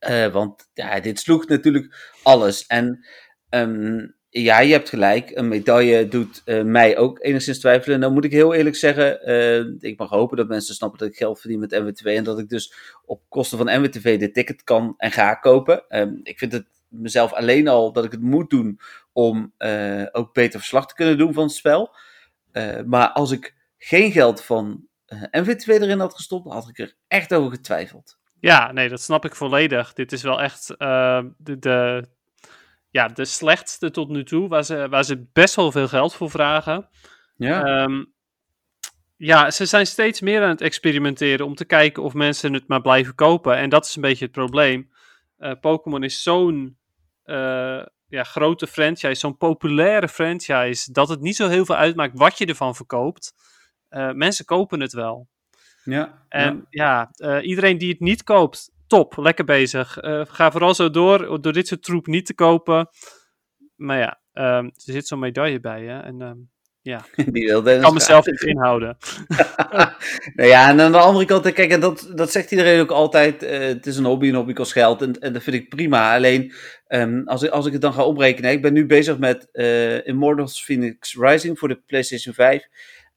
Uh, 0.10 0.28
want 0.28 0.70
ja, 0.74 1.00
dit 1.00 1.20
sloeg 1.20 1.48
natuurlijk 1.48 2.16
alles. 2.24 2.66
En 2.66 3.06
um, 3.50 4.16
ja, 4.30 4.60
je 4.60 4.72
hebt 4.72 4.90
gelijk. 4.90 5.32
Een 5.34 5.48
medaille 5.48 6.08
doet 6.08 6.42
uh, 6.46 6.64
mij 6.64 6.98
ook 6.98 7.24
enigszins 7.24 7.60
twijfelen. 7.60 8.00
Nou 8.00 8.14
moet 8.14 8.26
ik 8.26 8.32
heel 8.32 8.54
eerlijk 8.54 8.76
zeggen, 8.76 9.30
uh, 9.30 9.90
ik 9.92 10.00
mag 10.00 10.10
hopen 10.10 10.38
dat 10.38 10.48
mensen 10.48 10.76
snappen 10.76 11.00
dat 11.00 11.08
ik 11.08 11.16
geld 11.16 11.40
verdien 11.40 11.60
met 11.60 11.72
MWTV 11.72 12.06
en 12.06 12.24
dat 12.24 12.40
ik 12.40 12.50
dus 12.50 12.74
op 13.06 13.22
kosten 13.30 13.58
van 13.58 13.82
MWTV 13.82 14.20
de 14.20 14.32
ticket 14.32 14.64
kan 14.64 14.94
en 14.98 15.12
ga 15.12 15.34
kopen. 15.34 15.84
Um, 15.90 16.20
ik 16.24 16.38
vind 16.38 16.52
het 16.52 16.66
mezelf 16.88 17.34
alleen 17.34 17.68
al 17.68 17.92
dat 17.92 18.06
ik 18.06 18.12
het 18.12 18.22
moet 18.22 18.50
doen 18.50 18.80
om 19.14 19.54
ook 20.12 20.34
beter 20.34 20.60
verslag 20.60 20.88
te 20.88 20.96
kunnen 20.96 21.18
doen 21.18 21.34
van 21.34 21.44
het 21.44 21.52
spel. 21.52 21.96
maar 22.86 23.10
als 23.10 23.32
ik 23.32 23.56
geen 23.78 24.12
geld 24.12 24.44
van 24.44 24.88
MWTV 25.32 25.68
erin 25.68 26.00
had 26.00 26.16
gestopt, 26.16 26.52
had 26.52 26.70
ik 26.70 26.80
er 26.80 26.96
echt 27.08 27.34
over 27.34 27.52
getwijfeld. 27.52 28.17
Ja, 28.40 28.72
nee, 28.72 28.90
dat 28.90 29.02
snap 29.02 29.26
ik 29.26 29.36
volledig. 29.36 29.94
Dit 29.94 30.12
is 30.12 30.24
wel 30.24 30.42
echt 30.42 30.68
de, 30.68 31.56
de 31.60 32.04
ja, 32.90 33.08
de 33.08 33.26
slechtste 33.26 33.92
tot 33.92 34.10
nu 34.10 34.24
toe, 34.24 34.48
waar 34.48 34.64
ze, 34.64 34.90
waar 34.90 35.04
ze 35.04 35.28
best 35.34 35.56
wel 35.56 35.72
veel 35.72 35.88
geld 35.88 36.14
voor 36.14 36.30
vragen. 36.30 36.90
Ja. 37.36 37.84
Um, 37.84 38.14
ja, 39.18 39.52
ze 39.52 39.66
zijn 39.66 39.88
steeds 39.88 40.22
meer 40.22 40.42
aan 40.42 40.50
het 40.50 40.62
experimenteren 40.62 41.46
om 41.46 41.56
te 41.56 41.66
kijken 41.66 42.04
of 42.04 42.14
mensen 42.14 42.54
het 42.54 42.68
maar 42.68 42.82
blijven 42.82 43.16
kopen. 43.16 43.56
En 43.56 43.70
dat 43.70 43.86
is 43.86 43.96
een 43.96 44.02
beetje 44.02 44.26
het 44.26 44.34
probleem. 44.34 44.92
Uh, 45.40 45.52
Pokémon 45.62 46.04
is 46.04 46.24
zo'n 46.24 46.78
uh, 47.26 47.86
ja, 48.08 48.24
grote 48.24 48.68
franchise, 48.68 49.16
zo'n 49.16 49.38
populaire 49.38 50.08
franchise, 50.08 50.92
dat 50.92 51.10
het 51.10 51.22
niet 51.22 51.36
zo 51.36 51.48
heel 51.48 51.66
veel 51.66 51.76
uitmaakt 51.76 52.18
wat 52.18 52.38
je 52.38 52.46
ervan 52.46 52.76
verkoopt. 52.76 53.34
Uh, 53.90 54.12
mensen 54.12 54.46
kopen 54.46 54.80
het 54.80 54.94
wel. 54.94 55.28
Ja. 55.90 56.26
En 56.30 56.66
ja, 56.70 57.10
ja 57.16 57.42
iedereen 57.42 57.78
die 57.78 57.90
het 57.90 58.00
niet 58.00 58.24
koopt, 58.24 58.72
top, 58.88 59.18
lekker 59.18 59.46
bezig. 59.46 60.04
Uh, 60.04 60.22
ga 60.28 60.52
vooral 60.52 60.74
zo 60.76 60.90
door, 60.90 61.42
door 61.42 61.54
dit 61.54 61.68
soort 61.68 61.84
troep 61.84 62.08
niet 62.08 62.26
te 62.26 62.34
kopen. 62.34 62.90
Maar 63.76 63.98
ja, 63.98 64.20
ehm, 64.34 64.66
er 64.66 64.72
zit 64.76 65.08
zo'n 65.08 65.20
medaille 65.20 65.60
bij, 65.60 65.84
hè. 65.84 66.00
En 66.00 66.22
ehm, 66.22 66.38
ja, 66.82 67.06
Die 67.34 67.46
wilde 67.46 67.74
ik 67.74 67.82
kan 67.82 67.94
mezelf 67.94 68.26
niet 68.26 68.42
inhouden. 68.42 68.98
nou 70.36 70.50
ja, 70.50 70.70
en 70.70 70.82
aan 70.82 70.92
de 70.92 70.98
andere 70.98 71.26
kant, 71.26 71.52
kijk, 71.52 71.72
en 71.72 71.80
dat, 71.80 72.12
dat 72.16 72.32
zegt 72.32 72.52
iedereen 72.52 72.82
ook 72.82 72.92
altijd. 72.92 73.44
eh, 73.44 73.60
het 73.60 73.86
is 73.86 73.98
een 73.98 74.06
hobby, 74.06 74.28
een 74.28 74.36
hobby 74.36 74.54
kost 74.54 74.72
geld. 74.72 75.02
En, 75.02 75.20
en 75.20 75.34
dat 75.34 75.44
vind 75.44 75.56
ik 75.56 75.70
prima. 75.70 76.16
Alleen, 76.16 76.54
ehm, 76.88 77.22
als, 77.26 77.44
ik, 77.44 77.50
als 77.50 77.66
ik 77.66 77.74
het 77.74 77.82
dan 77.82 77.94
ga 77.94 78.04
omrekenen. 78.04 78.52
Ik 78.52 78.62
ben 78.62 78.74
nu 78.74 78.86
bezig 78.86 79.18
met 79.18 79.50
eh, 79.52 80.08
Immortals 80.08 80.64
Phoenix 80.64 81.16
Rising 81.20 81.60
voor 81.60 81.68
de 81.68 81.82
PlayStation 81.86 82.34
5. 82.34 82.68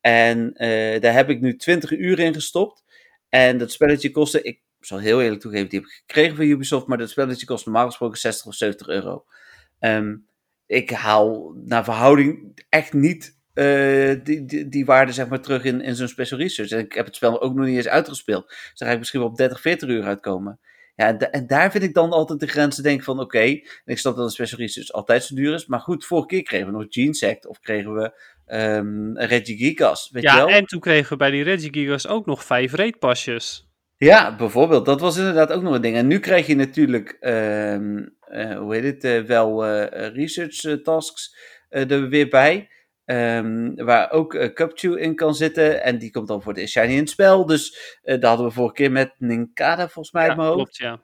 En 0.01 0.53
eh, 0.55 1.01
daar 1.01 1.13
heb 1.13 1.31
ik 1.31 1.41
nu 1.41 1.57
20 1.57 1.91
uur 1.91 2.19
in 2.19 2.35
gestopt. 2.35 2.85
En 3.29 3.59
dat 3.59 3.73
spelletje 3.73 4.11
kostte, 4.11 4.43
ik 4.43 4.61
zal 4.81 4.99
heel 4.99 5.23
eerlijk 5.23 5.41
toegeven, 5.41 5.69
die 5.69 5.79
heb 5.79 5.89
ik 5.89 6.03
gekregen 6.07 6.37
van 6.37 6.45
Ubisoft. 6.45 6.87
Maar 6.87 6.99
dat 6.99 7.11
spelletje 7.11 7.47
kost 7.47 7.65
normaal 7.65 7.87
gesproken 7.87 8.19
60 8.19 8.47
of 8.47 8.55
70 8.55 8.89
euro. 8.89 9.25
Ehm, 9.79 10.17
ik 10.67 10.91
haal 10.91 11.55
naar 11.65 11.85
verhouding 11.85 12.63
echt 12.69 12.93
niet 12.93 13.39
eh, 13.55 14.15
die, 14.23 14.69
die, 14.69 14.85
waarde 14.85 15.13
zeg 15.13 15.29
maar, 15.29 15.41
terug 15.41 15.65
in, 15.65 15.81
in 15.81 15.95
zo'n 15.95 16.09
special 16.09 16.39
research. 16.39 16.71
En 16.71 16.79
ik 16.79 16.93
heb 16.93 17.07
het 17.07 17.15
spel 17.15 17.41
ook 17.41 17.55
nog 17.55 17.67
niet 17.67 17.77
eens 17.77 17.89
uitgespeeld. 17.89 18.49
Dus 18.49 18.73
dan 18.75 18.87
ga 18.89 18.93
ik 18.95 18.99
misschien 18.99 19.21
wel 19.21 19.29
op 19.29 19.37
30, 19.37 19.61
40 19.61 19.89
uur 19.89 20.05
uitkomen. 20.05 20.59
Ja, 20.97 21.07
en, 21.07 21.19
da- 21.19 21.31
en 21.31 21.47
daar 21.47 21.71
vind 21.71 21.85
ik 21.85 21.95
dan 21.95 22.11
altijd 22.11 22.41
de 22.41 22.47
grens 22.47 22.77
te 22.77 22.83
denken 22.83 23.05
van 23.05 23.21
oké, 23.21 23.39
en 23.39 23.63
ik 23.85 23.99
snap 23.99 24.17
dat 24.17 24.25
een 24.25 24.31
special 24.31 24.61
research 24.61 24.91
altijd 24.93 25.25
zo 25.25 25.35
duur 25.35 25.55
is, 25.55 25.67
maar 25.67 25.81
goed, 25.81 26.05
vorige 26.05 26.27
keer 26.27 26.43
kregen 26.43 26.67
we 26.67 26.73
nog 26.73 26.87
Gene 26.89 27.15
Sect 27.15 27.47
of 27.47 27.61
kregen 27.61 27.95
we 27.95 28.13
ehm 28.51 29.17
Reggie 29.17 29.57
Gigas, 29.57 30.11
weet 30.13 30.23
je 30.23 30.29
Ja, 30.29 30.37
wel? 30.37 30.49
en 30.49 30.65
toen 30.65 30.81
kregen 30.81 31.09
we 31.11 31.17
bij 31.17 31.31
die 31.31 31.43
Reggie 31.43 31.73
Gigas 31.73 32.07
ook 32.07 32.27
nog 32.27 32.45
vijf 32.45 32.73
raidpasjes. 32.73 33.69
Ja, 33.97 34.37
bijvoorbeeld. 34.37 34.85
Dat 34.87 35.01
was 35.01 35.17
inderdaad 35.17 35.53
ook 35.53 35.63
nog 35.63 35.75
een 35.75 35.81
ding. 35.81 35.97
En 35.97 36.07
nu 36.07 36.19
krijg 36.19 36.47
je 36.47 36.55
natuurlijk, 36.57 37.17
ehm, 37.21 38.07
eh, 38.21 38.59
hoe 38.59 38.75
heet 38.75 38.85
het, 38.85 39.05
eh, 39.05 39.21
wel 39.23 39.65
eh, 39.67 40.09
research 40.15 40.83
tasks 40.83 41.37
er 41.69 42.09
weer 42.09 42.29
bij. 42.29 42.69
Ehm, 43.05 43.75
waar 43.75 44.11
ook 44.11 44.35
uh, 44.35 44.53
Cupchew 44.53 44.99
in 44.99 45.15
kan 45.15 45.35
zitten. 45.35 45.83
En 45.83 45.99
die 45.99 46.11
komt 46.11 46.29
dan 46.29 46.43
voor 46.43 46.55
de 46.55 46.67
Shiny 46.67 46.93
in 46.93 46.99
het 46.99 47.11
spel. 47.11 47.47
Dus 47.47 47.99
dat 48.03 48.23
hadden 48.23 48.47
we 48.47 48.53
vorige 48.53 48.75
keer 48.75 48.91
met 48.93 49.13
Ninkada 49.19 49.89
volgens 49.89 50.13
mij 50.13 50.27
Ja, 50.27 50.35
mijn 50.35 50.49
hoofd. 50.49 50.57
klopt, 50.57 50.77
ja. 50.77 51.01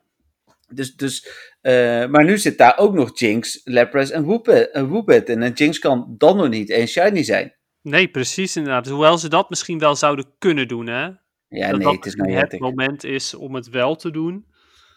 Dus, 0.68 0.94
dus, 0.96 1.26
eh, 1.60 2.06
maar 2.06 2.24
nu 2.24 2.38
zit 2.38 2.58
daar 2.58 2.78
ook 2.78 2.94
nog 2.94 3.18
Jinx, 3.18 3.60
Lapras 3.64 4.10
en 4.10 4.22
Woopet 4.24 4.70
en 4.70 4.86
Woopet 4.88 5.28
in. 5.28 5.42
En 5.42 5.52
Jinx 5.52 5.78
kan 5.78 6.14
dan 6.18 6.36
nog 6.36 6.48
niet 6.48 6.70
één 6.70 6.86
Shiny 6.88 7.22
zijn. 7.22 7.54
Nee, 7.82 8.08
precies 8.08 8.56
inderdaad. 8.56 8.88
Hoewel 8.88 9.18
ze 9.18 9.28
dat 9.28 9.50
misschien 9.50 9.78
wel 9.78 9.96
zouden 9.96 10.26
kunnen 10.38 10.68
doen, 10.68 10.86
hè. 10.86 11.02
Ja, 11.48 11.70
dat 11.70 11.76
nee, 11.76 11.84
dat 11.86 11.94
het 11.94 12.06
is 12.06 12.14
misschien 12.16 12.36
het 12.38 12.58
moment 12.58 13.04
is 13.04 13.34
om 13.34 13.54
het 13.54 13.68
wel 13.68 13.96
te 13.96 14.10
doen. 14.10 14.46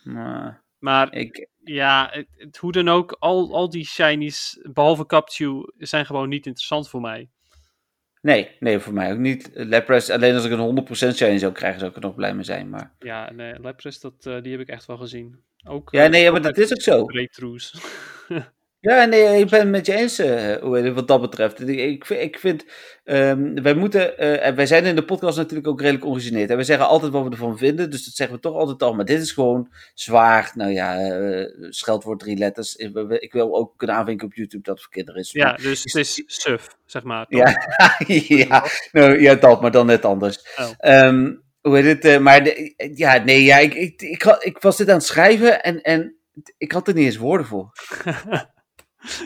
Maar 0.04 0.64
Maar 0.80 1.14
ik, 1.14 1.48
ja, 1.64 2.08
het, 2.12 2.28
het- 2.36 2.58
hoe 2.58 2.72
dan 2.72 2.90
ook, 2.90 3.16
al, 3.20 3.54
al 3.56 3.70
die 3.70 3.86
shinies, 3.86 4.60
behalve 4.74 5.06
Capchew, 5.06 5.64
zijn 5.78 6.06
gewoon 6.06 6.30
niet 6.30 6.46
interessant 6.46 6.90
voor 6.90 7.02
mij. 7.02 7.30
Nee, 8.22 8.56
nee, 8.60 8.80
voor 8.80 8.94
mij 8.94 9.12
ook 9.12 9.18
niet. 9.18 9.50
Lapras, 9.54 10.10
alleen 10.10 10.36
als 10.36 10.46
ik 10.46 10.52
een 10.52 10.86
100% 11.12 11.16
shiny 11.16 11.38
zou 11.38 11.52
krijgen, 11.54 11.80
zou 11.80 11.92
ik 11.92 11.98
er 11.98 12.04
nog 12.04 12.16
blij 12.16 12.34
mee 12.34 12.44
zijn. 12.44 12.70
Maar... 12.70 12.96
Ja, 13.00 13.32
nee, 13.32 13.60
Lapras, 13.60 14.00
dat, 14.00 14.26
eh, 14.26 14.42
die 14.42 14.52
heb 14.52 14.62
ik 14.62 14.68
echt 14.68 14.86
wel 14.86 14.98
gezien. 14.98 15.44
Ook, 15.68 15.92
Ja, 15.92 16.04
eh, 16.04 16.10
nee, 16.10 16.32
maar 16.32 16.42
dat 16.42 16.58
is 16.58 16.72
ook 16.72 16.82
zo. 16.82 17.06
Ja, 18.82 19.06
nee, 19.06 19.40
ik 19.40 19.50
ben 19.50 19.60
het 19.60 19.70
met 19.70 19.86
je 19.86 19.96
eens 19.96 20.20
eh, 20.20 20.94
wat 20.94 21.08
dat 21.08 21.22
betreft. 21.22 21.68
Ik, 21.68 22.10
ik, 22.10 22.40
vind- 22.40 22.66
ehm, 23.04 23.62
wij 23.62 23.74
moeten, 23.74 24.18
en 24.42 24.56
wij 24.56 24.66
zijn 24.66 24.86
in 24.86 24.96
de 24.96 25.06
podcast 25.06 25.38
natuurlijk 25.38 25.68
ook 25.68 25.82
redelijk 25.82 26.06
ongegeneerd. 26.06 26.50
En 26.50 26.58
we 26.58 26.64
zeggen 26.64 26.88
altijd 26.88 27.12
wat 27.12 27.24
we 27.24 27.30
ervan 27.30 27.58
vinden, 27.58 27.90
dus 27.90 28.06
dat 28.06 28.14
zeggen 28.14 28.36
we 28.36 28.42
toch 28.42 28.56
altijd 28.56 28.82
al. 28.84 28.94
Maar 28.94 29.06
dit 29.06 29.22
is 29.22 29.32
gewoon 29.32 29.70
zwaar. 29.94 30.52
Nou 30.56 30.72
ja, 30.72 30.98
scheldwoord 31.70 32.20
drie 32.20 32.38
letters. 32.38 32.76
Ik, 32.76 32.98
ik 33.10 33.34
wil 33.34 33.56
ook 33.56 33.74
kunnen 33.78 33.96
aanvinken 33.96 34.28
op 34.28 34.34
YouTube 34.34 34.64
dat 34.64 34.74
het 34.74 34.84
voor 34.84 34.94
kinderen 34.94 35.22
is. 35.22 35.32
ja, 35.32 35.54
dus 35.54 35.84
het 35.84 35.96
is 35.96 36.24
suf, 36.26 36.68
zeg 36.86 37.04
maar. 37.04 37.26
toch? 37.28 37.40
Ja, 37.40 37.96
ja, 38.48 38.66
nou, 38.92 39.22
ja, 39.22 39.36
dat, 39.36 39.62
maar 39.62 39.72
dan 39.72 39.86
net 39.86 40.06
anders. 40.06 40.40
Oh. 40.58 40.70
Ehm, 40.78 41.32
hoe 41.62 41.76
heet 41.78 41.86
het? 41.86 42.06
eh, 42.06 42.20
maar 42.20 42.44
de- 42.44 42.92
ja, 42.96 43.18
nee, 43.18 43.44
ja, 43.44 43.58
ik, 43.58 43.74
ik, 43.74 44.02
ik, 44.02 44.22
had- 44.22 44.46
ik 44.46 44.58
was 44.58 44.78
dit 44.78 44.90
aan 44.90 44.96
het 44.96 45.06
schrijven 45.06 45.64
en, 45.64 45.82
en 45.82 46.16
ik 46.58 46.72
had 46.72 46.88
er 46.88 46.94
niet 46.94 47.06
eens 47.06 47.18
woorden 47.18 47.48
voor. 47.48 47.72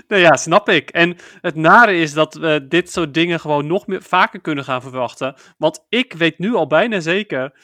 Nou 0.07 0.21
ja, 0.21 0.35
snap 0.35 0.69
ik. 0.69 0.89
En 0.89 1.15
het 1.41 1.55
nare 1.55 1.95
is 1.95 2.13
dat 2.13 2.33
we 2.33 2.65
dit 2.67 2.91
soort 2.91 3.13
dingen 3.13 3.39
gewoon 3.39 3.67
nog 3.67 3.87
meer, 3.87 4.01
vaker 4.01 4.41
kunnen 4.41 4.63
gaan 4.63 4.81
verwachten. 4.81 5.35
Want 5.57 5.85
ik 5.89 6.13
weet 6.13 6.39
nu 6.39 6.53
al 6.55 6.67
bijna 6.67 6.99
zeker 6.99 7.59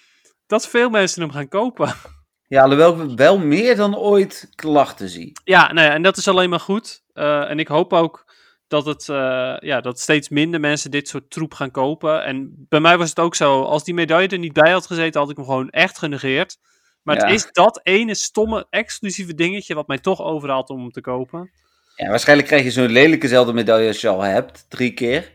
dat 0.48 0.68
veel 0.68 0.90
mensen 0.90 1.22
hem 1.22 1.32
gaan 1.32 1.48
kopen. 1.48 1.94
Ja, 2.48 2.62
alhoewel 2.64 3.02
ik 3.02 3.18
wel 3.18 3.38
meer 3.40 3.76
dan 3.76 3.98
ooit 3.98 4.50
klachten 4.56 5.10
zie. 5.10 5.32
Ja, 5.44 5.74
nou 5.74 5.88
ja, 5.88 5.94
en 5.94 6.02
dat 6.02 6.18
is 6.18 6.28
alleen 6.28 6.50
maar 6.50 6.60
goed. 6.60 7.04
Eh, 7.14 7.50
en 7.50 7.60
ik 7.60 7.68
hoop 7.68 7.94
ook 7.94 8.29
dat, 8.70 8.86
het, 8.86 9.10
eh, 9.10 9.56
ja, 9.60 9.82
dat 9.82 10.00
steeds 10.00 10.30
minder 10.30 10.60
mensen 10.60 10.92
dit 10.92 11.08
soort 11.08 11.30
troep 11.30 11.54
gaan 11.54 11.72
kopen. 11.72 12.24
En 12.24 12.66
bij 12.70 12.80
mij 12.80 12.98
was 12.98 13.10
het 13.10 13.20
ook 13.20 13.36
zo, 13.36 13.62
als 13.64 13.84
die 13.84 13.94
medaille 13.94 14.28
er 14.28 14.38
niet 14.38 14.54
bij 14.54 14.72
had 14.72 14.86
gezeten, 14.88 15.20
had 15.22 15.30
ik 15.30 15.36
hem 15.36 15.46
gewoon 15.46 15.70
echt 15.70 15.98
genegeerd. 15.98 16.58
Maar 17.04 17.16
Ja. 17.16 17.26
het 17.26 17.34
is 17.34 17.52
dat 17.52 17.80
ene 17.84 18.16
stomme, 18.16 18.68
exclusieve 18.70 19.34
dingetje 19.34 19.76
wat 19.76 19.88
mij 19.88 19.98
toch 20.00 20.22
overhaalt 20.22 20.70
om 20.70 20.80
hem 20.80 20.92
te 20.92 21.02
kopen. 21.02 21.52
Ja, 21.96 22.10
waarschijnlijk 22.10 22.48
krijg 22.48 22.64
je 22.64 22.72
zo'n 22.72 22.90
lelijke 22.92 23.28
zelfde 23.28 23.54
medaille 23.54 23.88
als 23.88 24.02
je 24.02 24.08
al 24.08 24.22
hebt, 24.22 24.66
drie 24.70 24.94
keer. 24.94 25.32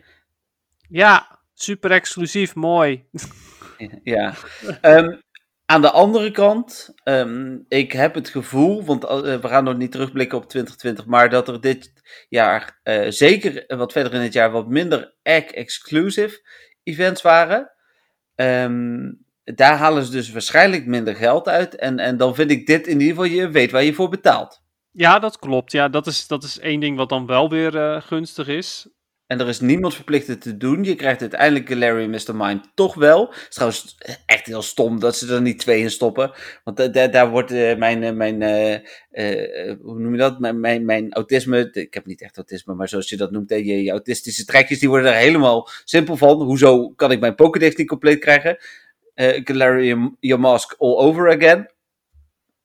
Ja, 0.88 1.38
super 1.54 1.90
exclusief, 1.90 2.54
mooi. 2.54 3.04
Ja. 4.02 4.34
Ehm, 4.80 5.16
aan 5.66 5.82
de 5.82 5.90
andere 5.90 6.30
kant, 6.30 6.94
ehm, 7.02 7.58
ik 7.68 7.92
heb 7.92 8.14
het 8.14 8.28
gevoel, 8.28 8.84
want 8.84 9.04
eh, 9.04 9.20
we 9.20 9.48
gaan 9.48 9.64
nog 9.64 9.76
niet 9.76 9.92
terugblikken 9.92 10.38
op 10.38 10.48
2020, 10.48 11.06
maar 11.06 11.30
dat 11.30 11.48
er 11.48 11.60
dit 11.60 11.92
jaar, 12.28 12.80
eh, 12.82 13.06
zeker 13.08 13.64
wat 13.76 13.92
verder 13.92 14.14
in 14.14 14.20
het 14.20 14.32
jaar, 14.32 14.50
wat 14.50 14.68
minder 14.68 15.14
egg-exclusive 15.22 16.40
events 16.82 17.22
waren. 17.22 17.72
Ehm, 18.34 19.12
daar 19.44 19.76
halen 19.76 20.04
ze 20.04 20.10
dus 20.10 20.30
waarschijnlijk 20.30 20.86
minder 20.86 21.14
geld 21.14 21.48
uit. 21.48 21.76
En, 21.76 21.98
en 21.98 22.16
dan 22.16 22.34
vind 22.34 22.50
ik 22.50 22.66
dit 22.66 22.86
in 22.86 23.00
ieder 23.00 23.14
geval, 23.14 23.38
je 23.38 23.50
weet 23.50 23.70
waar 23.70 23.84
je 23.84 23.94
voor 23.94 24.08
betaalt. 24.08 24.62
Ja, 24.90 25.18
dat 25.18 25.38
klopt. 25.38 25.72
Ja, 25.72 25.88
dat 25.88 26.06
is, 26.06 26.26
dat 26.26 26.42
is 26.42 26.58
één 26.58 26.80
ding 26.80 26.96
wat 26.96 27.08
dan 27.08 27.26
wel 27.26 27.48
weer 27.48 27.76
eh, 27.76 28.02
gunstig 28.02 28.48
is. 28.48 28.88
En 29.26 29.40
er 29.40 29.48
is 29.48 29.60
niemand 29.60 29.94
verplicht 29.94 30.26
het 30.26 30.40
te 30.40 30.56
doen. 30.56 30.84
Je 30.84 30.94
krijgt 30.94 31.20
uiteindelijk 31.20 31.68
Larry 31.74 32.06
Mr. 32.06 32.36
Mind 32.36 32.70
toch 32.74 32.94
wel. 32.94 33.26
Het 33.28 33.46
is 33.48 33.54
trouwens 33.54 33.96
echt 34.26 34.46
heel 34.46 34.62
stom 34.62 35.00
dat 35.00 35.16
ze 35.16 35.34
er 35.34 35.42
niet 35.42 35.58
twee 35.58 35.80
in 35.80 35.90
stoppen. 35.90 36.32
Want 36.64 36.76
da- 36.76 36.88
da- 36.88 37.06
daar 37.08 37.30
wordt 37.30 37.50
eh, 37.50 37.76
mijn, 37.76 38.02
eh, 38.02 38.12
mijn 38.12 38.42
eh, 38.42 39.74
hoe 39.82 39.98
noem 39.98 40.12
je 40.12 40.18
dat? 40.18 40.38
Mijn, 40.38 40.60
mijn, 40.60 40.84
mijn 40.84 41.12
autisme, 41.12 41.70
ik 41.72 41.94
heb 41.94 42.06
niet 42.06 42.22
echt 42.22 42.36
autisme, 42.36 42.74
maar 42.74 42.88
zoals 42.88 43.08
je 43.08 43.16
dat 43.16 43.30
noemt, 43.30 43.50
je, 43.50 43.82
je 43.82 43.90
autistische 43.90 44.44
trekjes, 44.44 44.78
die 44.78 44.88
worden 44.88 45.10
er 45.12 45.18
helemaal 45.18 45.68
simpel 45.84 46.16
van. 46.16 46.42
Hoezo 46.42 46.88
kan 46.90 47.10
ik 47.12 47.20
mijn 47.20 47.34
Pokédex 47.34 47.76
niet 47.76 47.88
compleet 47.88 48.18
krijgen? 48.18 48.56
Eh 49.14 49.40
Galarian 49.44 50.16
Your 50.20 50.40
Mask 50.42 50.74
all 50.78 50.96
over 50.96 51.36
again. 51.36 51.70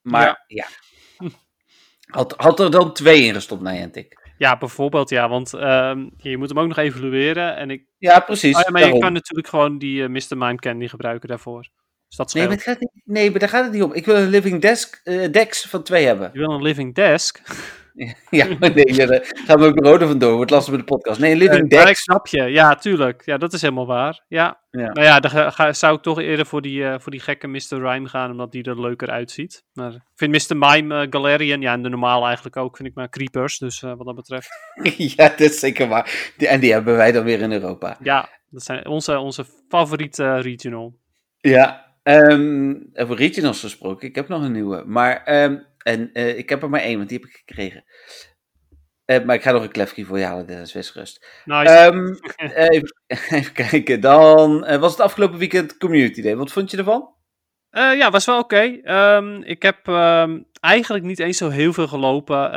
Maar 0.01 0.43
ja. 0.47 0.67
Had, 2.09 2.33
had 2.37 2.59
er 2.59 2.71
dan 2.71 2.93
twee 2.93 3.23
in 3.23 3.33
gestopt, 3.33 3.61
Niantic. 3.61 4.18
Ja, 4.39 4.57
bijvoorbeeld, 4.57 5.09
ja, 5.09 5.29
want 5.29 5.53
ehm, 5.53 6.09
je 6.17 6.37
moet 6.37 6.49
hem 6.49 6.59
ook 6.59 6.67
nog 6.67 6.77
evalueren. 6.77 7.55
En 7.55 7.69
ik, 7.69 7.85
Ja, 7.97 8.19
precies. 8.19 8.55
oh 8.55 8.61
ja, 8.61 8.71
maar 8.71 8.85
je 8.85 8.99
kan 8.99 9.13
natuurlijk 9.13 9.47
gewoon 9.47 9.77
die 9.77 10.03
eh, 10.03 10.09
Mr. 10.09 10.37
Mind 10.37 10.61
Candy 10.61 10.87
gebruiken 10.87 11.29
daarvoor. 11.29 11.69
Dus 12.07 12.17
dat 12.17 12.33
Nee, 12.33 12.43
maar, 12.43 12.53
het 12.53 12.63
gaat 12.63 12.79
niet, 12.79 12.91
nee, 13.03 13.31
maar 13.31 13.39
daar 13.39 13.49
gaat 13.49 13.63
het 13.63 13.73
niet 13.73 13.83
om. 13.83 13.93
Ik 13.93 14.05
wil 14.05 14.15
een 14.15 14.29
Living 14.29 14.61
Desk, 14.61 15.01
eh, 15.03 15.31
Dex 15.31 15.65
van 15.65 15.83
twee 15.83 16.05
hebben. 16.05 16.29
Je 16.33 16.39
wil 16.39 16.51
een 16.51 16.61
living 16.61 16.95
desk. 16.95 17.41
ja, 18.29 18.45
nee, 18.59 18.93
ja, 18.93 19.05
daar 19.05 19.31
gaan 19.45 19.59
we 19.59 19.65
ook 19.65 19.79
rode 19.79 20.07
vandoor. 20.07 20.35
Wordt 20.35 20.51
lastig 20.51 20.71
met 20.73 20.87
de 20.87 20.93
podcast. 20.93 21.19
Nee, 21.19 21.35
Living 21.35 21.71
Eh, 21.71 21.77
maar 21.77 21.79
ik 21.79 21.85
Dex. 21.85 22.01
snap 22.01 22.27
je. 22.27 22.43
Ja, 22.43 22.75
tuurlijk. 22.75 23.21
Ja, 23.25 23.37
dat 23.37 23.53
is 23.53 23.61
helemaal 23.61 23.85
waar. 23.85 24.23
Ja. 24.27 24.59
Ja. 24.71 24.91
Nou 24.93 25.01
ja, 25.01 25.19
dan 25.19 25.51
ga, 25.51 25.73
zou 25.73 25.95
ik 25.95 26.01
toch 26.01 26.19
eerder 26.19 26.45
voor 26.45 26.61
die, 26.61 26.85
eh, 26.85 26.99
voor 26.99 27.11
die 27.11 27.19
gekke 27.21 27.47
Mr. 27.47 27.59
Rhyme 27.69 28.07
gaan, 28.07 28.31
omdat 28.31 28.51
die 28.51 28.63
er 28.63 28.81
leuker 28.81 29.09
uitziet. 29.09 29.63
Maar 29.73 29.91
ik 29.93 30.01
vind 30.15 30.49
Mr. 30.49 30.57
Mime, 30.57 31.01
eh, 31.01 31.07
Galarian, 31.09 31.61
ja, 31.61 31.73
en 31.73 31.83
de 31.83 31.89
normale 31.89 32.25
eigenlijk 32.25 32.57
ook, 32.57 32.75
vind 32.77 32.89
ik 32.89 32.95
maar 32.95 33.09
creepers. 33.09 33.57
Dus 33.57 33.79
wat 33.79 34.05
dat 34.05 34.15
betreft. 34.15 34.49
ja, 35.15 35.27
dat 35.29 35.39
is 35.39 35.59
zeker 35.59 35.87
waar. 35.87 36.31
Die, 36.37 36.47
en 36.47 36.59
die 36.59 36.71
hebben 36.71 36.95
wij 36.95 37.11
dan 37.11 37.23
weer 37.23 37.41
in 37.41 37.51
Europa. 37.51 37.97
Ja, 38.03 38.29
dat 38.49 38.63
zijn 38.63 38.87
onze, 38.87 39.17
onze 39.17 39.45
favoriete 39.69 40.39
regional. 40.39 40.95
Ja, 41.37 41.85
ehm 42.03 42.73
over 42.93 43.15
regionals 43.15 43.59
gesproken. 43.59 44.07
Ik 44.07 44.15
heb 44.15 44.27
nog 44.27 44.43
een 44.43 44.51
nieuwe. 44.51 44.83
Maar, 44.85 45.23
ehm, 45.23 45.57
en 45.83 46.13
eh, 46.13 46.37
ik 46.37 46.49
heb 46.49 46.63
er 46.63 46.69
maar 46.69 46.81
één, 46.81 46.97
want 46.97 47.09
die 47.09 47.17
heb 47.19 47.29
ik 47.29 47.35
gekregen. 47.45 47.83
Eh, 49.05 49.23
maar 49.23 49.35
ik 49.35 49.41
ga 49.41 49.51
nog 49.51 49.63
een 49.63 49.71
klefkie 49.71 50.05
voor 50.05 50.19
je 50.19 50.25
halen, 50.25 50.47
Dennis, 50.47 50.73
wees 50.73 50.89
gerust. 50.89 51.41
Nice. 51.45 51.73
Ehm, 51.73 52.13
even, 52.69 52.95
even 53.37 53.53
kijken, 53.53 54.01
dan 54.01 54.65
eh, 54.65 54.79
was 54.79 54.91
het 54.91 54.99
afgelopen 55.01 55.37
weekend 55.39 55.77
Community 55.77 56.21
Day. 56.21 56.35
Wat 56.35 56.51
vond 56.51 56.71
je 56.71 56.77
ervan? 56.77 57.17
Ja, 57.71 58.11
was 58.11 58.25
wel 58.25 58.39
oké. 58.39 58.79
Ehm, 58.83 59.41
ik 59.41 59.61
heb 59.61 59.87
ehm, 59.87 60.39
eigenlijk 60.59 61.03
niet 61.05 61.19
eens 61.19 61.37
zo 61.37 61.49
heel 61.49 61.73
veel 61.73 61.87
gelopen. 61.87 62.51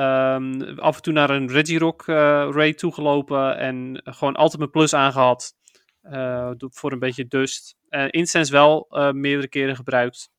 Af 0.76 0.96
en 0.96 1.02
toe 1.02 1.12
naar 1.12 1.30
een 1.30 1.48
Regirock 1.50 2.08
eh 2.08 2.48
raid 2.52 2.78
toegelopen 2.78 3.56
en 3.58 4.00
gewoon 4.04 4.34
altijd 4.34 4.58
mijn 4.58 4.70
plus 4.70 4.94
aangehad. 4.94 5.54
eh, 6.02 6.50
voor 6.58 6.92
een 6.92 6.98
beetje 6.98 7.26
dust. 7.26 7.76
Eh 7.88 8.04
incense 8.10 8.52
wel 8.52 8.86
meerdere 9.14 9.48
keren 9.48 9.76
gebruikt. 9.76 10.30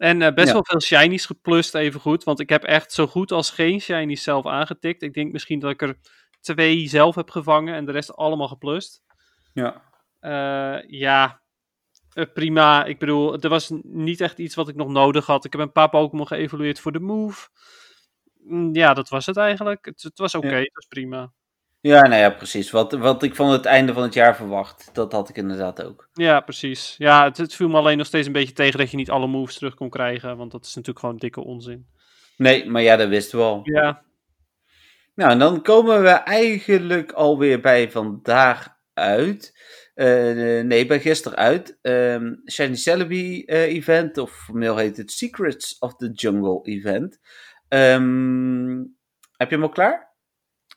En 0.00 0.22
eh, 0.22 0.34
best 0.34 0.46
Ja. 0.46 0.52
wel 0.52 0.64
veel 0.64 0.80
shinies 0.80 1.26
geplust 1.26 1.74
even 1.74 2.00
goed. 2.00 2.24
Want 2.24 2.40
ik 2.40 2.48
heb 2.48 2.62
echt 2.62 2.92
zo 2.92 3.06
goed 3.06 3.32
als 3.32 3.50
geen 3.50 3.80
shinies 3.80 4.22
zelf 4.22 4.46
aangetikt. 4.46 5.02
Ik 5.02 5.14
denk 5.14 5.32
misschien 5.32 5.58
dat 5.58 5.70
ik 5.70 5.82
er 5.82 5.96
twee 6.40 6.88
zelf 6.88 7.14
heb 7.14 7.30
gevangen 7.30 7.74
en 7.74 7.84
de 7.84 7.92
rest 7.92 8.16
allemaal 8.16 8.48
geplust. 8.48 9.02
Ja. 9.52 9.82
ja, 10.86 11.40
prima. 12.34 12.84
Ik 12.84 12.98
bedoel, 12.98 13.38
er 13.38 13.48
was 13.48 13.70
niet 13.82 14.20
echt 14.20 14.38
iets 14.38 14.54
wat 14.54 14.68
ik 14.68 14.74
nog 14.76 14.88
nodig 14.88 15.26
had. 15.26 15.44
Ik 15.44 15.52
heb 15.52 15.60
een 15.60 15.72
paar 15.72 15.88
Pokémon 15.88 16.26
geëvalueerd 16.26 16.80
voor 16.80 16.92
de 16.92 17.00
move. 17.00 17.48
Mm, 18.34 18.74
ja, 18.74 18.94
dat 18.94 19.08
was 19.08 19.26
het 19.26 19.36
eigenlijk. 19.36 19.84
Het, 19.84 20.02
het 20.02 20.18
was 20.18 20.34
oké, 20.34 20.54
het 20.54 20.74
was 20.74 20.86
prima. 20.86 21.32
Ja, 21.80 22.00
nou 22.00 22.20
ja, 22.20 22.30
precies. 22.30 22.70
Wat, 22.70 22.92
wat 22.92 23.22
ik 23.22 23.34
van 23.34 23.50
het 23.50 23.64
einde 23.64 23.92
van 23.92 24.02
het 24.02 24.14
jaar 24.14 24.36
verwacht, 24.36 24.90
dat 24.92 25.12
had 25.12 25.28
ik 25.28 25.36
inderdaad 25.36 25.84
ook. 25.84 26.08
Ja, 26.12 26.40
precies. 26.40 26.94
Ja, 26.98 27.24
het, 27.24 27.36
het 27.36 27.54
viel 27.54 27.68
me 27.68 27.76
alleen 27.76 27.98
nog 27.98 28.06
steeds 28.06 28.26
een 28.26 28.32
beetje 28.32 28.54
tegen 28.54 28.78
dat 28.78 28.90
je 28.90 28.96
niet 28.96 29.10
alle 29.10 29.26
moves 29.26 29.54
terug 29.54 29.74
kon 29.74 29.90
krijgen, 29.90 30.36
want 30.36 30.50
dat 30.50 30.64
is 30.64 30.74
natuurlijk 30.74 30.98
gewoon 30.98 31.16
dikke 31.16 31.44
onzin. 31.44 31.86
Nee, 32.36 32.70
maar 32.70 32.82
ja, 32.82 32.96
dat 32.96 33.08
wisten 33.08 33.38
we 33.38 33.44
al. 33.44 33.60
Ja. 33.62 34.02
Nou, 35.14 35.30
en 35.30 35.38
dan 35.38 35.62
komen 35.62 36.02
we 36.02 36.08
eigenlijk 36.08 37.12
alweer 37.12 37.60
bij 37.60 37.90
vandaag 37.90 38.68
uit. 38.94 39.58
Uh, 39.94 40.64
nee, 40.64 40.86
bij 40.86 41.00
gisteren 41.00 41.38
uit. 41.38 41.78
Um, 41.82 42.42
Shiny 42.50 42.76
Celebi 42.76 43.42
uh, 43.46 43.62
event, 43.62 44.18
of 44.18 44.30
formeel 44.30 44.76
heet 44.76 44.96
het 44.96 45.10
Secrets 45.10 45.78
of 45.78 45.96
the 45.96 46.10
Jungle 46.10 46.60
event. 46.62 47.18
Um, 47.68 48.96
heb 49.36 49.48
je 49.48 49.54
hem 49.54 49.64
al 49.64 49.68
klaar? 49.68 50.09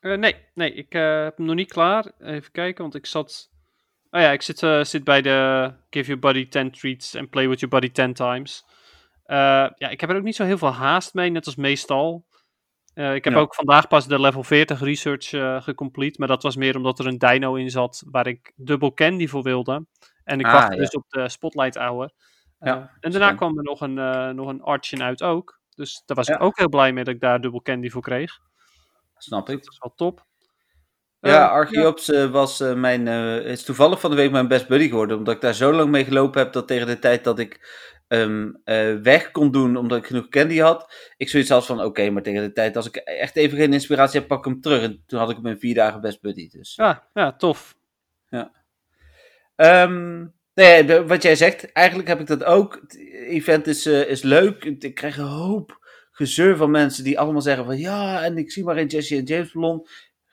Uh, 0.03 0.17
nee, 0.17 0.35
nee, 0.53 0.73
ik 0.73 0.95
uh, 0.95 1.23
heb 1.23 1.37
hem 1.37 1.45
nog 1.45 1.55
niet 1.55 1.71
klaar. 1.71 2.11
Even 2.19 2.51
kijken, 2.51 2.81
want 2.81 2.95
ik 2.95 3.05
zat. 3.05 3.51
Oh 4.11 4.21
ja, 4.21 4.31
ik 4.31 4.41
zit, 4.41 4.61
uh, 4.61 4.83
zit 4.83 5.03
bij 5.03 5.21
de 5.21 5.71
Give 5.89 6.05
Your 6.05 6.19
Body 6.19 6.47
10 6.47 6.71
Treats 6.71 7.15
and 7.15 7.29
Play 7.29 7.47
With 7.47 7.59
Your 7.59 7.75
Body 7.75 7.91
10 7.91 8.13
Times. 8.13 8.65
ja, 9.25 9.89
ik 9.89 10.01
heb 10.01 10.09
er 10.09 10.15
ook 10.15 10.23
niet 10.23 10.35
zo 10.35 10.43
heel 10.43 10.57
veel 10.57 10.73
haast 10.73 11.13
mee, 11.13 11.29
net 11.29 11.45
als 11.45 11.55
meestal. 11.55 12.25
ik 12.93 13.23
heb 13.23 13.35
ook 13.35 13.55
vandaag 13.55 13.87
pas 13.87 14.07
de 14.07 14.19
level 14.19 14.43
40 14.43 14.79
research 14.79 15.29
gecomplete, 15.63 16.19
maar 16.19 16.27
dat 16.27 16.43
was 16.43 16.55
meer 16.55 16.75
omdat 16.75 16.99
er 16.99 17.07
een 17.07 17.17
dino 17.17 17.55
in 17.55 17.69
zat 17.69 18.03
waar 18.05 18.27
ik 18.27 18.51
dubbel 18.55 18.93
candy 18.93 19.27
voor 19.27 19.43
wilde. 19.43 19.85
En 20.23 20.39
ik 20.39 20.45
ah, 20.45 20.53
wachtte 20.53 20.75
dus 20.75 20.89
op 20.89 21.05
de 21.09 21.29
spotlight 21.29 21.75
hour. 21.75 22.11
Ja, 22.59 22.91
en 22.99 23.11
daarna 23.11 23.33
kwam 23.33 23.57
er 23.57 23.63
nog 23.63 23.81
een, 23.81 24.35
nog 24.35 24.47
een 24.47 24.61
Archen 24.61 25.03
uit 25.03 25.23
ook. 25.23 25.59
Dus 25.75 26.03
daar 26.05 26.17
was 26.17 26.27
ik 26.27 26.41
ook 26.41 26.57
heel 26.57 26.69
blij 26.69 26.93
mee 26.93 27.03
dat 27.03 27.13
ik 27.13 27.19
daar 27.19 27.41
dubbel 27.41 27.61
candy 27.61 27.89
voor 27.89 28.01
kreeg. 28.01 28.39
Snap 29.17 29.49
ik. 29.49 29.63
Dat 29.63 29.73
is 29.73 29.79
wel 29.79 29.93
top. 29.95 30.25
Ja, 31.19 31.45
uh, 31.45 31.51
Archeops 31.51 32.05
ja. 32.05 32.29
was 32.29 32.61
uh, 32.61 32.73
mijn, 32.73 33.07
uh, 33.07 33.45
is 33.45 33.63
toevallig 33.63 33.99
van 33.99 34.09
de 34.09 34.15
week 34.15 34.31
mijn 34.31 34.47
best 34.47 34.67
buddy 34.67 34.87
geworden. 34.87 35.17
Omdat 35.17 35.35
ik 35.35 35.41
daar 35.41 35.53
zo 35.53 35.73
lang 35.73 35.89
mee 35.89 36.03
gelopen 36.03 36.41
heb 36.41 36.53
dat 36.53 36.67
tegen 36.67 36.87
de 36.87 36.99
tijd 36.99 37.23
dat 37.23 37.39
ik 37.39 37.81
um, 38.07 38.61
weg 39.03 39.31
kon 39.31 39.51
doen 39.51 39.77
omdat 39.77 39.97
ik 39.97 40.05
genoeg 40.05 40.29
candy 40.29 40.57
had. 40.57 40.93
Ik 41.17 41.29
zoiets 41.29 41.49
had 41.49 41.65
van, 41.65 41.83
oké, 41.83 42.09
maar 42.09 42.23
tegen 42.23 42.41
de 42.41 42.51
tijd 42.51 42.75
als 42.75 42.87
ik 42.87 42.95
echt 42.95 43.35
even 43.35 43.57
geen 43.57 43.73
inspiratie 43.73 44.19
heb, 44.19 44.27
pak 44.27 44.37
ik 44.37 44.51
hem 44.51 44.61
terug. 44.61 44.83
En 44.83 45.03
toen 45.07 45.19
had 45.19 45.29
ik 45.29 45.35
hem 45.35 45.45
in 45.45 45.59
vier 45.59 45.75
dagen 45.75 46.01
best 46.01 46.21
buddy. 46.21 46.49
Dus. 46.49 46.75
Ja, 46.75 47.07
ja, 47.13 47.35
tof. 47.35 47.75
Ja. 48.29 48.51
Um, 49.55 50.33
nee, 50.53 51.01
wat 51.01 51.23
jij 51.23 51.35
zegt, 51.35 51.71
eigenlijk 51.71 52.07
heb 52.07 52.19
ik 52.19 52.27
dat 52.27 52.43
ook. 52.43 52.79
Het 52.81 52.97
event 53.27 53.67
is, 53.67 53.85
is 53.85 54.21
leuk. 54.21 54.63
Ik 54.63 54.95
krijg 54.95 55.17
een 55.17 55.23
hoop 55.23 55.81
gezeur 56.13 56.57
van 56.57 56.71
mensen 56.71 57.03
die 57.03 57.19
allemaal 57.19 57.41
zeggen 57.41 57.65
van 57.65 57.77
ja, 57.77 58.23
en 58.23 58.37
ik 58.37 58.51
zie 58.51 58.63
maar 58.63 58.77
in 58.77 58.87
Jesse 58.87 59.15
en 59.17 59.23
James 59.23 59.51
Ballon. 59.51 59.87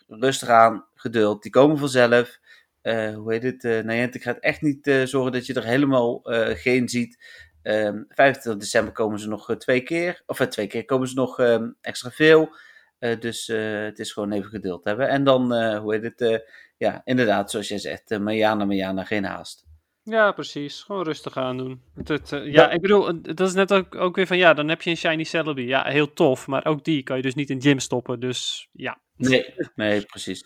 Rustig 0.06 0.48
aan, 0.48 0.86
geduld, 0.94 1.42
die 1.42 1.52
komen 1.52 1.78
vanzelf. 1.78 2.38
Uh, 2.82 3.14
hoe 3.14 3.32
heet 3.32 3.42
het? 3.42 3.64
Uh, 3.64 3.80
Niantic 3.80 4.22
gaat 4.22 4.38
echt 4.38 4.60
niet 4.60 4.86
uh, 4.86 5.06
zorgen 5.06 5.32
dat 5.32 5.46
je 5.46 5.54
er 5.54 5.64
helemaal 5.64 6.20
geen 6.54 6.88
ziet. 6.88 7.18
Um, 7.62 7.72
ehm, 7.72 8.02
25 8.08 8.62
december 8.62 8.92
komen 8.92 9.18
ze 9.18 9.28
nog 9.28 9.56
twee 9.56 9.80
keer. 9.80 10.22
Of 10.26 10.38
twee 10.38 10.66
keer 10.66 10.84
komen 10.84 11.08
ze 11.08 11.14
nog 11.14 11.38
um, 11.38 11.76
extra 11.80 12.10
veel. 12.10 12.56
dus 12.98 13.46
het 13.46 13.98
is 13.98 14.12
gewoon 14.12 14.32
even 14.32 14.50
geduld 14.50 14.84
hebben. 14.84 15.08
En 15.08 15.24
dan, 15.24 15.74
hoe 15.76 15.94
heet 15.94 16.02
het? 16.02 16.44
ja, 16.76 17.00
inderdaad, 17.04 17.50
zoals 17.50 17.68
jij 17.68 17.78
zegt, 17.78 18.18
Mariana, 18.18 18.64
Mariana, 18.64 19.04
geen 19.04 19.24
haast. 19.24 19.69
Ja, 20.03 20.32
precies. 20.32 20.82
Gewoon 20.82 21.05
rustig 21.05 21.36
aan 21.36 21.57
doen. 21.57 21.82
Het, 22.05 22.32
uh, 22.32 22.53
ja, 22.53 22.70
ik 22.70 22.80
bedoel, 22.80 23.22
dat 23.22 23.40
is 23.40 23.55
net 23.55 23.72
ook, 23.72 23.94
ook 23.94 24.16
weer 24.16 24.26
van, 24.26 24.36
ja, 24.36 24.55
dan 24.55 24.68
heb 24.68 24.82
je 24.82 24.90
een 24.90 24.96
Shiny 24.96 25.24
Celebi. 25.24 25.66
Ja, 25.66 25.84
heel 25.84 26.12
tof, 26.12 26.46
maar 26.46 26.66
ook 26.66 26.84
die 26.84 27.03
kan 27.03 27.16
je 27.16 27.22
dus 27.22 27.34
niet 27.34 27.51
in 27.51 27.62
gym 27.62 27.78
stoppen, 27.78 28.20
dus 28.20 28.68
ja. 28.72 29.01
Nee, 29.16 29.55
nee 29.74 30.03
precies. 30.03 30.44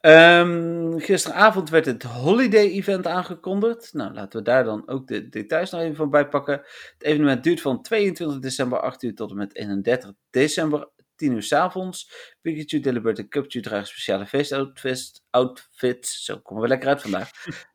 Um, 0.00 1.00
gisteravond 1.00 1.70
werd 1.70 1.86
het 1.86 2.02
Holiday 2.02 2.70
Event 2.70 3.06
aangekondigd. 3.06 3.92
Nou, 3.92 4.14
laten 4.14 4.38
we 4.38 4.44
daar 4.44 4.64
dan 4.64 4.88
ook 4.88 5.06
de 5.06 5.28
details 5.28 5.70
nog 5.70 5.80
even 5.80 5.96
van 5.96 6.10
bijpakken. 6.10 6.54
Het 6.92 7.02
evenement 7.02 7.44
duurt 7.44 7.60
van 7.60 7.82
22 7.82 8.38
december 8.38 8.80
8 8.80 9.02
uur 9.02 9.14
tot 9.14 9.30
en 9.30 9.36
met 9.36 9.54
31 9.56 10.12
december 10.30 10.88
10 11.16 11.32
uur 11.32 11.42
s 11.42 11.52
avonds. 11.52 12.10
Pikachu 12.40 12.80
Delibird 12.80 13.18
en 13.18 13.28
Cupchu 13.28 13.60
dragen 13.60 13.86
speciale 13.86 14.26
feestoutfits. 14.26 15.22
Outfits. 15.30 16.24
Zo 16.24 16.38
komen 16.38 16.62
we 16.62 16.68
lekker 16.68 16.88
uit 16.88 17.02
vandaag. 17.02 17.30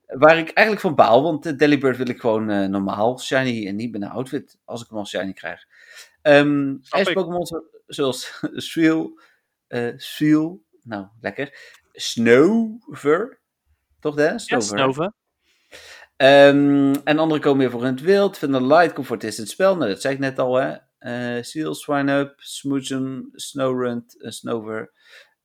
Waar 0.10 0.38
ik 0.38 0.50
eigenlijk 0.50 0.80
van 0.80 0.96
baal, 0.96 1.24
want 1.24 1.44
de 1.44 1.56
Delibird 1.56 1.98
wil 1.98 2.08
ik 2.08 2.20
gewoon 2.20 2.50
uh, 2.50 2.66
normaal 2.66 3.20
shiny 3.20 3.68
en 3.68 3.76
niet 3.76 3.92
met 3.92 4.02
een 4.02 4.10
outfit 4.10 4.58
als 4.66 4.82
ik 4.82 4.90
hem 4.90 4.98
al 4.98 5.06
shiny 5.06 5.34
krijg. 5.34 5.66
Um, 6.22 6.82
Pokémon 7.14 7.48
zoals 7.88 8.40
Sweel, 8.54 9.20
uh, 9.68 9.94
Sweel, 9.98 10.62
nou 10.84 11.08
lekker, 11.22 11.78
Snover, 11.92 13.40
toch 14.00 14.16
Dennis? 14.16 14.48
Ja, 14.48 14.60
Snover. 14.60 15.14
Um, 16.18 16.96
en 17.04 17.20
andere 17.20 17.40
komen 17.40 17.60
weer 17.60 17.72
voor 17.72 17.86
in 17.86 17.94
het 17.94 18.02
wild. 18.02 18.38
Vinden 18.38 18.68
Light 18.68 18.94
Comfort 18.94 19.24
is 19.24 19.38
het 19.38 19.50
spel, 19.50 19.78
nou 19.78 19.90
dat 19.90 20.02
zei 20.02 20.14
ik 20.14 20.20
net 20.20 20.40
al 20.40 20.56
hè. 20.56 20.76
Uh, 21.00 21.44
Seal, 21.44 21.74
Swine-Up, 21.74 22.34
Smoochem, 22.38 23.30
Snowrunt, 23.34 24.16
Snover. 24.20 24.92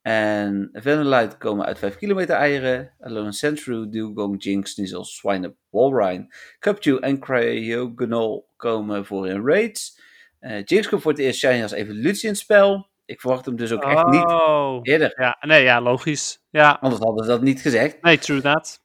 En 0.05 0.69
Vanillite 0.73 1.37
komen 1.37 1.67
uit 1.67 1.79
5 1.79 1.97
kilometer 1.97 2.37
eieren. 2.37 2.93
Alone 3.01 3.33
Sandshrew, 3.33 3.91
Dugong, 3.91 4.43
Jinx, 4.43 4.71
Sneasel, 4.71 5.05
Swine, 5.05 5.55
Walrein. 5.71 6.35
Cupchew 6.59 6.99
en 7.01 7.19
Cryogonal 7.19 8.49
komen 8.57 9.07
voor 9.07 9.29
in 9.29 9.47
raids. 9.47 10.01
Uh, 10.41 10.65
Jinx 10.65 10.89
komt 10.89 11.03
voor 11.03 11.11
het 11.11 11.21
eerst 11.21 11.39
shiny 11.39 11.63
als 11.63 11.73
evolutie 11.73 12.23
in 12.23 12.29
het 12.29 12.39
spel. 12.39 12.89
Ik 13.05 13.21
verwacht 13.21 13.45
hem 13.45 13.57
dus 13.57 13.73
ook 13.73 13.83
echt 13.83 14.07
niet 14.07 14.25
oh. 14.25 14.79
eerder. 14.83 15.13
Ja, 15.17 15.37
nee, 15.41 15.63
ja, 15.63 15.81
logisch. 15.81 16.41
Ja. 16.51 16.79
Anders 16.81 17.03
hadden 17.03 17.25
ze 17.25 17.31
dat 17.31 17.43
niet 17.43 17.61
gezegd. 17.61 18.03
Nee, 18.03 18.19
true 18.19 18.41
that. 18.41 18.81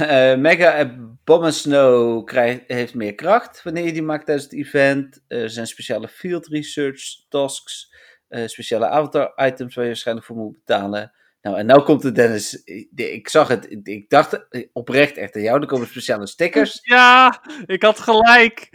Uh, 0.00 0.36
Mega 0.46 0.96
Bomb 1.24 1.52
Snow 1.52 2.26
krijgt, 2.26 2.62
heeft 2.66 2.94
meer 2.94 3.14
kracht 3.14 3.62
wanneer 3.62 3.84
je 3.84 3.92
die 3.92 4.02
maakt 4.02 4.26
tijdens 4.26 4.46
het 4.46 4.58
event. 4.58 5.24
er 5.28 5.50
zijn 5.50 5.66
speciale 5.66 6.08
field 6.08 6.46
research 6.46 7.00
tasks. 7.28 7.94
Uh, 8.28 8.46
speciale 8.46 8.88
avatar-items 8.88 9.74
waar 9.74 9.84
je 9.84 9.90
waarschijnlijk 9.90 10.26
voor 10.26 10.36
moet 10.36 10.54
betalen. 10.64 11.12
Nou, 11.42 11.58
en 11.58 11.66
nou 11.66 11.82
komt 11.82 12.02
het 12.02 12.14
Dennis. 12.14 12.62
Ik 12.94 13.28
zag 13.28 13.48
het. 13.48 13.76
Ik 13.82 14.10
dacht 14.10 14.46
oprecht 14.72 15.16
echt 15.16 15.36
aan 15.36 15.42
jou. 15.42 15.60
Er 15.60 15.66
komen 15.66 15.86
speciale 15.86 16.26
stickers. 16.26 16.80
Ja, 16.88 17.42
ik 17.66 17.82
had 17.82 18.00
gelijk. 18.00 18.70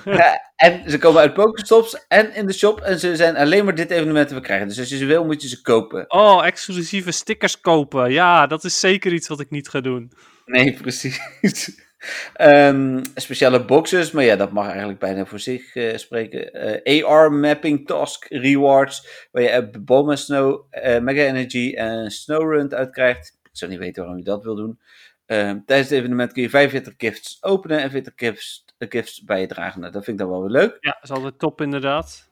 en 0.56 0.90
ze 0.90 0.98
komen 0.98 1.20
uit 1.20 1.34
Pokestops 1.34 2.06
en 2.08 2.34
in 2.34 2.46
de 2.46 2.52
shop. 2.52 2.80
En 2.80 2.98
ze 2.98 3.16
zijn 3.16 3.36
alleen 3.36 3.64
maar 3.64 3.74
dit 3.74 3.90
evenement 3.90 4.28
te 4.28 4.40
krijgen. 4.40 4.68
Dus 4.68 4.78
als 4.78 4.88
je 4.88 4.96
ze 4.96 5.04
wil, 5.04 5.24
moet 5.24 5.42
je 5.42 5.48
ze 5.48 5.60
kopen. 5.60 6.10
Oh, 6.10 6.46
exclusieve 6.46 7.10
stickers 7.10 7.60
kopen. 7.60 8.12
Ja, 8.12 8.46
dat 8.46 8.64
is 8.64 8.80
zeker 8.80 9.12
iets 9.12 9.28
wat 9.28 9.40
ik 9.40 9.50
niet 9.50 9.68
ga 9.68 9.80
doen. 9.80 10.12
Nee, 10.44 10.72
precies. 10.80 11.20
Um, 12.40 13.02
speciale 13.14 13.64
boxes, 13.64 14.10
maar 14.10 14.24
ja, 14.24 14.36
dat 14.36 14.52
mag 14.52 14.68
eigenlijk 14.68 14.98
bijna 14.98 15.24
voor 15.24 15.40
zich 15.40 15.74
uh, 15.74 15.96
spreken. 15.96 16.52
Eh, 16.84 17.04
AR 17.04 17.32
Mapping 17.32 17.86
Task 17.86 18.26
Rewards, 18.28 19.26
waar 19.30 19.42
je 19.42 19.70
Bomb 19.80 20.16
Snow, 20.16 20.64
Mega 21.00 21.22
Energy 21.22 21.74
en 21.76 22.10
Snowrun 22.10 22.74
uit 22.74 22.90
krijgt. 22.90 23.38
Ik 23.42 23.50
zou 23.58 23.70
niet 23.70 23.80
weten 23.80 24.02
waarom 24.02 24.18
je 24.18 24.24
dat 24.24 24.42
wil 24.42 24.54
doen. 24.54 24.78
Um, 25.26 25.64
tijdens 25.64 25.88
het 25.88 25.98
evenement 25.98 26.32
kun 26.32 26.42
je 26.42 26.50
45 26.50 26.94
gifts 26.96 27.42
openen 27.42 27.80
en 27.82 27.90
40 27.90 28.12
gifts, 28.16 28.64
gifts 28.78 29.22
bijdragen. 29.24 29.80
Nou, 29.80 29.92
dat 29.92 30.04
vind 30.04 30.20
ik 30.20 30.26
dan 30.26 30.32
wel 30.32 30.42
weer 30.42 30.60
leuk. 30.60 30.76
Ja, 30.80 30.90
dat 30.90 31.02
is 31.02 31.10
altijd 31.10 31.38
top 31.38 31.60
inderdaad. 31.60 32.30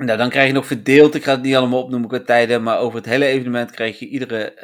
Nou, 0.00 0.18
dan 0.18 0.30
krijg 0.30 0.46
je 0.46 0.52
nog 0.52 0.66
verdeeld, 0.66 1.14
ik 1.14 1.24
ga 1.24 1.30
het 1.30 1.42
niet 1.42 1.54
allemaal 1.54 1.82
opnoemen 1.82 2.08
qua 2.08 2.20
tijden, 2.20 2.62
maar 2.62 2.78
over 2.78 2.96
het 2.96 3.06
hele 3.06 3.26
evenement 3.26 3.70
krijg 3.70 3.98
je 3.98 4.08
iedere 4.08 4.54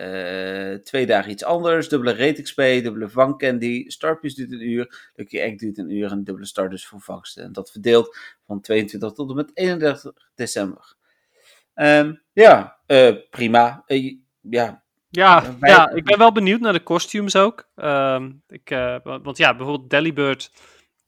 uh, 0.75 0.83
twee 0.83 1.07
dagen 1.07 1.31
iets 1.31 1.45
anders. 1.45 1.89
Dubbele 1.89 2.15
rate 2.15 2.43
XP, 2.43 2.57
dubbele 2.57 3.09
vangcandy, 3.09 3.89
starpies 3.89 4.35
duurt 4.35 4.53
een 4.53 4.69
uur, 4.69 5.11
Lucky 5.15 5.39
Egg 5.39 5.57
duurt 5.57 5.79
een 5.79 5.91
uur 5.91 6.11
en 6.11 6.25
dubbele 6.25 6.47
starters 6.47 6.87
voor 6.87 7.01
vangsten. 7.01 7.45
En 7.45 7.53
dat 7.53 7.71
verdeeld 7.71 8.17
van 8.47 8.61
22 8.61 9.13
tot 9.13 9.31
en 9.31 9.37
met 9.37 9.51
31 9.55 10.13
december. 10.35 10.95
Um, 11.75 12.23
ja, 12.33 12.79
uh, 12.87 13.13
prima. 13.31 13.85
Uh, 13.87 14.15
ja, 14.41 14.83
ja, 15.09 15.57
ja, 15.61 15.91
ik 15.91 16.05
ben 16.05 16.19
wel 16.19 16.33
benieuwd 16.33 16.61
naar 16.61 16.73
de 16.73 16.83
costumes 16.83 17.37
ook. 17.37 17.69
Um, 17.75 18.43
ik, 18.49 18.69
want 19.03 19.37
ja, 19.37 19.57
bijvoorbeeld 19.57 19.91
Delibird. 19.91 20.51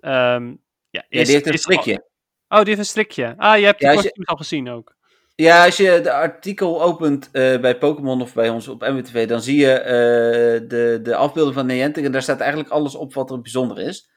Um, 0.01 0.63
ja, 0.91 1.05
is, 1.09 1.19
ja, 1.19 1.25
die 1.25 1.33
heeft 1.33 1.47
een 1.47 1.59
strikje. 1.59 2.08
Oh, 2.49 2.59
die 2.59 2.67
heeft 2.67 2.79
een 2.79 2.85
strikje. 2.85 3.35
Ah, 3.37 3.59
je 3.59 3.65
hebt 3.65 3.81
die 3.81 3.89
ja, 4.03 4.11
al 4.25 4.37
gezien 4.37 4.69
ook. 4.69 4.97
Ja, 5.35 5.65
als 5.65 5.77
je 5.77 6.01
de 6.01 6.13
artikel 6.13 6.83
opent 6.83 7.29
uh, 7.33 7.61
bij 7.61 7.79
Pokémon 7.79 8.23
of 8.23 8.35
bij 8.35 8.49
ons 8.49 8.69
op 8.69 8.81
MWTV, 8.81 9.29
dan 9.29 9.43
zie 9.43 9.59
je 9.59 9.81
uh, 9.81 10.69
de, 10.69 11.01
de 11.03 11.17
afbeelding 11.17 11.55
van 11.55 11.67
Niantic 11.67 12.05
en 12.05 12.13
daar 12.13 12.23
staat 12.23 12.41
eigenlijk 12.41 12.71
alles 12.71 12.95
op 12.95 13.15
wat 13.15 13.31
er 13.31 13.41
bijzonder 13.41 13.79
is. 13.79 14.11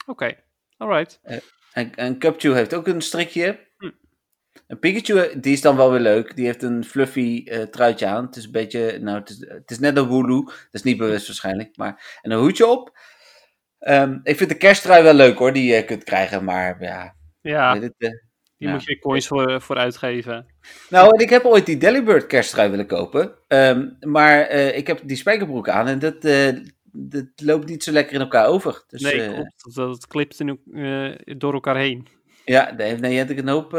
Oké, 0.00 0.10
okay. 0.10 0.44
alright. 0.76 1.20
Uh, 1.24 1.36
en, 1.72 1.94
en 1.94 2.18
Cupchew 2.18 2.54
heeft 2.54 2.74
ook 2.74 2.86
een 2.86 3.00
strikje. 3.00 3.66
Hm. 3.78 3.90
Een 4.66 4.78
Pikachu, 4.78 5.40
die 5.40 5.52
is 5.52 5.60
dan 5.60 5.76
wel 5.76 5.90
weer 5.90 6.00
leuk. 6.00 6.36
Die 6.36 6.46
heeft 6.46 6.62
een 6.62 6.84
fluffy 6.84 7.44
truitje 7.70 8.06
aan. 8.06 8.26
Het 8.26 8.36
is 8.36 8.44
een 8.44 8.52
beetje, 8.52 8.98
nou, 8.98 9.18
het 9.18 9.30
is, 9.30 9.38
het 9.48 9.70
is 9.70 9.78
net 9.78 9.96
een 9.96 10.06
Wooloo. 10.06 10.44
Dat 10.44 10.54
is 10.70 10.82
niet 10.82 10.98
bewust 10.98 11.26
waarschijnlijk. 11.26 11.76
Maar, 11.76 12.18
en 12.22 12.30
een 12.30 12.38
hoedje 12.38 12.66
op. 12.66 12.98
Um, 13.78 14.20
ik 14.22 14.36
vind 14.36 14.50
de 14.50 14.56
kersttrui 14.56 15.02
wel 15.02 15.14
leuk 15.14 15.38
hoor, 15.38 15.52
die 15.52 15.74
je 15.74 15.84
kunt 15.84 16.04
krijgen. 16.04 16.44
Maar 16.44 16.82
ja, 16.82 17.16
ja. 17.50 17.80
Het, 17.80 17.94
uh, 17.98 18.10
die 18.56 18.68
moet 18.68 18.84
je 18.84 18.98
coins 18.98 19.26
voor, 19.26 19.60
voor 19.60 19.76
uitgeven. 19.76 20.46
Nou, 20.90 21.14
en 21.14 21.20
ik 21.22 21.30
heb 21.30 21.44
ooit 21.44 21.66
die 21.66 21.76
Delibird 21.76 22.26
kersttrui 22.26 22.70
willen 22.70 22.86
kopen. 22.86 23.34
Um, 23.48 23.96
maar 24.00 24.50
uh, 24.50 24.76
ik 24.76 24.86
heb 24.86 25.00
die 25.04 25.16
spijkerbroek 25.16 25.68
aan 25.68 25.86
en 25.86 25.98
dat, 25.98 26.22
dat 26.92 27.26
loopt 27.36 27.68
niet 27.68 27.84
zo 27.84 27.92
lekker 27.92 28.14
in 28.14 28.20
elkaar 28.20 28.46
over. 28.46 28.84
Dus, 28.86 29.00
nee, 29.00 29.34
klopt. 29.34 29.74
Dat, 29.74 29.74
dat 29.74 30.06
klipt 30.06 30.40
in, 30.40 30.60
door 31.38 31.52
elkaar 31.52 31.76
heen. 31.76 32.08
Ja, 32.44 32.72
nee, 32.76 32.96
nee, 32.96 33.24
ik 33.24 33.38
een 33.38 33.48
hoop 33.48 33.72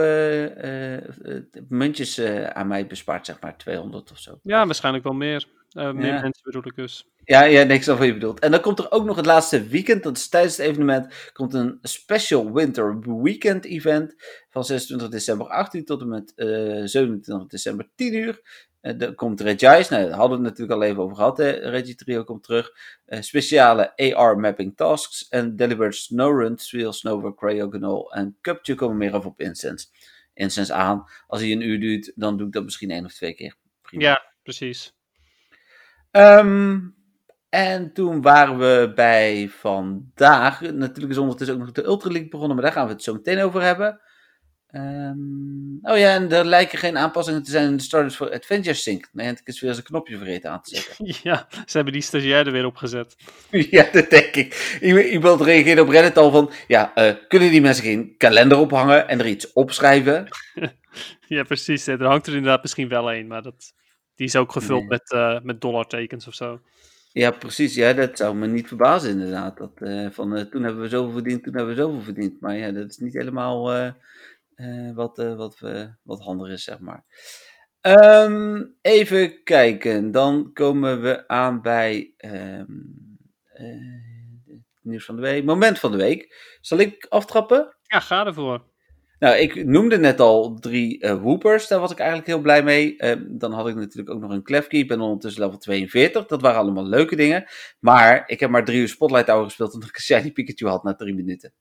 muntjes 1.68 2.22
aan 2.54 2.68
mij 2.68 2.88
bespaard, 2.88 3.26
zeg 3.26 3.42
maar, 3.42 3.58
200 3.58 4.12
of 4.12 4.20
zo. 4.20 4.40
Ja, 4.44 4.66
waarschijnlijk 4.66 5.04
wel 5.04 5.14
meer. 5.14 5.48
Meer 5.74 6.06
ja. 6.06 6.22
mensen 6.22 6.44
bedoel 6.44 6.66
ik 6.66 6.76
dus. 6.76 7.08
Ja, 7.24 7.44
ja, 7.44 7.64
niks 7.64 7.86
wat 7.86 8.04
je 8.04 8.14
bedoelt. 8.14 8.40
En 8.40 8.52
dan 8.52 8.62
komt 8.62 8.80
er 8.80 8.92
ook 8.92 9.06
nog 9.06 9.16
het 9.16 9.26
laatste 9.26 9.68
weekend, 9.68 10.04
dat 10.04 10.18
is 10.18 10.30
tijdens 10.30 10.58
het 10.58 10.66
evenement, 10.66 11.32
komt 11.34 11.54
een 11.54 11.78
special 11.82 12.54
winter 12.54 13.22
weekend 13.22 13.66
event 13.66 14.16
van 14.50 14.66
26 14.66 15.10
december 15.10 15.48
8 15.48 15.74
uur 15.74 15.86
tot 15.86 16.02
en 16.02 16.08
met 16.08 16.34
27 16.36 17.48
december 17.48 17.90
10 17.96 18.14
uur. 18.14 18.68
Uh, 18.82 19.02
er 19.02 19.16
komt 19.16 19.42
Regice, 19.42 19.94
nou, 19.94 20.08
daar 20.08 20.18
hadden 20.18 20.40
we 20.40 20.46
het 20.46 20.58
natuurlijk 20.58 20.72
al 20.72 20.84
even 20.84 21.04
over 21.04 21.16
gehad. 21.16 21.38
Hè. 21.38 21.50
Reggie 21.50 21.96
Trio 21.96 22.24
komt 22.24 22.44
terug. 22.44 22.72
Uh, 23.08 23.22
speciale 23.22 24.16
AR 24.16 24.40
mapping 24.40 24.76
tasks. 24.76 25.28
En 25.28 25.56
Deliberate 25.56 25.98
Snowrun, 25.98 26.58
Sweel, 26.58 26.94
Snover, 26.94 27.36
Cryogonal 27.36 28.14
en 28.14 28.38
Cuptje 28.42 28.76
komen 28.76 28.98
meer 28.98 29.14
over 29.14 29.30
op 29.30 29.42
Incense. 29.42 29.88
Incense 30.34 30.74
aan. 30.74 31.06
Als 31.28 31.42
hij 31.42 31.52
een 31.52 31.62
uur 31.62 31.80
duurt, 31.80 32.12
dan 32.16 32.38
doe 32.38 32.48
ik 32.48 32.54
dat 32.54 32.64
misschien 32.64 32.92
één 32.92 33.06
of 33.06 33.14
twee 33.14 33.34
keer. 33.34 33.56
Prima. 33.82 34.04
Ja, 34.04 34.34
precies. 34.44 34.94
Um, 36.12 36.96
en 37.50 37.94
toen 37.94 38.22
waren 38.22 38.58
we 38.58 38.92
bij 38.96 39.50
vandaag. 39.50 40.62
Natuurlijk 40.62 41.12
is 41.12 41.18
ondertussen 41.18 41.56
ook 41.56 41.62
nog 41.62 41.72
de 41.72 41.86
Ultra 41.86 42.12
League 42.12 42.30
begonnen, 42.30 42.56
maar 42.56 42.66
daar 42.66 42.74
gaan 42.74 42.88
we 42.88 42.94
het 42.94 43.04
zo 43.04 43.14
meteen 43.14 43.42
over 43.42 43.62
hebben. 43.62 44.02
Um, 44.72 45.80
oh 45.82 45.98
ja, 45.98 46.14
en 46.14 46.32
er 46.32 46.46
lijken 46.46 46.78
geen 46.78 46.98
aanpassingen 46.98 47.44
te 47.44 47.52
zijn 47.52 47.68
in 47.68 47.78
de 47.78 47.84
Starters 47.84 48.16
for 48.16 48.32
Adventure 48.32 48.76
Sync. 48.76 49.10
Nee, 49.12 49.32
ik 49.32 49.42
is 49.44 49.60
weer 49.60 49.70
eens 49.70 49.80
een 49.80 49.86
knopje 49.86 50.18
vergeten 50.18 50.52
aan 50.52 50.62
te 50.62 50.76
zetten. 50.76 51.16
Ja, 51.30 51.48
ze 51.50 51.76
hebben 51.76 51.94
die 51.94 52.02
stagiair 52.02 52.46
er 52.46 52.52
weer 52.52 52.66
opgezet. 52.66 53.16
ja, 53.50 53.88
dat 53.92 54.10
denk 54.10 54.36
ik. 54.36 54.78
Iemand 55.12 55.42
reageerde 55.42 55.82
op 55.82 55.90
Reddit 55.90 56.18
al 56.18 56.32
van, 56.32 56.52
ja, 56.68 56.92
uh, 56.96 57.14
kunnen 57.28 57.50
die 57.50 57.62
mensen 57.62 57.84
geen 57.84 58.16
kalender 58.18 58.58
ophangen 58.58 59.08
en 59.08 59.20
er 59.20 59.28
iets 59.28 59.54
opschrijven? 59.54 60.28
ja, 61.28 61.44
precies. 61.44 61.88
Er 61.88 62.06
hangt 62.06 62.28
er 62.28 62.36
inderdaad 62.36 62.62
misschien 62.62 62.90
wel 62.90 63.14
een, 63.14 63.28
maar 63.28 63.42
dat, 63.42 63.74
die 64.20 64.28
is 64.28 64.36
ook 64.36 64.52
gevuld 64.52 64.80
nee. 64.80 64.90
met, 64.90 65.12
uh, 65.12 65.40
met 65.42 65.62
dollartekens 65.62 66.28
of 66.28 66.34
zo. 66.34 66.62
Ja, 67.12 67.32
precies. 67.32 67.76
Ja, 67.76 67.94
dat 67.94 68.18
zou 68.18 68.36
me 68.36 68.48
niet 68.48 68.68
verbazen 68.68 69.10
inderdaad. 69.10 69.58
Dat, 69.58 69.72
uh, 69.78 70.10
van, 70.10 70.50
toen 70.50 70.64
hebben 70.64 70.82
we 70.82 70.90
zoveel 70.90 71.12
verdiend, 71.12 71.44
toen 71.44 71.56
hebben 71.56 71.76
we 71.76 71.82
zoveel 71.82 72.02
verdiend. 72.02 72.42
Maar 72.42 72.58
ja, 72.58 72.72
dat 72.72 72.90
is 72.90 72.98
niet 72.98 73.14
helemaal 73.14 73.76
uh, 73.76 73.92
wat, 74.96 75.18
wat, 75.18 75.60
wat 76.04 76.22
handig 76.22 76.50
is, 76.50 76.64
zeg 76.64 76.80
maar. 76.80 77.04
Um, 77.82 78.76
even 78.82 79.44
kijken, 79.44 80.12
dan 80.12 80.54
komen 80.54 81.02
we 81.02 81.28
aan 81.28 81.62
bij 81.62 82.14
um, 82.18 83.18
het 84.44 84.62
nieuws 84.82 85.06
van 85.06 85.16
de 85.16 85.22
week. 85.22 85.44
Moment 85.44 85.80
van 85.80 85.92
de 85.92 85.98
week. 85.98 86.58
Zal 86.62 86.78
ik 86.78 87.06
aftrappen? 87.10 87.76
Ja, 87.82 88.00
ga 88.00 88.26
ervoor. 88.26 88.69
Nou, 89.20 89.36
ik 89.36 89.66
noemde 89.66 89.98
net 89.98 90.20
al 90.20 90.60
drie 90.60 91.04
uh, 91.04 91.14
Whoopers. 91.14 91.68
Daar 91.68 91.80
was 91.80 91.92
ik 91.92 91.98
eigenlijk 91.98 92.28
heel 92.28 92.42
blij 92.42 92.64
mee. 92.64 92.96
Uh, 92.98 93.12
dan 93.28 93.52
had 93.52 93.68
ik 93.68 93.76
natuurlijk 93.76 94.10
ook 94.10 94.22
nog 94.22 94.32
een 94.32 94.44
Klefki. 94.44 94.80
Ik 94.80 94.88
ben 94.88 95.02
ondertussen 95.02 95.44
level 95.44 95.58
42. 95.58 96.26
Dat 96.26 96.42
waren 96.42 96.60
allemaal 96.60 96.86
leuke 96.86 97.16
dingen. 97.16 97.46
Maar 97.80 98.24
ik 98.26 98.40
heb 98.40 98.50
maar 98.50 98.66
drie 98.66 98.80
uur 98.80 98.88
Spotlight 98.88 99.28
Hour 99.28 99.44
gespeeld. 99.44 99.74
Omdat 99.74 99.90
ik 99.90 99.96
een 99.96 100.02
Shiny 100.02 100.32
Pikachu 100.32 100.68
had 100.68 100.84
na 100.84 100.96
drie 100.96 101.14
minuten 101.14 101.54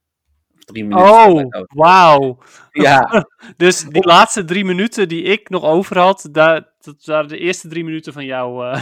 drie 0.69 0.85
minuten. 0.85 1.11
Oh, 1.11 1.65
wauw. 1.67 2.37
Ja. 2.71 3.25
dus 3.57 3.83
die 3.83 4.05
laatste 4.05 4.43
drie 4.43 4.65
minuten 4.65 5.07
die 5.07 5.23
ik 5.23 5.49
nog 5.49 5.63
over 5.63 5.97
had, 5.97 6.29
dat, 6.31 6.67
dat 6.79 7.05
waren 7.05 7.27
de 7.27 7.37
eerste 7.37 7.67
drie 7.67 7.83
minuten 7.83 8.13
van 8.13 8.25
jou. 8.25 8.65
Uh... 8.65 8.81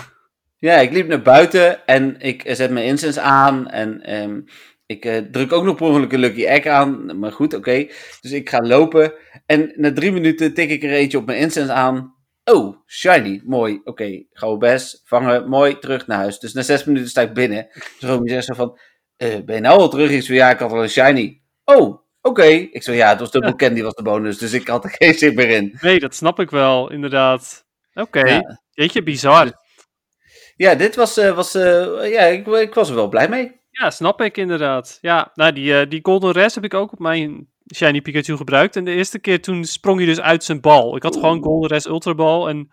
Ja, 0.58 0.74
ik 0.74 0.92
liep 0.92 1.08
naar 1.08 1.22
buiten 1.22 1.86
en 1.86 2.20
ik 2.20 2.44
zet 2.46 2.72
mijn 2.72 2.86
incense 2.86 3.22
aan 3.22 3.68
en 3.68 4.16
um, 4.22 4.46
ik 4.88 5.06
uh, 5.06 5.18
druk 5.18 5.52
ook 5.52 5.64
nog 5.64 5.76
per 5.76 5.86
ongeluk 5.86 6.12
een 6.12 6.20
Lucky 6.20 6.46
Egg 6.46 6.66
aan. 6.66 7.20
Maar 7.20 7.32
goed, 7.32 7.54
oké. 7.54 7.70
Okay. 7.70 7.92
Dus 8.22 8.32
ik 8.32 8.50
ga 8.50 8.62
lopen 8.62 9.14
en 9.46 9.74
na 9.76 9.94
drie 9.94 10.12
minuten 10.12 10.54
tik 10.54 10.70
ik 10.70 10.84
er 10.84 10.92
eentje 10.92 11.18
op 11.18 11.26
mijn 11.26 11.40
incense 11.40 11.74
aan. 11.74 12.16
Oh, 12.44 12.76
shiny, 12.86 13.42
mooi. 13.46 13.74
Oké, 13.74 13.90
okay, 13.90 14.28
gauw 14.32 14.58
best, 14.58 15.02
vangen, 15.06 15.50
mooi, 15.50 15.80
terug 15.80 16.08
naar 16.08 16.18
huis. 16.18 16.40
Dus 16.40 16.54
na 16.54 16.62
zes 16.62 16.84
minuten 16.84 17.10
sta 17.10 17.22
ik 17.22 17.34
binnen. 17.34 17.68
Dus 17.74 18.10
Romy 18.10 18.30
zegt 18.30 18.46
zo 18.46 18.54
van, 18.54 18.80
uh, 19.18 19.36
ben 19.46 19.56
je 19.56 19.62
nou 19.62 19.80
al 19.80 19.90
terug? 19.90 20.12
Ik 20.12 20.22
zo, 20.22 20.34
ja, 20.34 20.52
ik 20.52 20.60
had 20.60 20.72
al 20.72 20.84
een 20.84 20.90
shiny. 20.90 21.42
Oh, 21.64 21.78
oké. 21.78 22.00
Okay. 22.22 22.70
Ik 22.72 22.84
zei, 22.84 22.98
ja, 22.98 23.10
het 23.10 23.20
was 23.20 23.32
dubbel 23.32 23.56
candy 23.56 23.82
was 23.82 23.94
de 23.94 24.04
bonus, 24.04 24.38
dus 24.38 24.54
ik 24.54 24.68
had 24.68 24.84
er 24.84 24.96
geen 24.98 25.14
zin 25.14 25.36
meer 25.36 25.50
in. 25.50 25.78
Nee, 25.82 26.00
dat 26.00 26.16
snap 26.16 26.40
ik 26.40 26.50
wel, 26.50 26.92
inderdaad. 26.92 27.66
Oké, 27.94 28.20
okay. 28.20 28.44
ja. 28.72 29.02
bizar. 29.02 29.52
Ja, 30.56 30.76
dit 30.76 30.96
was, 30.96 31.18
uh, 31.18 31.36
was 31.36 31.56
uh, 31.56 32.12
ja, 32.12 32.22
ik, 32.22 32.48
ik, 32.48 32.74
was 32.74 32.90
er 32.90 32.96
wel 32.96 33.10
blij 33.10 33.30
mee. 33.30 33.57
Ja, 33.80 33.90
snap 33.90 34.22
ik 34.22 34.38
inderdaad. 34.38 34.98
Ja, 35.02 35.32
nou, 35.34 35.54
die, 35.54 35.72
uh, 35.72 35.90
die 35.90 36.00
Golden 36.04 36.32
Res 36.32 36.56
heb 36.56 36.64
ik 36.64 36.74
ook 36.74 36.92
op 36.92 37.00
mijn 37.00 37.48
Shiny 37.76 38.02
Pikachu 38.02 38.38
gebruikt. 38.38 38.76
En 38.76 38.84
de 38.84 38.92
eerste 38.92 39.20
keer 39.20 39.42
toen 39.42 39.66
sprong 39.66 39.98
hij 39.98 40.06
dus 40.06 40.20
uit 40.20 40.44
zijn 40.44 40.62
bal. 40.62 40.96
Ik 40.96 41.04
had 41.04 41.16
gewoon 41.16 41.44
Golden 41.44 41.70
Res 41.70 41.86
Ultra 41.86 42.16
Ball 42.16 42.48
en 42.48 42.70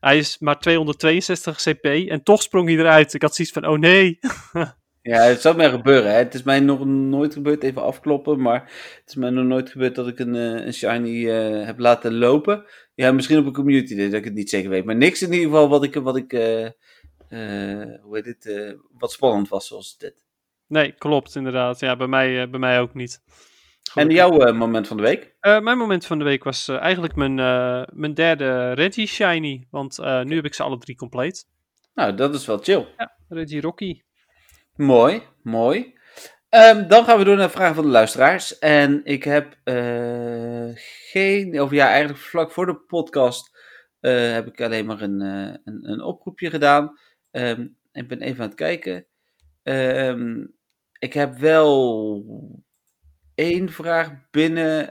hij 0.00 0.18
is 0.18 0.38
maar 0.38 0.58
262 0.58 1.56
CP 1.56 1.84
en 1.84 2.22
toch 2.22 2.42
sprong 2.42 2.68
hij 2.68 2.78
eruit. 2.78 3.14
Ik 3.14 3.22
had 3.22 3.34
zoiets 3.34 3.54
van, 3.54 3.66
oh 3.66 3.78
nee. 3.78 4.18
Ja, 5.02 5.20
het 5.20 5.40
zou 5.40 5.56
mij 5.56 5.70
gebeuren. 5.70 6.10
Hè. 6.10 6.16
Het 6.16 6.34
is 6.34 6.42
mij 6.42 6.60
nog 6.60 6.84
nooit 6.84 7.32
gebeurd, 7.32 7.62
even 7.62 7.82
afkloppen, 7.82 8.40
maar 8.40 8.60
het 9.00 9.02
is 9.06 9.14
mij 9.14 9.30
nog 9.30 9.44
nooit 9.44 9.70
gebeurd 9.70 9.94
dat 9.94 10.08
ik 10.08 10.18
een, 10.18 10.34
uh, 10.34 10.66
een 10.66 10.72
shiny 10.74 11.24
uh, 11.24 11.66
heb 11.66 11.78
laten 11.78 12.14
lopen. 12.14 12.64
Ja, 12.94 13.12
misschien 13.12 13.38
op 13.38 13.46
een 13.46 13.52
community 13.52 13.96
dat 13.96 14.12
ik 14.12 14.24
het 14.24 14.34
niet 14.34 14.50
zeker 14.50 14.70
weet. 14.70 14.84
Maar 14.84 14.96
niks 14.96 15.22
in 15.22 15.32
ieder 15.32 15.46
geval 15.46 15.68
wat 15.68 15.84
ik, 15.84 15.94
wat 15.94 16.16
ik 16.16 16.32
uh, 16.32 16.68
hoe 18.02 18.10
heet 18.10 18.26
het, 18.26 18.76
wat 18.98 19.12
spannend 19.12 19.48
was 19.48 19.66
zoals 19.66 19.96
dit. 19.98 20.23
Nee, 20.66 20.92
klopt 20.92 21.34
inderdaad. 21.34 21.80
Ja, 21.80 21.96
bij 21.96 22.06
mij, 22.06 22.50
bij 22.50 22.60
mij 22.60 22.80
ook 22.80 22.94
niet. 22.94 23.22
En 23.94 24.10
jouw 24.10 24.52
moment 24.52 24.86
van 24.86 24.96
de 24.96 25.02
week? 25.02 25.34
mijn 25.40 25.78
moment 25.78 26.06
van 26.06 26.18
de 26.18 26.24
week 26.24 26.44
was 26.44 26.68
eigenlijk 26.68 27.14
mijn, 27.14 27.34
mijn 27.92 28.14
derde 28.14 28.72
Reggie 28.72 29.06
Shiny, 29.06 29.66
want 29.70 29.98
nu 29.98 30.36
heb 30.36 30.44
ik 30.44 30.54
ze 30.54 30.62
alle 30.62 30.78
drie 30.78 30.96
compleet. 30.96 31.46
Nou, 31.94 32.14
dat 32.14 32.34
is 32.34 32.46
wel 32.46 32.58
chill. 32.58 32.86
Ja, 32.96 33.16
Reggie 33.28 33.60
Rocky. 33.60 34.02
Mooi, 34.76 35.22
mooi. 35.42 35.94
Um, 36.54 36.88
dan 36.88 37.04
gaan 37.04 37.18
we 37.18 37.24
door 37.24 37.36
naar 37.36 37.50
vragen 37.50 37.74
van 37.74 37.84
de 37.84 37.90
luisteraars. 37.90 38.58
En 38.58 39.00
ik 39.04 39.24
heb 39.24 39.56
uh, 39.64 40.70
geen, 41.10 41.60
of 41.60 41.70
ja, 41.70 41.88
eigenlijk 41.88 42.18
vlak 42.18 42.52
voor 42.52 42.66
de 42.66 42.76
podcast 42.76 43.58
uh, 44.00 44.32
heb 44.32 44.46
ik 44.46 44.60
alleen 44.60 44.86
maar 44.86 45.00
een, 45.00 45.20
uh, 45.20 45.54
een, 45.64 45.90
een, 45.90 46.02
oproepje 46.02 46.50
gedaan. 46.50 46.98
Um, 47.30 47.76
ik 47.92 48.08
ben 48.08 48.20
even 48.20 48.42
aan 48.42 48.48
het 48.48 48.58
kijken. 48.58 49.06
Um, 49.64 50.54
ik 50.98 51.12
heb 51.12 51.38
wel 51.38 52.24
één 53.34 53.68
vraag 53.68 54.30
binnen, 54.30 54.88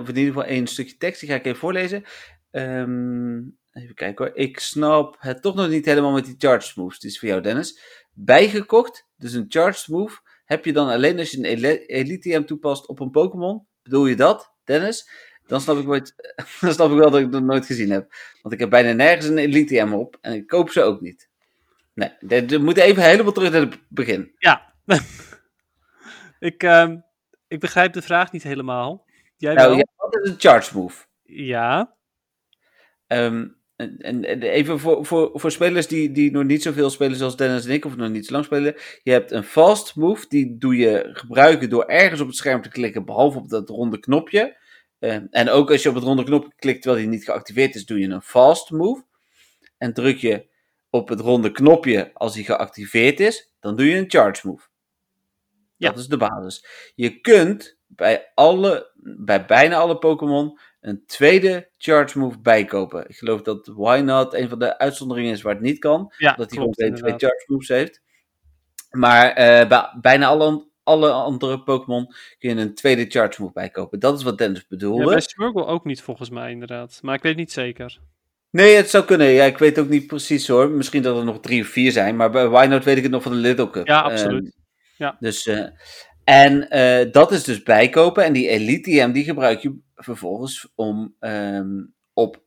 of 0.00 0.08
in 0.08 0.16
ieder 0.16 0.32
geval 0.32 0.44
één 0.44 0.66
stukje 0.66 0.96
tekst. 0.96 1.20
Die 1.20 1.28
ga 1.28 1.34
ik 1.34 1.44
even 1.44 1.58
voorlezen. 1.58 2.04
even 2.50 3.94
kijken 3.94 4.24
hoor. 4.24 4.36
Ik 4.36 4.58
snap 4.58 5.16
het 5.18 5.42
toch 5.42 5.54
nog 5.54 5.68
niet 5.68 5.84
helemaal 5.84 6.12
met 6.12 6.24
die 6.24 6.34
charge 6.38 6.80
moves. 6.80 6.98
Die 6.98 7.10
is 7.10 7.18
voor 7.18 7.28
jou, 7.28 7.40
Dennis 7.40 8.00
bijgekocht. 8.14 9.06
Dus 9.16 9.32
een 9.32 9.46
charged 9.48 9.88
move 9.88 10.20
heb 10.44 10.64
je 10.64 10.72
dan 10.72 10.88
alleen 10.88 11.18
als 11.18 11.30
je 11.30 11.38
een 11.38 11.64
Elite 11.86 12.38
M 12.38 12.44
toepast 12.44 12.86
op 12.86 13.00
een 13.00 13.10
Pokémon. 13.10 13.66
Bedoel 13.82 14.06
je 14.06 14.16
dat, 14.16 14.54
Dennis? 14.64 15.10
Dan 15.46 15.60
snap, 15.60 15.78
ik 15.78 15.86
nooit, 15.86 16.14
dan 16.60 16.72
snap 16.72 16.90
ik 16.90 16.98
wel 16.98 17.10
dat 17.10 17.20
ik 17.20 17.32
het 17.32 17.44
nooit 17.44 17.66
gezien 17.66 17.90
heb. 17.90 18.14
Want 18.42 18.54
ik 18.54 18.60
heb 18.60 18.70
bijna 18.70 18.92
nergens 18.92 19.26
een 19.26 19.38
Elite 19.38 19.84
M 19.84 19.92
op. 19.92 20.18
En 20.20 20.32
ik 20.32 20.46
koop 20.46 20.70
ze 20.70 20.82
ook 20.82 21.00
niet. 21.00 21.30
Nee, 21.94 22.10
we 22.46 22.58
moeten 22.58 22.82
even 22.82 23.02
helemaal 23.02 23.32
terug 23.32 23.50
naar 23.50 23.60
het 23.60 23.78
begin. 23.88 24.34
Ja. 24.38 24.74
ik, 26.38 26.62
uh, 26.62 26.92
ik 27.48 27.60
begrijp 27.60 27.92
de 27.92 28.02
vraag 28.02 28.32
niet 28.32 28.42
helemaal. 28.42 29.06
Jij 29.36 29.54
nou, 29.54 29.76
ja, 29.76 29.86
wat 29.96 30.18
is 30.22 30.30
een 30.30 30.40
charge 30.40 30.78
move? 30.78 31.04
Ja. 31.22 31.96
Um, 33.06 33.60
en, 33.76 33.98
en, 34.22 34.42
even 34.42 34.80
voor, 34.80 35.06
voor, 35.06 35.30
voor 35.34 35.50
spelers 35.50 35.86
die, 35.86 36.12
die 36.12 36.30
nog 36.30 36.44
niet 36.44 36.62
zoveel 36.62 36.90
spelen 36.90 37.16
zoals 37.16 37.36
Dennis 37.36 37.64
en 37.64 37.72
ik, 37.72 37.84
of 37.84 37.96
nog 37.96 38.10
niet 38.10 38.26
zo 38.26 38.32
lang 38.32 38.44
spelen. 38.44 38.74
Je 39.02 39.10
hebt 39.10 39.30
een 39.30 39.44
fast 39.44 39.96
move, 39.96 40.24
die 40.28 40.58
doe 40.58 40.76
je 40.76 41.08
gebruiken 41.12 41.70
door 41.70 41.84
ergens 41.84 42.20
op 42.20 42.26
het 42.26 42.36
scherm 42.36 42.62
te 42.62 42.68
klikken, 42.68 43.04
behalve 43.04 43.38
op 43.38 43.48
dat 43.48 43.68
ronde 43.68 43.98
knopje. 43.98 44.60
Uh, 45.00 45.18
en 45.30 45.48
ook 45.48 45.70
als 45.70 45.82
je 45.82 45.88
op 45.88 45.94
het 45.94 46.04
ronde 46.04 46.24
knopje 46.24 46.52
klikt 46.56 46.82
terwijl 46.82 47.02
die 47.02 47.12
niet 47.12 47.24
geactiveerd 47.24 47.74
is, 47.74 47.86
doe 47.86 47.98
je 47.98 48.08
een 48.08 48.22
fast 48.22 48.70
move. 48.70 49.04
En 49.78 49.92
druk 49.92 50.16
je 50.16 50.50
op 50.92 51.08
het 51.08 51.20
ronde 51.20 51.52
knopje 51.52 52.10
als 52.14 52.34
die 52.34 52.44
geactiveerd 52.44 53.20
is, 53.20 53.54
dan 53.60 53.76
doe 53.76 53.86
je 53.86 53.96
een 53.96 54.10
charge 54.10 54.46
move. 54.46 54.68
Ja. 55.76 55.88
Dat 55.88 55.98
is 55.98 56.06
de 56.06 56.16
basis. 56.16 56.66
Je 56.94 57.20
kunt 57.20 57.78
bij, 57.86 58.30
alle, 58.34 58.90
bij 59.16 59.44
bijna 59.44 59.76
alle 59.76 59.98
Pokémon 59.98 60.58
een 60.80 61.06
tweede 61.06 61.70
charge 61.76 62.18
move 62.18 62.38
bijkopen. 62.40 63.08
Ik 63.08 63.16
geloof 63.16 63.42
dat 63.42 63.66
Why 63.66 64.00
Not 64.04 64.34
een 64.34 64.48
van 64.48 64.58
de 64.58 64.78
uitzonderingen 64.78 65.32
is 65.32 65.42
waar 65.42 65.54
het 65.54 65.62
niet 65.62 65.78
kan. 65.78 66.12
Ja, 66.18 66.34
dat 66.34 66.50
hij 66.50 66.58
gewoon 66.58 66.72
twee 66.72 67.14
charge 67.16 67.44
moves 67.46 67.68
heeft. 67.68 68.02
Maar 68.90 69.30
eh, 69.30 69.68
bij 69.68 69.98
bijna 70.00 70.26
alle, 70.26 70.68
alle 70.82 71.10
andere 71.10 71.62
Pokémon 71.62 72.06
kun 72.38 72.54
je 72.54 72.60
een 72.60 72.74
tweede 72.74 73.06
charge 73.08 73.40
move 73.42 73.52
bijkopen. 73.52 74.00
Dat 74.00 74.18
is 74.18 74.24
wat 74.24 74.38
Dennis 74.38 74.58
Ja, 74.60 74.66
bedoelde. 74.68 75.04
bij 75.04 75.20
Smurgle 75.20 75.64
ook 75.64 75.84
niet 75.84 76.02
volgens 76.02 76.30
mij 76.30 76.50
inderdaad. 76.50 76.98
Maar 77.02 77.14
ik 77.14 77.22
weet 77.22 77.36
niet 77.36 77.52
zeker. 77.52 78.00
Nee, 78.52 78.76
het 78.76 78.90
zou 78.90 79.04
kunnen. 79.04 79.26
Ja, 79.26 79.44
ik 79.44 79.58
weet 79.58 79.78
ook 79.78 79.88
niet 79.88 80.06
precies 80.06 80.48
hoor. 80.48 80.70
Misschien 80.70 81.02
dat 81.02 81.18
er 81.18 81.24
nog 81.24 81.40
drie 81.40 81.62
of 81.62 81.68
vier 81.68 81.92
zijn. 81.92 82.16
Maar 82.16 82.30
bij 82.30 82.48
Why 82.48 82.66
Not 82.66 82.84
weet 82.84 82.96
ik 82.96 83.02
het 83.02 83.12
nog 83.12 83.22
van 83.22 83.32
de 83.32 83.38
Little 83.38 83.70
Cup. 83.70 83.86
Ja, 83.86 84.02
Ehm, 84.02 84.10
absoluut. 84.10 84.56
Ja. 84.96 85.16
Dus, 85.18 85.46
eh, 85.46 85.66
en 86.24 86.68
eh, 86.68 87.12
dat 87.12 87.32
is 87.32 87.44
dus 87.44 87.62
bijkopen. 87.62 88.24
En 88.24 88.32
die 88.32 88.48
Elite 88.48 88.90
TM 88.90 89.12
die 89.12 89.24
gebruik 89.24 89.60
je 89.60 89.78
vervolgens 89.94 90.72
om 90.74 91.14
ehm, 91.18 91.84
op 92.12 92.42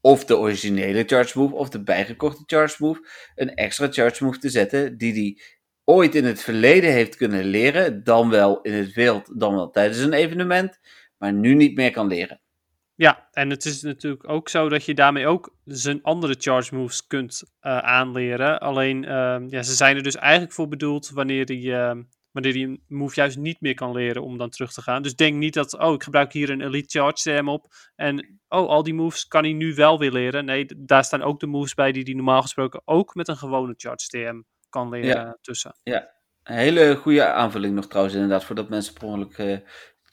of 0.00 0.24
de 0.24 0.36
originele 0.36 1.04
charge 1.06 1.38
move 1.38 1.54
of 1.54 1.68
de 1.68 1.82
bijgekochte 1.82 2.42
charge 2.46 2.76
move 2.78 3.08
een 3.34 3.54
extra 3.54 3.88
charge 3.90 4.24
move 4.24 4.38
te 4.38 4.48
zetten 4.50 4.96
die 4.98 5.12
die 5.12 5.42
ooit 5.84 6.14
in 6.14 6.24
het 6.24 6.42
verleden 6.42 6.92
heeft 6.92 7.16
kunnen 7.16 7.44
leren, 7.44 8.04
dan 8.04 8.30
wel 8.30 8.60
in 8.60 8.72
het 8.72 8.92
wild, 8.92 9.40
dan 9.40 9.54
wel 9.54 9.70
tijdens 9.70 9.98
een 9.98 10.12
evenement, 10.12 10.78
maar 11.18 11.32
nu 11.32 11.54
niet 11.54 11.76
meer 11.76 11.90
kan 11.90 12.06
leren. 12.06 12.40
Ja, 12.94 13.28
en 13.30 13.50
het 13.50 13.64
is 13.64 13.82
natuurlijk 13.82 14.28
ook 14.28 14.48
zo 14.48 14.68
dat 14.68 14.84
je 14.84 14.94
daarmee 14.94 15.26
ook 15.26 15.56
zijn 15.64 16.02
andere 16.02 16.34
charge 16.38 16.74
moves 16.74 17.06
kunt 17.06 17.42
eh, 17.60 17.78
aanleren. 17.78 18.60
Alleen, 18.60 19.04
ehm, 19.04 19.46
ja, 19.48 19.62
ze 19.62 19.74
zijn 19.74 19.96
er 19.96 20.02
dus 20.02 20.16
eigenlijk 20.16 20.52
voor 20.52 20.68
bedoeld 20.68 21.10
wanneer 21.10 21.46
die, 21.46 21.74
ehm, 21.74 22.02
wanneer 22.30 22.52
die 22.52 22.66
een 22.66 22.82
move 22.88 23.14
juist 23.14 23.36
niet 23.36 23.60
meer 23.60 23.74
kan 23.74 23.92
leren 23.92 24.22
om 24.22 24.38
dan 24.38 24.50
terug 24.50 24.72
te 24.72 24.82
gaan. 24.82 25.02
Dus 25.02 25.16
denk 25.16 25.36
niet 25.36 25.54
dat, 25.54 25.78
oh, 25.78 25.94
ik 25.94 26.02
gebruik 26.02 26.32
hier 26.32 26.50
een 26.50 26.60
Elite 26.60 26.98
Charge 26.98 27.40
TM 27.40 27.48
op 27.48 27.66
en, 27.96 28.40
oh, 28.48 28.68
al 28.68 28.82
die 28.82 28.94
moves 28.94 29.26
kan 29.26 29.42
hij 29.42 29.52
nu 29.52 29.74
wel 29.74 29.98
weer 29.98 30.12
leren. 30.12 30.44
Nee, 30.44 30.66
daar 30.76 31.04
staan 31.04 31.22
ook 31.22 31.40
de 31.40 31.46
moves 31.46 31.74
bij 31.74 31.92
die 31.92 32.02
hij 32.02 32.14
normaal 32.14 32.42
gesproken 32.42 32.82
ook 32.84 33.14
met 33.14 33.28
een 33.28 33.36
gewone 33.36 33.74
Charge 33.76 34.06
TM 34.06 34.40
kan 34.68 34.88
leren 34.88 35.38
tussen. 35.40 35.74
Een 36.42 36.56
hele 36.56 36.96
goede 36.96 37.26
aanvulling 37.26 37.74
nog 37.74 37.86
trouwens 37.86 38.14
inderdaad, 38.14 38.44
voordat 38.44 38.68
mensen 38.68 38.94
per 38.94 39.04
ongeluk 39.04 39.38
eh, 39.38 39.58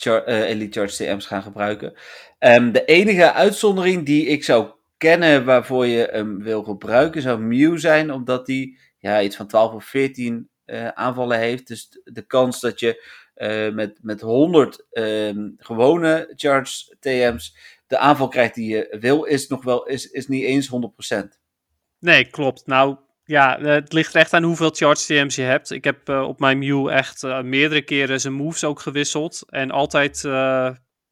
eh, 0.05 0.49
Elite 0.49 0.79
Charge 0.79 0.95
TM's 0.95 1.25
gaan 1.25 1.43
gebruiken. 1.43 1.93
Ehm, 2.39 2.71
de 2.71 2.85
enige 2.85 3.33
uitzondering 3.33 4.05
die 4.05 4.25
ik 4.25 4.43
zou 4.43 4.69
kennen 4.97 5.45
waarvoor 5.45 5.85
je 5.85 6.09
hem 6.11 6.43
wil 6.43 6.63
gebruiken, 6.63 7.21
zou 7.21 7.39
Mew 7.39 7.77
zijn, 7.77 8.11
omdat 8.11 8.45
die 8.45 8.79
ja, 8.97 9.21
iets 9.21 9.35
van 9.35 9.47
12 9.47 9.73
of 9.73 9.85
14 9.85 10.49
eh, 10.65 10.87
aanvallen 10.87 11.39
heeft. 11.39 11.67
Dus 11.67 11.99
de 12.03 12.21
kans 12.21 12.59
dat 12.59 12.79
je 12.79 13.07
eh, 13.33 13.69
met, 13.69 13.99
met 14.01 14.21
100 14.21 14.85
ehm, 14.91 15.49
gewone 15.57 16.33
Charge 16.35 16.95
TM's 16.99 17.55
de 17.89 17.97
aanval 17.97 18.27
krijgt 18.27 18.55
die 18.55 18.69
je 18.75 18.97
wil, 18.99 19.23
is 19.23 19.47
nog 19.47 19.63
wel 19.63 19.87
is, 19.87 20.09
is 20.09 20.27
niet 20.27 20.43
eens 20.43 20.69
100%. 21.13 21.27
Nee, 21.99 22.29
klopt. 22.29 22.67
Nou, 22.67 22.97
ja, 23.29 23.59
eh, 23.59 23.65
het 23.65 23.93
ligt 23.93 24.15
echt 24.15 24.33
aan 24.33 24.43
hoeveel 24.43 24.69
charge 24.69 25.05
TM's 25.05 25.35
je 25.35 25.41
hebt. 25.41 25.71
Ik 25.71 25.83
heb 25.83 26.09
eh, 26.09 26.21
op 26.21 26.39
mijn 26.39 26.57
Mew 26.57 26.87
echt 26.87 27.23
eh, 27.23 27.41
meerdere 27.41 27.81
keren 27.81 28.21
zijn 28.21 28.33
moves 28.33 28.63
ook 28.63 28.79
gewisseld. 28.79 29.43
En 29.49 29.71
altijd, 29.71 30.23
eh, 30.25 30.69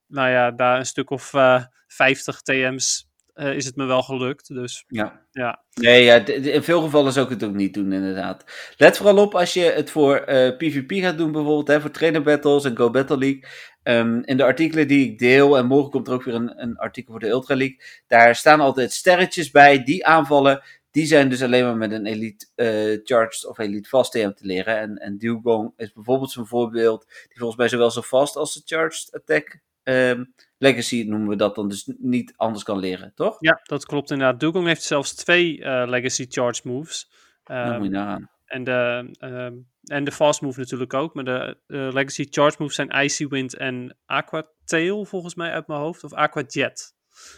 nou 0.07 0.29
ja, 0.29 0.51
daar 0.51 0.79
een 0.79 0.85
stuk 0.85 1.09
of 1.09 1.33
eh 1.33 1.63
50 1.87 2.41
TM's 2.41 3.05
is 3.37 3.65
het 3.65 3.75
me 3.75 3.85
wel 3.85 4.01
gelukt. 4.01 4.47
Dus 4.47 4.83
Ja. 4.87 5.21
ja, 5.31 5.63
Nee, 5.73 6.03
ja, 6.03 6.25
in 6.25 6.63
veel 6.63 6.81
gevallen 6.81 7.13
zou 7.13 7.25
ik 7.25 7.31
het 7.31 7.43
ook 7.43 7.55
niet 7.55 7.73
doen, 7.73 7.91
inderdaad. 7.91 8.43
Let 8.77 8.97
vooral 8.97 9.17
op 9.17 9.35
als 9.35 9.53
je 9.53 9.61
het 9.63 9.89
voor 9.89 10.21
PvP 10.57 10.91
gaat 10.91 11.17
doen, 11.17 11.31
bijvoorbeeld, 11.31 11.67
hè, 11.67 11.81
voor 11.81 11.91
trainer 11.91 12.21
battles 12.21 12.65
en 12.65 12.77
Go 12.77 12.89
Battle 12.89 13.17
League. 13.17 13.43
Ehm, 13.83 14.21
in 14.25 14.37
de 14.37 14.43
artikelen 14.43 14.87
die 14.87 15.11
ik 15.11 15.19
deel, 15.19 15.57
en 15.57 15.65
morgen 15.65 15.91
komt 15.91 16.07
er 16.07 16.13
ook 16.13 16.23
weer 16.23 16.33
een, 16.33 16.61
een 16.61 16.77
artikel 16.77 17.11
voor 17.11 17.19
de 17.19 17.27
Ultra 17.27 17.55
League, 17.55 17.81
daar 18.07 18.35
staan 18.35 18.59
altijd 18.59 18.91
sterretjes 18.91 19.51
bij, 19.51 19.83
die 19.83 20.05
aanvallen, 20.05 20.61
die 20.97 21.05
zijn 21.05 21.29
dus 21.29 21.41
alleen 21.43 21.63
maar 21.63 21.77
met 21.77 21.91
een 21.91 22.05
Elite 22.05 22.47
eh, 22.55 22.99
Charged 23.03 23.45
of 23.45 23.57
Elite 23.57 23.89
Fast 23.89 24.11
TM 24.11 24.31
te 24.31 24.45
leren. 24.45 24.77
En, 24.79 24.97
en 24.97 25.17
Dugong 25.17 25.73
is 25.75 25.93
bijvoorbeeld 25.93 26.31
zo'n 26.31 26.47
voorbeeld, 26.47 27.05
die 27.27 27.37
volgens 27.37 27.57
mij 27.59 27.67
zowel 27.67 27.91
zo 27.91 28.01
fast 28.01 28.35
als 28.35 28.53
de 28.53 28.61
Charged 28.65 29.13
Attack 29.15 29.59
ehm, 29.83 30.23
Legacy 30.57 31.03
noemen 31.07 31.27
we 31.29 31.35
dat 31.35 31.55
dan, 31.55 31.67
dus 31.69 31.91
niet 31.97 32.33
anders 32.35 32.63
kan 32.63 32.79
leren, 32.79 33.11
toch? 33.15 33.35
ja, 33.39 33.59
dat 33.63 33.85
klopt 33.85 34.11
inderdaad. 34.11 34.39
Dugong 34.39 34.65
heeft 34.67 34.83
zelfs 34.83 35.15
twee 35.15 35.63
eh, 35.63 35.87
legacy 35.87 36.25
charge 36.29 36.61
moves. 36.63 37.11
Dan 37.43 37.57
Ehm, 37.57 37.75
moet 37.77 37.85
je 37.85 37.91
nagaan. 37.91 38.29
en, 38.45 38.63
de, 38.63 39.09
ehm, 39.19 39.53
en 39.83 40.03
de 40.03 40.11
fast 40.11 40.41
move 40.41 40.59
natuurlijk 40.59 40.93
ook. 40.93 41.13
Maar 41.13 41.23
de 41.23 41.57
legacy 41.67 42.27
charge 42.29 42.57
moves 42.59 42.75
zijn 42.75 42.89
Icy 43.03 43.27
Wind 43.27 43.55
en 43.55 43.97
Aqua 44.05 44.47
Tail, 44.65 45.05
volgens 45.05 45.35
mij 45.35 45.51
uit 45.51 45.67
mijn 45.67 45.79
hoofd. 45.79 46.03
Of 46.03 46.13
Aqua 46.13 46.43
Jet. 46.47 46.95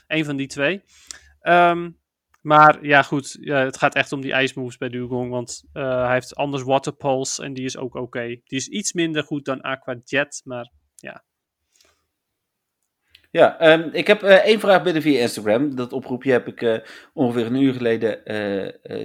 Eén 0.07 0.25
van 0.25 0.35
die 0.35 0.47
twee. 0.47 0.83
Ehm, 1.41 1.89
maar 2.41 2.85
ja, 2.85 3.01
goed. 3.01 3.37
Ja, 3.39 3.63
het 3.63 3.77
gaat 3.77 3.95
echt 3.95 4.11
om 4.11 4.21
die 4.21 4.33
ijsmoves 4.33 4.77
bij 4.77 4.89
Dugong. 4.89 5.29
Want 5.29 5.63
eh, 5.73 6.03
hij 6.03 6.13
heeft 6.13 6.35
anders 6.35 6.63
Water 6.63 6.93
Pulse 6.93 7.43
en 7.43 7.53
die 7.53 7.65
is 7.65 7.77
ook 7.77 7.95
oké. 7.95 8.27
Die 8.27 8.57
is 8.57 8.67
iets 8.67 8.93
minder 8.93 9.23
goed 9.23 9.45
dan 9.45 9.61
Aqua 9.61 9.95
Jet. 10.03 10.41
Maar 10.43 10.71
Ja, 13.31 13.59
ehm, 13.59 13.89
ik 13.91 14.07
heb 14.07 14.23
eh, 14.23 14.35
één 14.35 14.59
vraag 14.59 14.83
binnen 14.83 15.01
via 15.01 15.19
Instagram. 15.19 15.75
Dat 15.75 15.93
oproepje 15.93 16.31
heb 16.31 16.47
ik 16.47 16.61
eh, 16.61 16.77
ongeveer 17.13 17.45
een 17.45 17.61
uur 17.61 17.73
geleden 17.73 18.21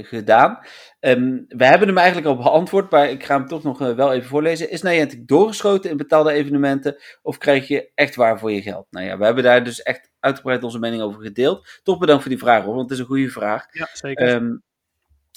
gedaan. 0.06 0.58
Ehm, 1.00 1.42
we 1.48 1.64
hebben 1.64 1.88
hem 1.88 1.98
eigenlijk 1.98 2.26
al 2.26 2.36
beantwoord, 2.36 2.90
maar 2.90 3.10
ik 3.10 3.24
ga 3.24 3.36
hem 3.36 3.46
toch 3.46 3.62
nog 3.62 3.78
wel 3.78 4.12
even 4.12 4.28
voorlezen. 4.28 4.70
Is 4.70 4.82
Niantic 4.82 5.26
doorgeschoten 5.28 5.90
in 5.90 5.96
betaalde 5.96 6.32
evenementen 6.32 6.96
of 7.22 7.38
krijg 7.38 7.68
je 7.68 7.90
echt 7.94 8.14
waar 8.14 8.38
voor 8.38 8.52
je 8.52 8.62
geld? 8.62 8.86
Nou 8.90 9.06
ja, 9.06 9.18
we 9.18 9.24
hebben 9.24 9.44
daar 9.44 9.64
dus 9.64 9.82
echt 9.82 10.12
uitgebreid 10.24 10.62
onze 10.62 10.78
mening 10.78 11.02
over 11.02 11.22
gedeeld. 11.22 11.66
Toch 11.82 11.98
bedankt 11.98 12.22
voor 12.22 12.30
die 12.30 12.40
vraag 12.40 12.64
hoor, 12.64 12.74
want 12.74 12.82
het 12.90 12.92
is 12.98 12.98
een 12.98 13.10
goede 13.10 13.28
vraag. 13.30 13.66
ja, 13.72 13.88
zeker. 13.92 14.28
Ehm, 14.28 14.56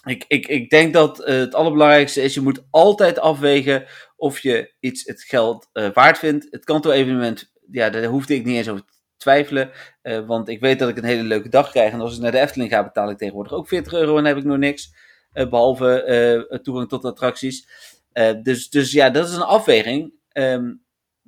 ik, 0.05 0.25
ik, 0.27 0.47
ik 0.47 0.69
denk 0.69 0.93
dat 0.93 1.19
eh, 1.23 1.37
het 1.37 1.55
allerbelangrijkste 1.55 2.21
is, 2.21 2.33
je 2.33 2.41
moet 2.41 2.63
altijd 2.71 3.19
afwegen 3.19 3.85
of 4.15 4.39
je 4.39 4.73
iets 4.79 5.05
het 5.05 5.21
geld 5.23 5.69
eh, 5.73 5.87
waard 5.93 6.17
vindt. 6.17 6.47
Het 6.49 6.65
kantoor-evenement, 6.65 7.51
ja, 7.71 7.89
daar 7.89 8.03
hoefde 8.03 8.35
ik 8.35 8.45
niet 8.45 8.55
eens 8.57 8.69
over 8.69 8.83
te 8.85 8.93
twijfelen. 9.17 9.71
eh, 10.01 10.25
want 10.25 10.49
ik 10.49 10.59
weet 10.59 10.79
dat 10.79 10.89
ik 10.89 10.97
een 10.97 11.03
hele 11.03 11.23
leuke 11.23 11.49
dag 11.49 11.71
krijg. 11.71 11.91
En 11.93 11.99
als 12.01 12.15
ik 12.15 12.21
naar 12.21 12.31
de 12.31 12.39
Efteling 12.39 12.69
ga, 12.71 12.83
betaal 12.83 13.09
ik 13.09 13.17
tegenwoordig 13.17 13.53
ook 13.53 13.67
40 13.67 13.93
euro 13.93 14.17
en 14.17 14.25
heb 14.25 14.37
ik 14.37 14.43
nog 14.43 14.57
niks. 14.57 14.93
eh, 15.33 15.49
behalve 15.49 16.03
eh, 16.03 16.59
toegang 16.59 16.89
tot 16.89 17.05
attracties. 17.05 17.67
Dus, 18.41 18.69
dus 18.69 18.91
ja, 18.91 19.09
dat 19.09 19.27
is 19.27 19.35
een 19.35 19.41
afweging 19.41 20.13
ehm, 20.31 20.73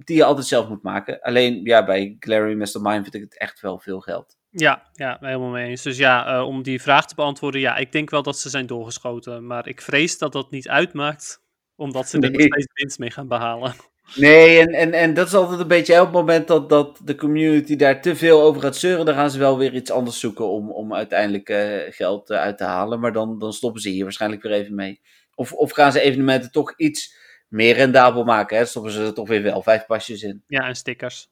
die 0.03 0.15
je 0.15 0.23
altijd 0.23 0.47
zelf 0.47 0.67
moet 0.69 0.83
maken. 0.83 1.21
Alleen 1.21 1.63
ja, 1.63 1.85
bij 1.85 2.15
Glary 2.19 2.53
Mastermind 2.53 3.01
vind 3.01 3.15
ik 3.15 3.21
het 3.21 3.37
echt 3.37 3.61
wel 3.61 3.79
veel 3.79 3.99
geld. 3.99 4.37
Ja, 4.49 4.89
ja, 4.93 5.17
helemaal 5.19 5.49
mee 5.49 5.69
eens. 5.69 5.81
Dus 5.81 5.97
ja, 5.97 6.35
eh, 6.35 6.47
om 6.47 6.63
die 6.63 6.81
vraag 6.81 7.07
te 7.07 7.15
beantwoorden, 7.15 7.61
ja, 7.61 7.75
ik 7.75 7.91
denk 7.91 8.09
wel 8.09 8.23
dat 8.23 8.39
ze 8.39 8.49
zijn 8.49 8.65
doorgeschoten. 8.65 9.45
Maar 9.45 9.67
ik 9.67 9.81
vrees 9.81 10.17
dat 10.17 10.31
dat 10.31 10.51
niet 10.51 10.69
uitmaakt, 10.69 11.43
omdat 11.75 12.09
ze 12.09 12.19
er 12.19 12.31
nog 12.31 12.41
steeds 12.41 12.73
winst 12.73 12.99
mee 12.99 13.11
gaan 13.11 13.27
behalen. 13.27 13.73
Nee, 14.15 14.59
en, 14.59 14.73
en, 14.73 14.93
en 14.93 15.13
dat 15.13 15.27
is 15.27 15.33
altijd 15.33 15.59
een 15.59 15.67
beetje 15.67 15.99
op 15.99 16.05
het 16.05 16.15
moment 16.15 16.47
dat, 16.47 16.69
dat 16.69 16.99
de 17.03 17.15
community 17.15 17.75
daar 17.75 18.01
te 18.01 18.15
veel 18.15 18.41
over 18.41 18.61
gaat 18.61 18.75
zeuren, 18.75 19.05
dan 19.05 19.15
gaan 19.15 19.31
ze 19.31 19.39
wel 19.39 19.57
weer 19.57 19.73
iets 19.73 19.91
anders 19.91 20.19
zoeken 20.19 20.49
om, 20.49 20.71
om 20.71 20.93
uiteindelijk 20.93 21.49
eh, 21.49 21.93
geld 21.93 22.29
eh, 22.29 22.37
uit 22.37 22.57
te 22.57 22.63
halen. 22.63 22.99
Maar 22.99 23.13
dan, 23.13 23.39
dan 23.39 23.53
stoppen 23.53 23.81
ze 23.81 23.89
hier 23.89 24.03
waarschijnlijk 24.03 24.41
weer 24.41 24.51
even 24.51 24.75
mee. 24.75 25.01
Of, 25.35 25.53
of 25.53 25.71
gaan 25.71 25.91
ze 25.91 26.01
evenementen 26.01 26.51
toch 26.51 26.73
iets 26.77 27.15
meer 27.49 27.75
rendabel 27.75 28.23
maken. 28.23 28.57
Hè? 28.57 28.65
Stoppen 28.65 28.91
ze 28.91 29.03
er 29.03 29.13
toch 29.13 29.27
weer 29.27 29.41
wel 29.41 29.63
vijf 29.63 29.85
pasjes 29.85 30.23
in. 30.23 30.43
Ja, 30.47 30.67
en 30.67 30.75
stickers. 30.75 31.29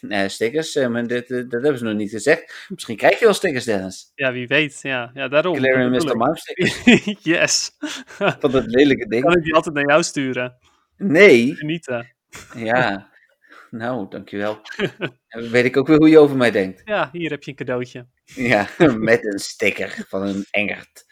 Nee, 0.00 0.28
stickers, 0.28 0.76
eh, 0.76 0.88
maar 0.88 1.06
dit, 1.06 1.30
eh, 1.30 1.36
dat 1.36 1.62
hebben 1.62 1.78
ze 1.78 1.84
nog 1.84 1.94
niet 1.94 2.10
gezegd. 2.10 2.66
Misschien 2.68 2.96
krijg 2.96 3.18
je 3.18 3.24
wel 3.24 3.34
stickers, 3.34 3.64
Dennis. 3.64 4.12
Ja, 4.14 4.32
wie 4.32 4.46
weet. 4.46 4.78
Ja, 4.82 5.10
ja 5.14 5.28
daarom. 5.28 5.56
Claire 5.56 5.82
en 5.82 5.92
dat 5.92 6.04
Mr. 6.04 6.16
Mime 6.16 6.36
stickers. 6.36 6.82
yes. 7.32 7.70
Van 8.38 8.50
dat 8.50 8.64
lelijke 8.66 9.00
kan 9.00 9.08
ding. 9.08 9.36
ik 9.36 9.42
die 9.42 9.54
altijd 9.54 9.74
naar 9.74 9.88
jou 9.88 10.02
sturen? 10.02 10.56
Nee, 10.96 11.54
Genieten. 11.54 12.14
ja. 12.54 13.10
Nou, 13.70 14.06
dankjewel. 14.08 14.60
Dan 15.28 15.50
weet 15.50 15.64
ik 15.64 15.76
ook 15.76 15.86
weer 15.86 15.96
hoe 15.96 16.08
je 16.08 16.18
over 16.18 16.36
mij 16.36 16.50
denkt. 16.50 16.82
Ja, 16.84 17.08
hier 17.12 17.30
heb 17.30 17.42
je 17.42 17.50
een 17.50 17.56
cadeautje. 17.56 18.06
Ja, 18.24 18.68
met 18.98 19.24
een 19.24 19.38
sticker 19.38 20.04
van 20.08 20.22
een 20.22 20.46
engert. 20.50 21.04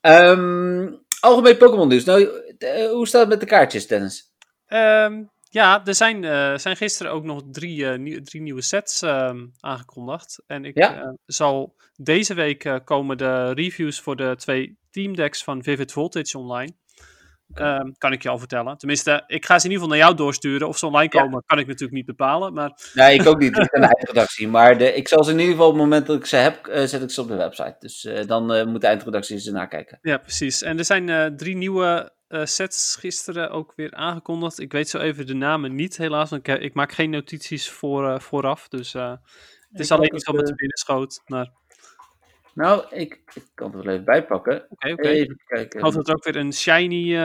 Ehm, 0.00 0.92
algemeen 1.24 1.56
Pokémon 1.56 1.88
dus. 1.88 2.04
Nou, 2.04 2.28
eh, 2.58 2.90
hoe 2.90 3.06
staat 3.08 3.20
het 3.20 3.30
met 3.30 3.40
de 3.40 3.46
kaartjes, 3.46 3.86
Dennis? 3.86 4.32
Ehm, 4.66 5.22
ja, 5.50 5.84
er 5.86 5.94
zijn, 5.94 6.24
eh, 6.24 6.56
zijn 6.56 6.76
gisteren 6.76 7.12
ook 7.12 7.24
nog 7.24 7.42
drie, 7.50 7.86
eh, 7.90 7.98
nieuw- 7.98 8.22
drie 8.22 8.42
nieuwe 8.42 8.62
sets 8.62 9.02
ehm, 9.02 9.46
aangekondigd. 9.60 10.42
En 10.46 10.64
ik 10.64 10.78
Ja. 10.78 11.16
zal 11.26 11.76
deze 11.96 12.34
week 12.34 12.80
komen 12.84 13.18
de 13.18 13.52
reviews 13.52 14.00
voor 14.00 14.16
de 14.16 14.34
twee 14.36 14.78
teamdecks 14.90 15.44
van 15.44 15.62
Vivid 15.62 15.92
Voltage 15.92 16.38
online. 16.38 16.76
Ehm, 17.54 17.90
kan 17.98 18.12
ik 18.12 18.22
je 18.22 18.28
al 18.28 18.38
vertellen. 18.38 18.78
Tenminste, 18.78 19.24
ik 19.26 19.44
ga 19.46 19.58
ze 19.58 19.64
in 19.66 19.72
ieder 19.72 19.84
geval 19.84 19.88
naar 19.98 20.06
jou 20.06 20.14
doorsturen. 20.16 20.68
Of 20.68 20.78
ze 20.78 20.86
online 20.86 21.08
Ja. 21.12 21.22
komen, 21.22 21.42
kan 21.46 21.58
ik 21.58 21.66
natuurlijk 21.66 21.92
niet 21.92 22.06
bepalen. 22.06 22.52
Maar 22.52 22.90
Nee, 22.94 23.18
ik 23.18 23.26
ook 23.26 23.38
niet. 23.38 23.56
Ik 23.58 23.70
ben 23.70 23.80
de 23.80 23.86
eindredactie. 23.86 24.48
Maar 24.48 24.78
de, 24.78 24.94
ik 24.94 25.08
zal 25.08 25.24
ze 25.24 25.30
in 25.30 25.38
ieder 25.38 25.52
geval 25.52 25.68
op 25.68 25.74
het 25.74 25.82
moment 25.82 26.06
dat 26.06 26.16
ik 26.16 26.26
ze 26.26 26.36
heb, 26.36 26.66
eh, 26.66 26.84
zet 26.84 27.02
ik 27.02 27.10
ze 27.10 27.20
op 27.20 27.28
de 27.28 27.36
website. 27.36 27.76
Dus 27.78 28.04
eh, 28.04 28.26
dan 28.26 28.52
eh, 28.52 28.66
moet 28.66 28.80
de 28.80 28.86
eindredactie 28.86 29.38
ze 29.38 29.52
nakijken. 29.52 29.98
ja, 30.02 30.16
precies. 30.18 30.62
En 30.62 30.78
er 30.78 30.84
zijn 30.84 31.36
drie 31.36 31.56
nieuwe 31.56 32.12
sets 32.44 32.96
gisteren 32.96 33.50
ook 33.50 33.72
weer 33.76 33.94
aangekondigd. 33.94 34.60
Ik 34.60 34.72
weet 34.72 34.88
zo 34.88 34.98
even 34.98 35.26
de 35.26 35.34
namen 35.34 35.74
niet, 35.74 35.96
helaas. 35.96 36.30
Want 36.30 36.48
ik, 36.48 36.58
ik 36.60 36.74
maak 36.74 36.92
geen 36.92 37.10
notities 37.10 37.70
voor, 37.70 38.20
vooraf. 38.20 38.68
Dus 38.68 38.92
het 38.92 39.80
is 39.82 39.90
alleen 39.90 40.14
iets 40.14 40.24
wat 40.24 40.36
met 40.36 40.46
de 40.46 40.54
binnen 40.54 40.76
schoot. 40.78 41.22
Maar... 41.26 41.52
Nou, 42.54 42.84
ik, 42.90 43.20
ik 43.34 43.44
kan 43.54 43.74
het 43.74 43.84
wel 43.84 43.92
even 43.92 44.04
bijpakken. 44.04 44.66
Oké, 44.68 44.92
oké. 44.92 45.08
Even 45.08 45.40
kijken. 45.46 45.78
Ik 45.78 45.84
dat 45.84 45.94
het 45.94 46.10
ook 46.10 46.24
weer 46.24 46.36
een 46.36 46.52
shiny 46.52 47.16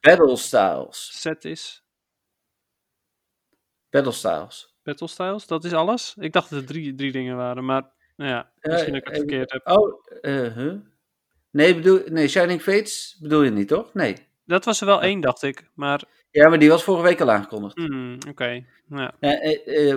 Battle 0.00 0.36
Styles 0.36 1.20
set 1.20 1.44
is. 1.44 1.84
Battle 3.90 4.12
Styles. 4.12 4.74
Battle 4.82 5.08
Styles, 5.08 5.46
dat 5.46 5.64
is 5.64 5.72
alles? 5.72 6.14
Ik 6.18 6.32
dacht 6.32 6.50
dat 6.50 6.60
er 6.60 6.66
drie, 6.66 6.94
drie 6.94 7.12
dingen 7.12 7.36
waren, 7.36 7.64
maar 7.64 7.92
nou 8.16 8.30
ja, 8.30 8.50
misschien 8.60 8.92
dat 8.92 9.02
ik 9.02 9.08
het 9.08 9.16
verkeerd 9.16 9.52
heb. 9.52 9.68
Oh, 9.68 10.04
uh, 10.22 10.54
huh? 10.54 10.74
Nee, 11.50 11.74
bedoel, 11.74 12.02
nee, 12.06 12.28
Shining 12.28 12.62
Fates 12.62 13.16
bedoel 13.20 13.42
je 13.42 13.50
niet, 13.50 13.68
toch? 13.68 13.94
Nee. 13.94 14.16
Dat 14.44 14.64
was 14.64 14.80
er 14.80 14.86
wel 14.86 15.02
één, 15.02 15.20
dacht 15.20 15.42
ik. 15.42 15.70
Maar... 15.74 16.02
Ja, 16.30 16.48
maar 16.48 16.58
die 16.58 16.68
was 16.68 16.84
vorige 16.84 17.04
week 17.04 17.20
al 17.20 17.30
aangekondigd. 17.30 17.76
Mm, 17.76 18.18
Oké, 18.28 18.64
ja. 18.88 19.14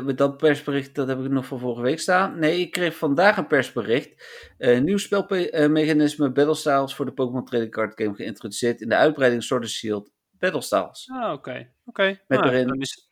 Met 0.04 0.18
dat 0.18 0.38
persbericht, 0.38 0.95
dat 0.95 1.08
heb 1.08 1.20
ik 1.20 1.30
nog 1.30 1.45
van 1.45 1.60
vorige 1.60 1.82
week 1.82 2.00
staan. 2.00 2.39
Nee, 2.39 2.60
ik 2.60 2.72
kreeg 2.72 2.95
vandaag 2.95 3.38
een 3.38 3.48
persbericht. 3.48 4.26
Uh, 4.58 4.80
nieuw 4.80 4.98
spelmechanisme 4.98 6.32
Battle 6.32 6.56
Styles 6.56 6.95
voor 6.95 7.06
de 7.06 7.12
Pokémon 7.12 7.45
Trading 7.45 7.72
Card 7.72 8.02
Game 8.02 8.16
geïntroduceerd 8.16 8.82
in 8.82 8.89
de 8.89 8.95
uitbreiding 8.95 9.43
Sword 9.43 9.62
and 9.62 9.72
Shield 9.72 10.12
Battle 10.32 10.62
Styles. 10.62 11.10
Ah, 11.12 11.34
oké. 11.34 11.74
oké. 11.86 12.20
Met 12.28 12.39
ah, 12.39 12.52
erin 12.52 12.80
is... 12.80 13.08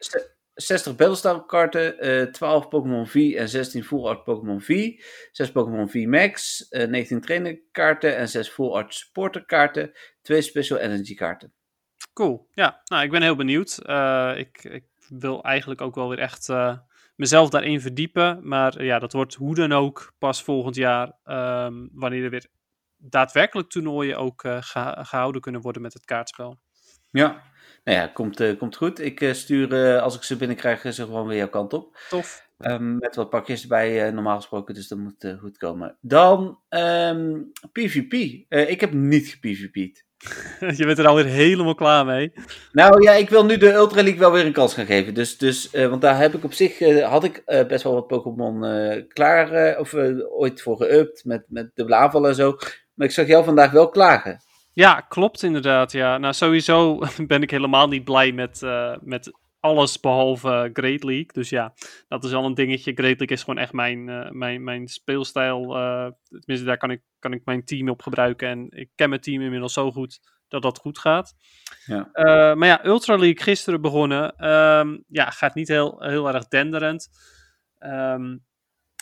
60 0.56 0.96
Battlestar 0.96 1.46
kaarten, 1.46 1.96
uh, 2.06 2.32
12 2.32 2.68
Pokémon 2.68 3.08
V 3.08 3.16
en 3.16 3.50
16 3.50 3.84
Full 3.84 4.08
Art 4.08 4.24
Pokémon 4.24 4.62
V, 4.62 5.00
6 5.32 5.52
Pokémon 5.52 5.90
V 5.90 6.06
Max, 6.06 6.66
uh, 6.70 6.88
19 6.88 7.22
trainer 7.22 7.60
kaarten 7.72 8.18
en 8.18 8.30
6 8.30 8.50
Full 8.50 8.72
Art 8.72 8.94
Supporter 8.94 9.46
kaarten, 9.46 9.92
2 10.22 10.42
Special 10.42 10.80
Energy 10.80 11.16
kaarten. 11.16 11.54
Cool, 12.14 12.48
ja, 12.52 12.82
nou 12.86 13.04
ik 13.04 13.12
ben 13.12 13.22
heel 13.22 13.36
benieuwd. 13.36 13.80
Uh, 13.86 14.34
ik, 14.38 14.64
ik, 14.64 14.84
wil 15.10 15.44
eigenlijk 15.44 15.82
ook 15.82 15.96
wel 15.96 16.10
weer 16.10 16.20
echt 16.20 16.50
mezelf 17.16 17.50
daarin 17.50 17.82
verdiepen, 17.82 18.40
maar 18.48 18.84
ja, 18.84 19.00
dat 19.00 19.14
wordt 19.14 19.34
hoe 19.34 19.56
dan 19.56 19.72
ook 19.72 20.14
pas 20.18 20.44
volgend 20.44 20.76
jaar, 20.76 21.12
um, 21.26 21.90
wanneer 21.94 22.24
er 22.24 22.30
weer 22.30 22.48
daadwerkelijk 22.98 23.70
toernooien 23.70 24.18
ook 24.18 24.42
gehouden 24.62 25.42
kunnen 25.42 25.62
worden 25.62 25.82
met 25.82 25.94
het 25.94 26.06
kaartspel. 26.06 26.60
Ja, 27.16 27.42
nou 27.84 27.98
ja, 27.98 28.08
komt, 28.08 28.42
uh, 28.42 28.58
komt 28.58 28.76
goed. 28.76 29.00
Ik 29.00 29.22
uh, 29.22 29.34
stuur, 29.34 29.74
uh, 29.74 30.02
als 30.02 30.16
ik 30.16 30.24
ze 30.24 30.36
binnenkrijg, 30.36 30.82
ze 30.82 31.04
gewoon 31.04 31.28
weer 31.28 31.38
jouw 31.38 31.50
kant 31.50 31.74
op. 31.74 31.98
Tof. 32.10 32.44
Um, 32.58 32.98
met 32.98 33.16
wat 33.16 33.30
pakjes 33.30 33.62
erbij, 33.62 34.12
normaal 34.12 34.36
gesproken, 34.36 34.74
dus 34.74 34.88
dat 34.88 34.98
moet 34.98 35.36
goed 35.40 35.58
komen. 35.58 35.98
Dan 36.02 36.60
um, 36.70 37.52
PvP. 37.72 38.14
ik 38.50 38.82
heb 38.82 38.94
niet 38.94 39.28
gepvp'd. 39.28 40.04
Je 40.78 40.86
bent 40.86 40.98
er 40.98 41.08
alweer 41.08 41.26
helemaal 41.26 41.76
klaar 41.76 42.06
mee. 42.06 42.34
Nou 42.72 43.02
ja, 43.02 43.12
ik 43.12 43.30
wil 43.30 43.46
nu 43.46 43.58
de 43.58 43.74
Ultra 43.74 44.02
League 44.02 44.20
wel 44.20 44.32
weer 44.32 44.46
een 44.46 44.52
kans 44.52 44.74
gaan 44.74 44.86
geven. 44.86 45.14
Dus, 45.14 45.38
dus, 45.38 45.72
want 45.72 46.02
daar 46.02 46.18
heb 46.18 46.34
ik 46.34 46.44
op 46.44 46.54
zich, 46.54 46.80
had 47.04 47.24
ik 47.24 47.44
best 47.46 47.84
wel 47.84 47.94
wat 47.94 48.08
Pokémon 48.08 48.60
klaar, 49.08 49.80
of 49.80 49.94
ooit 50.30 50.62
voor 50.62 50.84
geüpt, 50.84 51.24
met, 51.24 51.46
met 51.48 51.72
dubbele 51.74 51.98
aanvallen 51.98 52.30
en 52.30 52.36
zo. 52.36 52.58
Maar 52.94 53.08
ik 53.08 53.14
zag 53.14 53.28
jou 53.28 53.44
vandaag 53.44 53.72
wel 53.72 53.90
klagen. 53.90 54.40
Ja, 54.76 55.02
klopt 55.02 55.44
inderdaad. 55.44 55.92
Ja. 55.92 56.18
Nou, 56.18 56.34
sowieso 56.34 57.00
ben 57.28 57.42
ik 57.42 57.52
helemaal 57.52 57.88
niet 57.88 58.04
blij 58.04 58.32
met, 58.32 58.62
uh, 58.62 58.96
met 59.02 59.32
alles 59.60 60.00
behalve 60.00 60.70
Great 60.74 61.04
League. 61.04 61.30
Dus 61.32 61.50
ja, 61.50 61.74
dat 62.08 62.24
is 62.24 62.34
al 62.34 62.46
een 62.46 62.54
dingetje. 62.54 62.94
Great 62.94 63.18
League 63.18 63.38
is 63.38 63.44
gewoon 63.44 63.60
echt 63.60 63.74
mijn, 63.74 64.08
uh, 64.08 64.30
mijn, 64.30 64.64
mijn 64.64 64.88
speelstijl. 64.88 65.78
Uh, 65.78 66.08
tenminste, 66.30 66.66
daar 66.66 66.78
kan 66.78 66.92
ik, 66.92 67.02
kan 67.20 67.34
ik 67.34 67.46
mijn 67.46 67.66
team 67.66 67.90
op 67.90 68.02
gebruiken. 68.02 68.48
En 68.48 68.68
ik 68.70 68.90
ken 68.96 69.10
mijn 69.10 69.22
team 69.22 69.42
inmiddels 69.42 69.74
zo 69.74 69.92
goed 69.92 70.20
dat 70.48 70.62
dat 70.62 70.78
goed 70.78 71.00
gaat. 71.00 71.34
Ja. 71.86 72.10
maar 72.56 72.68
ja, 72.68 72.86
Ultra 72.86 73.16
League 73.16 73.44
gisteren 73.44 73.82
begonnen. 73.82 74.50
Um, 74.50 75.04
ja, 75.08 75.30
gaat 75.30 75.56
niet 75.56 75.68
heel, 75.68 76.04
heel 76.04 76.34
erg 76.34 76.48
denderend. 76.48 77.10
Um, 77.80 78.46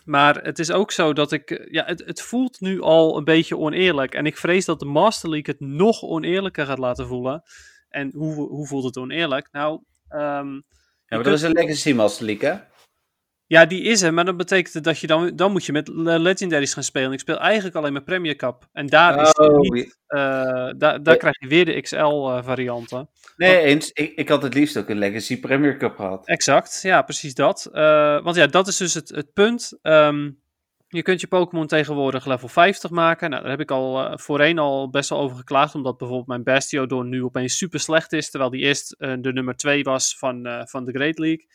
maar 0.04 0.44
het 0.44 0.60
is 0.60 0.72
ook 0.72 0.92
zo 0.92 1.14
dat 1.14 1.32
ik. 1.32 1.52
Eh, 1.52 1.72
ja, 1.72 1.86
het, 1.86 2.04
het 2.06 2.22
voelt 2.22 2.60
nu 2.60 2.82
al 2.82 3.18
een 3.18 3.24
beetje 3.24 3.58
oneerlijk. 3.58 4.14
En 4.14 4.26
ik 4.26 4.38
vrees 4.38 4.66
dat 4.66 4.80
de 4.80 4.86
Master 4.86 5.30
League 5.30 5.56
het 5.58 5.68
nog 5.68 6.02
oneerlijker 6.02 6.66
gaat 6.66 6.78
laten 6.78 7.08
voelen. 7.08 7.44
En 7.90 8.12
hoe, 8.16 8.34
hoe 8.34 8.68
voelt 8.68 8.84
het 8.84 8.98
oneerlijk? 8.98 9.50
Nou. 9.52 9.82
Um, 10.10 10.64
ja, 11.06 11.20
maar 11.20 11.24
dat 11.24 11.34
is 11.34 11.42
een 11.42 11.52
Legacy 11.52 11.94
Master 11.94 12.26
League, 12.26 12.50
hè? 12.50 12.58
Ja, 13.48 13.66
die 13.66 13.82
is 13.82 14.02
er, 14.02 14.14
maar 14.14 14.26
dat 14.26 14.38
betekent 14.38 14.84
dat 14.84 15.00
je 15.00 15.08
dan, 15.08 15.36
dan 15.36 15.52
moet 15.52 15.66
je 15.66 15.72
met 15.72 15.88
Legendaries 15.94 16.74
gaan 16.74 16.84
spelen. 16.84 17.12
Ik 17.12 17.20
speel 17.20 17.40
eigenlijk 17.40 17.76
alleen 17.76 17.94
maar 17.94 18.04
Premier 18.04 18.36
Cup. 18.36 18.68
En 18.72 18.88
daar, 18.88 19.22
is 19.22 19.32
oh, 19.32 19.60
niet, 19.60 19.98
uh, 20.08 20.20
daar, 20.78 21.04
daar 21.04 21.18
krijg 21.18 21.40
je 21.40 21.48
weer 21.48 21.66
de 21.66 21.82
XL-varianten. 21.82 23.00
Uh, 23.00 23.06
nee, 23.36 23.56
want, 23.56 23.68
eens. 23.68 23.92
Ik, 23.92 24.14
ik 24.16 24.30
had 24.30 24.44
het 24.44 24.54
liefst 24.54 24.78
ook 24.78 24.90
een 24.90 24.98
Legacy 24.98 25.40
Premier 25.40 25.78
Cup 25.78 25.96
gehad. 25.96 26.28
Exact, 26.28 26.80
ja, 26.82 27.02
precies 27.02 27.34
dat. 27.34 27.70
Uh, 27.74 28.24
want 28.24 28.36
ja, 28.36 28.48
dat 28.48 28.68
is 28.68 28.78
dus 28.78 28.94
het, 28.94 29.10
het 29.10 29.34
punt. 29.34 29.80
Um, 29.82 30.42
je 30.88 31.02
kunt 31.02 31.22
je 31.22 31.28
Pokémon 31.28 31.68
tegenwoordig 31.68 32.26
level 32.26 32.48
50 32.48 32.92
maken. 32.92 33.30
Nou, 33.30 33.42
daar 33.42 33.52
heb 33.52 33.60
ik 33.60 33.72
al 33.72 34.12
uh, 34.12 34.18
voorheen 34.18 34.60
al 34.60 34.90
best 34.90 35.10
wel 35.10 35.20
over 35.20 35.38
geklaagd. 35.38 35.76
Omdat 35.76 35.98
bijvoorbeeld 35.98 36.28
mijn 36.28 36.44
Bastiodon 36.44 37.10
nu 37.10 37.24
opeens 37.24 37.58
super 37.58 37.80
slecht 37.80 38.14
is. 38.14 38.30
Terwijl 38.30 38.52
die 38.52 38.62
eerst 38.62 38.96
de 38.98 39.34
nummer 39.34 39.56
2 39.56 39.84
was 39.84 40.18
van, 40.18 40.66
van 40.66 40.86
de 40.86 40.92
Great 40.92 41.18
League. 41.18 41.48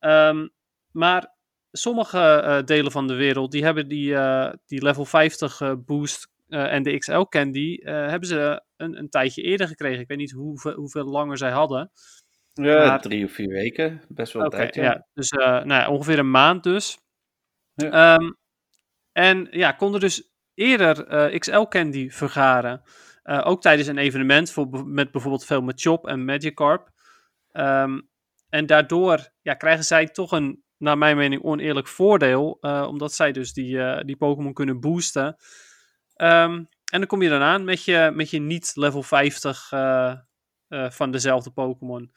Um, 0.00 0.54
maar 0.96 1.35
sommige 1.76 2.42
uh, 2.44 2.62
delen 2.62 2.92
van 2.92 3.06
de 3.06 3.14
wereld, 3.14 3.50
die 3.52 3.64
hebben 3.64 3.88
die, 3.88 4.10
uh, 4.10 4.52
die 4.66 4.82
level 4.82 5.04
50 5.04 5.60
uh, 5.60 5.72
boost 5.86 6.28
en 6.48 6.82
de 6.82 6.98
XL 6.98 7.20
Candy, 7.20 7.78
hebben 7.82 8.28
ze 8.28 8.62
een, 8.76 8.98
een 8.98 9.08
tijdje 9.08 9.42
eerder 9.42 9.68
gekregen. 9.68 10.00
Ik 10.00 10.08
weet 10.08 10.18
niet 10.18 10.32
hoeveel, 10.32 10.72
hoeveel 10.72 11.04
langer 11.04 11.38
zij 11.38 11.50
hadden. 11.50 11.90
Ja, 12.52 12.86
maar... 12.86 13.00
drie 13.00 13.24
of 13.24 13.32
vier 13.32 13.48
weken. 13.48 14.02
Best 14.08 14.32
wel 14.32 14.46
okay, 14.46 14.60
tijd, 14.60 14.74
ja. 14.74 14.82
ja. 14.82 15.06
Dus 15.14 15.30
nou 15.30 15.68
ja, 15.68 15.88
ongeveer 15.88 16.18
een 16.18 16.30
maand 16.30 16.62
dus. 16.62 16.98
Ja. 17.74 18.14
Um, 18.14 18.36
en 19.12 19.48
ja, 19.50 19.72
konden 19.72 20.00
dus 20.00 20.30
eerder 20.54 21.38
XL 21.38 21.62
Candy 21.62 22.10
vergaren. 22.10 22.82
ook 23.22 23.62
tijdens 23.62 23.88
een 23.88 23.98
evenement, 23.98 24.50
voor, 24.50 24.86
met 24.86 25.10
bijvoorbeeld 25.10 25.44
veel 25.44 25.62
met 25.62 25.80
Chop 25.80 26.06
en 26.06 26.24
Magikarp. 26.24 26.90
Um, 27.52 28.08
en 28.48 28.66
daardoor 28.66 29.28
ja, 29.42 29.54
krijgen 29.54 29.84
zij 29.84 30.06
toch 30.06 30.32
een 30.32 30.64
naar 30.78 30.98
mijn 30.98 31.16
mening, 31.16 31.42
oneerlijk 31.42 31.88
voordeel. 31.88 32.58
Uh, 32.60 32.86
omdat 32.88 33.12
zij 33.12 33.32
dus 33.32 33.52
die, 33.52 33.76
uh, 33.76 34.00
die 34.00 34.16
Pokémon 34.16 34.52
kunnen 34.52 34.80
boosten. 34.80 35.26
Um, 36.16 36.68
en 36.92 36.98
dan 36.98 37.06
kom 37.06 37.22
je 37.22 37.28
dan 37.28 37.40
aan 37.40 37.64
met 37.64 37.84
je, 37.84 38.12
met 38.14 38.30
je 38.30 38.40
niet 38.40 38.72
level 38.74 39.02
50 39.02 39.72
uh, 39.72 40.14
eh, 40.68 40.90
van 40.90 41.10
dezelfde 41.10 41.50
Pokémon. 41.50 42.12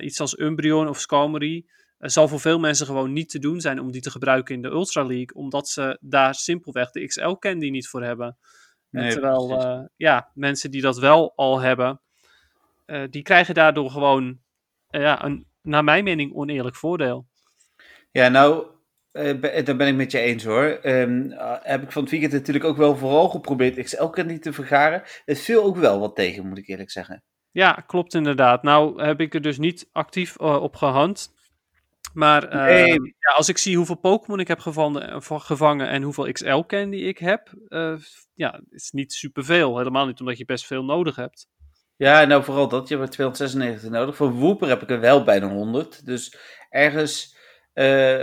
iets 0.00 0.20
als 0.20 0.38
Umbreon 0.38 0.88
of 0.88 1.00
Skarmory 1.00 1.66
zal 1.98 2.28
voor 2.28 2.40
veel 2.40 2.58
mensen 2.58 2.86
gewoon 2.86 3.12
niet 3.12 3.28
te 3.28 3.38
doen 3.38 3.60
zijn 3.60 3.80
om 3.80 3.92
die 3.92 4.00
te 4.00 4.10
gebruiken 4.10 4.54
in 4.54 4.62
de 4.62 4.68
Ultra 4.68 5.02
League. 5.02 5.34
Omdat 5.34 5.68
ze 5.68 5.98
daar 6.00 6.34
simpelweg 6.34 6.90
de 6.90 7.06
XL 7.06 7.32
Candy 7.32 7.70
niet 7.70 7.88
voor 7.88 8.02
hebben. 8.02 8.38
Nee, 8.90 9.10
terwijl 9.10 9.90
ja, 9.96 10.30
mensen 10.34 10.70
die 10.70 10.80
dat 10.80 10.98
wel 10.98 11.32
al 11.36 11.60
hebben, 11.60 12.00
die 13.10 13.22
krijgen 13.22 13.54
daardoor 13.54 13.90
gewoon 13.90 14.38
ja, 14.88 15.24
een, 15.24 15.46
naar 15.62 15.84
mijn 15.84 16.04
mening, 16.04 16.34
oneerlijk 16.34 16.76
voordeel. 16.76 17.26
Ja, 18.16 18.28
nou, 18.28 18.66
uh, 19.12 19.64
daar 19.64 19.76
ben 19.76 19.86
ik 19.86 19.94
met 19.94 20.12
je 20.12 20.18
eens 20.18 20.44
hoor. 20.44 20.78
Um, 20.82 21.32
heb 21.62 21.82
ik 21.82 21.92
van 21.92 22.02
het 22.02 22.10
weekend 22.10 22.32
natuurlijk 22.32 22.64
ook 22.64 22.76
wel 22.76 22.96
vooral 22.96 23.28
geprobeerd 23.28 23.82
XL 23.82 24.22
niet 24.22 24.42
te 24.42 24.52
vergaren. 24.52 25.02
Het 25.24 25.40
viel 25.40 25.62
ook 25.62 25.76
wel 25.76 26.00
wat 26.00 26.16
tegen, 26.16 26.46
moet 26.46 26.58
ik 26.58 26.68
eerlijk 26.68 26.90
zeggen. 26.90 27.22
Ja, 27.50 27.72
klopt 27.86 28.14
inderdaad. 28.14 28.62
Nou 28.62 29.02
heb 29.02 29.20
ik 29.20 29.34
er 29.34 29.42
dus 29.42 29.58
niet 29.58 29.88
actief 29.92 30.40
uh, 30.40 30.62
op 30.62 30.76
gehand. 30.76 31.34
Maar 32.12 32.54
nee. 32.54 33.14
ja, 33.18 33.32
als 33.34 33.48
ik 33.48 33.58
zie 33.58 33.76
hoeveel 33.76 33.98
Pokémon 33.98 34.40
ik 34.40 34.48
heb 34.48 34.58
gevangen, 34.58 35.22
gevangen 35.22 35.88
en 35.88 36.02
hoeveel 36.02 36.32
XL-candy 36.32 36.96
ik 36.96 37.18
heb, 37.18 37.54
ja, 38.34 38.60
is 38.68 38.90
niet 38.90 39.12
superveel. 39.12 39.78
Helemaal 39.78 40.06
niet 40.06 40.20
omdat 40.20 40.38
je 40.38 40.44
best 40.44 40.66
veel 40.66 40.84
nodig 40.84 41.16
hebt. 41.16 41.48
Ja, 41.96 42.24
nou 42.24 42.44
vooral 42.44 42.68
dat. 42.68 42.88
Je 42.88 42.98
hebt 42.98 43.12
296 43.12 43.90
nodig. 43.90 44.16
Voor 44.16 44.32
Wooper 44.32 44.68
heb 44.68 44.82
ik 44.82 44.90
er 44.90 45.00
wel 45.00 45.24
bijna 45.24 45.48
100. 45.48 46.06
Dus 46.06 46.36
ergens 46.70 47.35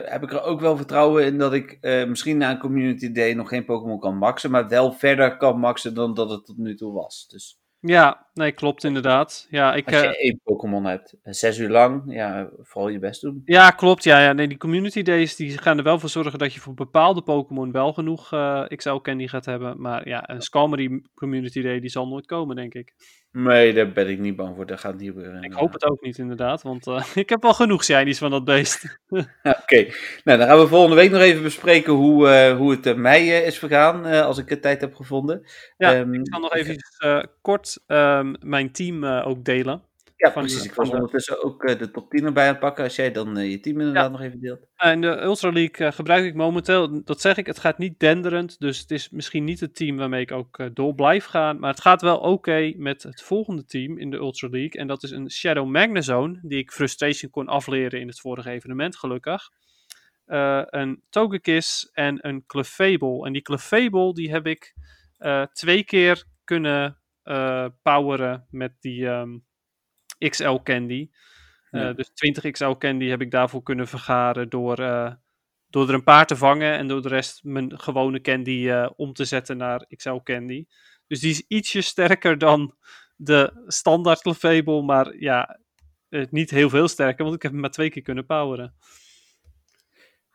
heb 0.06 0.24
ik 0.24 0.32
er 0.32 0.42
ook 0.42 0.60
wel 0.60 0.78
vertrouwen 0.78 1.26
in 1.26 1.38
dat 1.38 1.54
ik 1.54 1.78
uh, 1.82 2.06
misschien 2.06 2.38
na 2.38 2.52
een 2.52 2.60
Community 2.60 3.12
Day 3.12 3.34
nog 3.34 3.50
geen 3.50 3.66
Pokémon 3.66 4.00
kan 4.00 4.18
maxen, 4.18 4.52
maar 4.52 4.68
wel 4.68 4.92
verder 4.92 5.38
kan 5.38 5.60
maxen 5.60 5.94
dan 5.94 6.14
dat 6.14 6.30
het 6.30 6.46
tot 6.46 6.58
nu 6.58 6.76
toe 6.76 6.94
was. 6.94 7.28
Dus... 7.28 7.62
Ja, 7.80 8.28
nee, 8.34 8.52
klopt 8.52 8.84
inderdaad. 8.84 9.48
Ja, 9.50 9.74
ik, 9.74 9.86
Als 9.86 9.96
je 9.96 10.08
uh, 10.08 10.24
één 10.24 10.40
Pokémon 10.44 10.86
hebt, 10.86 11.16
zes 11.24 11.58
uur 11.58 11.70
lang, 11.70 12.04
ja, 12.08 12.50
vooral 12.60 12.90
je 12.90 13.00
best 13.00 13.22
doen. 13.22 13.42
Ja, 13.46 13.70
klopt. 13.70 14.04
Ja, 14.04 14.24
ja. 14.24 14.34
Nee, 14.34 14.48
die 14.48 14.58
Community 14.58 15.02
Days 15.02 15.36
die 15.36 15.58
gaan 15.58 15.78
er 15.78 15.84
wel 15.84 16.00
voor 16.00 16.10
zorgen 16.10 16.40
dat 16.40 16.54
je 16.54 16.60
voor 16.60 16.74
bepaalde 16.74 17.22
Pokémon 17.22 17.72
wel 17.72 17.94
genoeg 17.94 18.30
XL 18.76 18.96
Candy 18.96 19.28
gaat 19.28 19.46
hebben. 19.46 19.82
Maar 19.82 20.08
ja, 20.08 20.30
een 20.30 20.42
Skarmory 20.42 21.04
Community 21.14 21.62
Day 21.62 21.80
die 21.80 21.90
zal 21.90 22.08
nooit 22.08 22.26
komen, 22.26 22.56
denk 22.56 22.74
ik. 22.74 22.94
Nee, 23.34 23.74
daar 23.74 23.92
ben 23.92 24.10
ik 24.10 24.20
niet 24.20 24.36
bang 24.36 24.56
voor. 24.56 24.66
Dat 24.66 24.80
gaat 24.80 24.98
niet 24.98 25.08
gebeuren. 25.08 25.44
Ik 25.44 25.54
hoop 25.54 25.74
het 25.74 25.86
ook 25.86 26.02
niet, 26.02 26.18
inderdaad. 26.18 26.62
Want 26.62 26.88
uh, 26.88 27.06
ik 27.16 27.30
heb 27.30 27.46
al 27.46 27.54
genoeg 27.54 27.84
shinies 27.84 28.18
van 28.18 28.32
dat 28.32 28.46
beest. 28.46 29.00
Oké. 29.62 29.88
Nou, 30.24 30.38
dan 30.38 30.48
gaan 30.48 30.60
we 30.60 30.68
volgende 30.68 30.96
week 30.96 31.12
nog 31.12 31.22
even 31.22 31.44
bespreken 31.44 31.94
hoe, 31.94 32.28
uh, 32.28 32.58
hoe 32.58 32.72
het 32.72 32.98
mei 32.98 33.32
is 33.32 33.60
vergaan. 33.60 34.06
Als 34.06 34.38
ik 34.38 34.48
de 34.48 34.60
tijd 34.60 34.82
heb 34.82 34.96
gevonden. 34.96 35.46
Ja, 35.78 36.00
um, 36.00 36.14
ik 36.14 36.28
zal 36.28 36.40
nog 36.40 36.54
even 36.54 37.30
kort 37.42 37.80
um, 37.88 38.36
mijn 38.40 38.72
team 38.72 39.06
ook 39.06 39.46
delen. 39.46 39.84
Ja, 40.24 40.30
precies. 40.30 40.64
Ik 40.64 40.74
was 40.74 40.90
ondertussen 40.90 41.44
ook 41.44 41.64
uh, 41.64 41.78
de 41.78 41.92
top 41.92 42.10
10 42.10 42.26
erbij 42.26 42.44
aan 42.44 42.50
het 42.50 42.60
pakken. 42.60 42.84
Als 42.84 42.96
jij 42.96 43.12
dan 43.12 43.38
uh, 43.38 43.50
je 43.50 43.60
team 43.60 43.80
inderdaad 43.80 44.04
ja. 44.06 44.10
nog 44.12 44.22
even 44.22 44.40
deelt. 44.40 44.68
En 44.76 45.02
de 45.02 45.22
Ultra 45.22 45.52
League 45.52 45.88
uh, 45.88 45.94
gebruik 45.94 46.26
ik 46.26 46.36
momenteel, 46.36 47.04
dat 47.04 47.22
zeg 47.22 47.38
ik, 47.38 47.46
het 47.46 47.60
gaat 47.60 47.78
niet 47.78 48.00
denderend. 48.00 48.60
Dus 48.60 48.80
het 48.80 48.92
is 48.92 49.10
misschien 49.10 49.44
niet 49.44 49.60
het 49.60 49.76
team 49.76 49.98
waarmee 49.98 50.22
ik 50.22 50.32
ook 50.32 50.70
door 50.74 50.96
blijf 50.96 51.26
gaan. 51.26 51.60
Maar 51.60 51.70
het 51.70 51.82
gaat 51.82 52.02
wel 52.02 52.18
oké 52.18 52.28
okay 52.28 52.76
met 52.78 53.04
het 53.04 53.22
volgende 53.22 53.66
team 53.66 53.98
in 53.98 54.10
de 54.10 54.18
Ultra 54.18 54.50
League. 54.50 54.82
En 54.82 54.88
dat 54.88 55.04
is 55.04 55.12
een 55.12 55.32
Shadow 55.32 55.68
Magnezone, 55.68 56.40
die 56.42 56.60
ik 56.60 56.72
Frustration 56.72 57.32
kon 57.32 57.48
afleren 57.48 58.00
in 58.00 58.08
het 58.08 58.20
vorige 58.20 58.50
evenement, 58.50 58.98
gelukkig. 58.98 59.50
een 60.26 61.02
Togekiss 61.10 61.90
en 61.94 62.28
een 62.28 62.46
Clefable. 62.46 63.26
En 63.26 63.34
die 63.34 63.42
Clefable, 63.42 64.14
die 64.14 64.32
heb 64.32 64.48
ik 64.48 64.74
twee 65.54 65.84
keer 65.84 66.24
kunnen 66.44 66.98
poweren 67.82 68.48
met 68.50 68.74
die... 68.80 69.06
Um, 69.06 69.44
XL 70.30 70.56
Candy. 70.64 71.10
Uh, 71.72 71.96
Dus 71.96 72.10
20 72.14 72.52
XL 72.52 72.72
Candy 72.72 73.08
heb 73.08 73.22
ik 73.22 73.32
daarvoor 73.32 73.64
kunnen 73.64 73.88
vergaren 73.88 74.50
door, 74.50 74.80
uh, 74.80 75.14
door 75.70 75.88
er 75.88 75.94
een 75.94 76.04
paar 76.04 76.26
te 76.26 76.36
vangen 76.36 76.78
en 76.78 76.88
door 76.88 77.02
de 77.02 77.08
rest 77.08 77.44
mijn 77.44 77.80
gewone 77.80 78.22
candy 78.22 78.52
uh, 78.52 78.90
om 78.96 79.14
te 79.14 79.26
zetten 79.26 79.58
naar 79.58 79.86
XL 79.96 80.16
Candy. 80.24 80.66
Dus 81.08 81.20
die 81.20 81.32
is 81.32 81.46
ietsje 81.48 81.82
sterker 81.82 82.38
dan 82.38 82.76
de 83.16 83.64
standaard 83.68 84.22
Clefable, 84.22 84.82
maar 84.82 85.16
ja, 85.20 85.60
niet 86.10 86.50
heel 86.50 86.70
veel 86.70 86.88
sterker, 86.88 87.24
want 87.24 87.36
ik 87.36 87.42
heb 87.42 87.52
hem 87.52 87.62
maar 87.62 87.72
twee 87.72 87.90
keer 87.90 88.02
kunnen 88.02 88.26
poweren. 88.26 88.76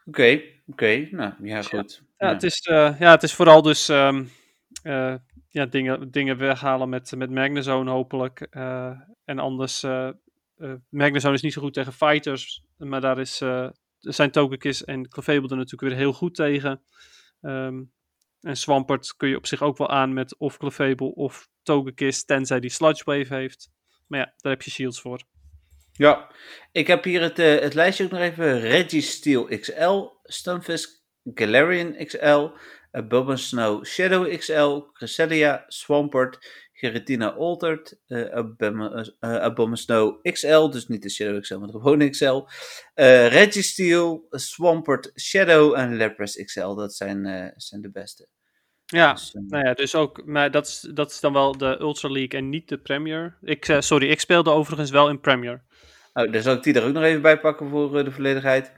Oké, 0.05 0.21
okay, 0.21 0.35
oké. 0.35 0.53
Okay. 0.67 1.09
Nou, 1.11 1.33
ja, 1.43 1.63
goed. 1.63 2.03
Ja, 2.17 2.27
ja. 2.27 2.33
Het, 2.33 2.43
is, 2.43 2.61
ja 2.99 3.11
het 3.11 3.23
is 3.23 3.35
vooral 3.35 3.63
dus 3.63 3.89
um, 3.89 4.31
ja, 5.49 5.67
dingen, 5.67 6.11
dingen 6.11 6.39
weghalen 6.39 6.89
met, 6.89 7.13
met 7.17 7.31
Magnezone 7.31 7.91
hopelijk. 7.91 8.47
Uh, 8.51 9.01
en 9.25 9.39
anders, 9.39 9.83
uh, 9.83 10.11
uh, 10.59 10.75
Magnezone 10.89 11.35
is 11.35 11.43
niet 11.43 11.53
zo 11.53 11.61
goed 11.61 11.75
tegen 11.75 11.93
fighters, 11.93 12.65
maar 12.77 13.01
daar 13.01 13.19
is, 13.19 13.43
zijn 14.01 14.31
Togekiss 14.31 14.85
en 14.85 15.09
Clefable 15.09 15.49
er 15.49 15.57
natuurlijk 15.57 15.93
weer 15.93 16.01
heel 16.01 16.13
goed 16.13 16.35
tegen. 16.35 16.83
Um, 17.41 17.93
en 18.41 18.57
Swampert 18.57 19.17
kun 19.17 19.29
je 19.29 19.37
op 19.37 19.47
zich 19.47 19.63
ook 19.63 19.79
wel 19.79 19.89
aan 19.89 20.13
met 20.13 20.39
of 20.39 20.57
Clefable 20.57 21.15
of 21.15 21.49
Togekiss, 21.63 22.25
tenzij 22.25 22.61
die 22.61 22.71
Sludge 22.71 23.03
Wave 23.05 23.35
heeft. 23.35 23.71
Maar 24.07 24.21
ja, 24.21 24.35
daar 24.37 24.53
heb 24.53 24.63
je 24.63 24.71
shields 24.71 25.01
voor. 25.01 25.23
Ja, 25.93 26.31
ik 26.73 26.87
heb 26.87 27.05
hier 27.05 27.21
het, 27.21 27.37
het 27.37 27.75
lijstje 27.75 28.05
ook 28.05 28.11
nog 28.11 28.21
even. 28.21 28.61
Registeel 28.61 29.45
XL, 29.45 30.07
Stunfisk, 30.23 31.03
Galarian 31.35 32.05
XL, 32.05 32.49
Snow 33.35 33.85
Shadow 33.85 34.37
XL, 34.39 34.79
Cresselia, 34.93 35.65
Swampert, 35.69 36.39
Giratina 36.73 37.33
Altered, 37.33 37.99
uh, 38.09 39.73
Snow 39.73 40.23
XL, 40.23 40.69
dus 40.71 40.89
niet 40.89 41.03
de 41.03 41.11
Shadow 41.11 41.41
XL, 41.41 41.59
maar 41.59 41.67
de 41.67 41.73
gewone 41.73 42.11
XL, 42.11 42.45
uh, 42.95 43.29
Registeel, 43.29 44.27
Swampert 44.31 45.13
Shadow 45.21 45.75
en 45.75 45.97
Lapras 45.97 46.43
XL. 46.45 46.75
Dat 46.75 46.95
zijn, 46.95 47.27
uh, 47.27 47.47
zijn 47.57 47.81
de 47.81 47.91
beste. 47.91 48.29
Ja, 48.87 49.13
dus, 49.13 49.33
nou 49.33 49.65
ja, 49.65 49.75
dus 49.75 49.95
ook, 49.95 50.25
maar 50.25 50.51
dat 50.51 50.67
is, 50.67 50.81
dat 50.95 51.11
is 51.11 51.21
dan 51.21 51.33
wel 51.33 51.59
de 51.59 51.77
Ultra 51.81 52.11
League 52.11 52.41
en 52.41 52.49
niet 52.49 52.69
de 52.69 52.79
Premier. 52.79 53.37
Ik, 53.43 53.77
sorry, 53.79 54.09
ik 54.09 54.21
speelde 54.21 54.51
overigens 54.51 54.91
wel 54.91 55.09
in 55.09 55.21
Premier. 55.21 55.63
Oh, 56.13 56.33
dan 56.33 56.43
zal 56.43 56.55
ik 56.55 56.63
die 56.63 56.75
er 56.75 56.85
ook 56.85 56.93
nog 56.93 57.03
even 57.03 57.23
bij 57.23 57.41
pakken 57.41 57.69
voor 57.69 58.05
de 58.05 58.13
volledigheid. 58.13 58.73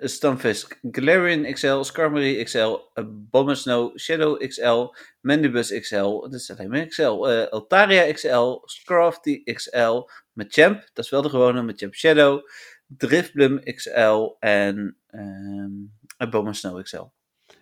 Stunfisk, 0.00 0.78
Galarian 0.90 1.52
XL, 1.52 1.82
Skarmory 1.82 2.44
XL, 2.44 2.74
Bombasnow, 3.30 3.98
Shadow 3.98 4.38
XL, 4.38 4.94
Mandibus 5.20 5.70
XL, 5.80 6.20
dat 6.20 6.34
is 6.34 6.50
alleen 6.50 6.70
maar 6.70 6.86
XL, 6.86 7.28
uh, 7.28 7.46
Altaria 7.46 8.12
XL, 8.12 8.60
Scrafty 8.64 9.42
XL, 9.44 10.08
Machamp, 10.32 10.90
dat 10.92 11.04
is 11.04 11.10
wel 11.10 11.22
de 11.22 11.28
gewone, 11.28 11.62
Machamp 11.62 11.94
Shadow, 11.94 12.48
Driftblum 12.86 13.62
XL 13.74 14.36
en 14.38 14.96
um, 15.10 15.92
Bombasnow 16.30 16.82
XL. 16.82 17.04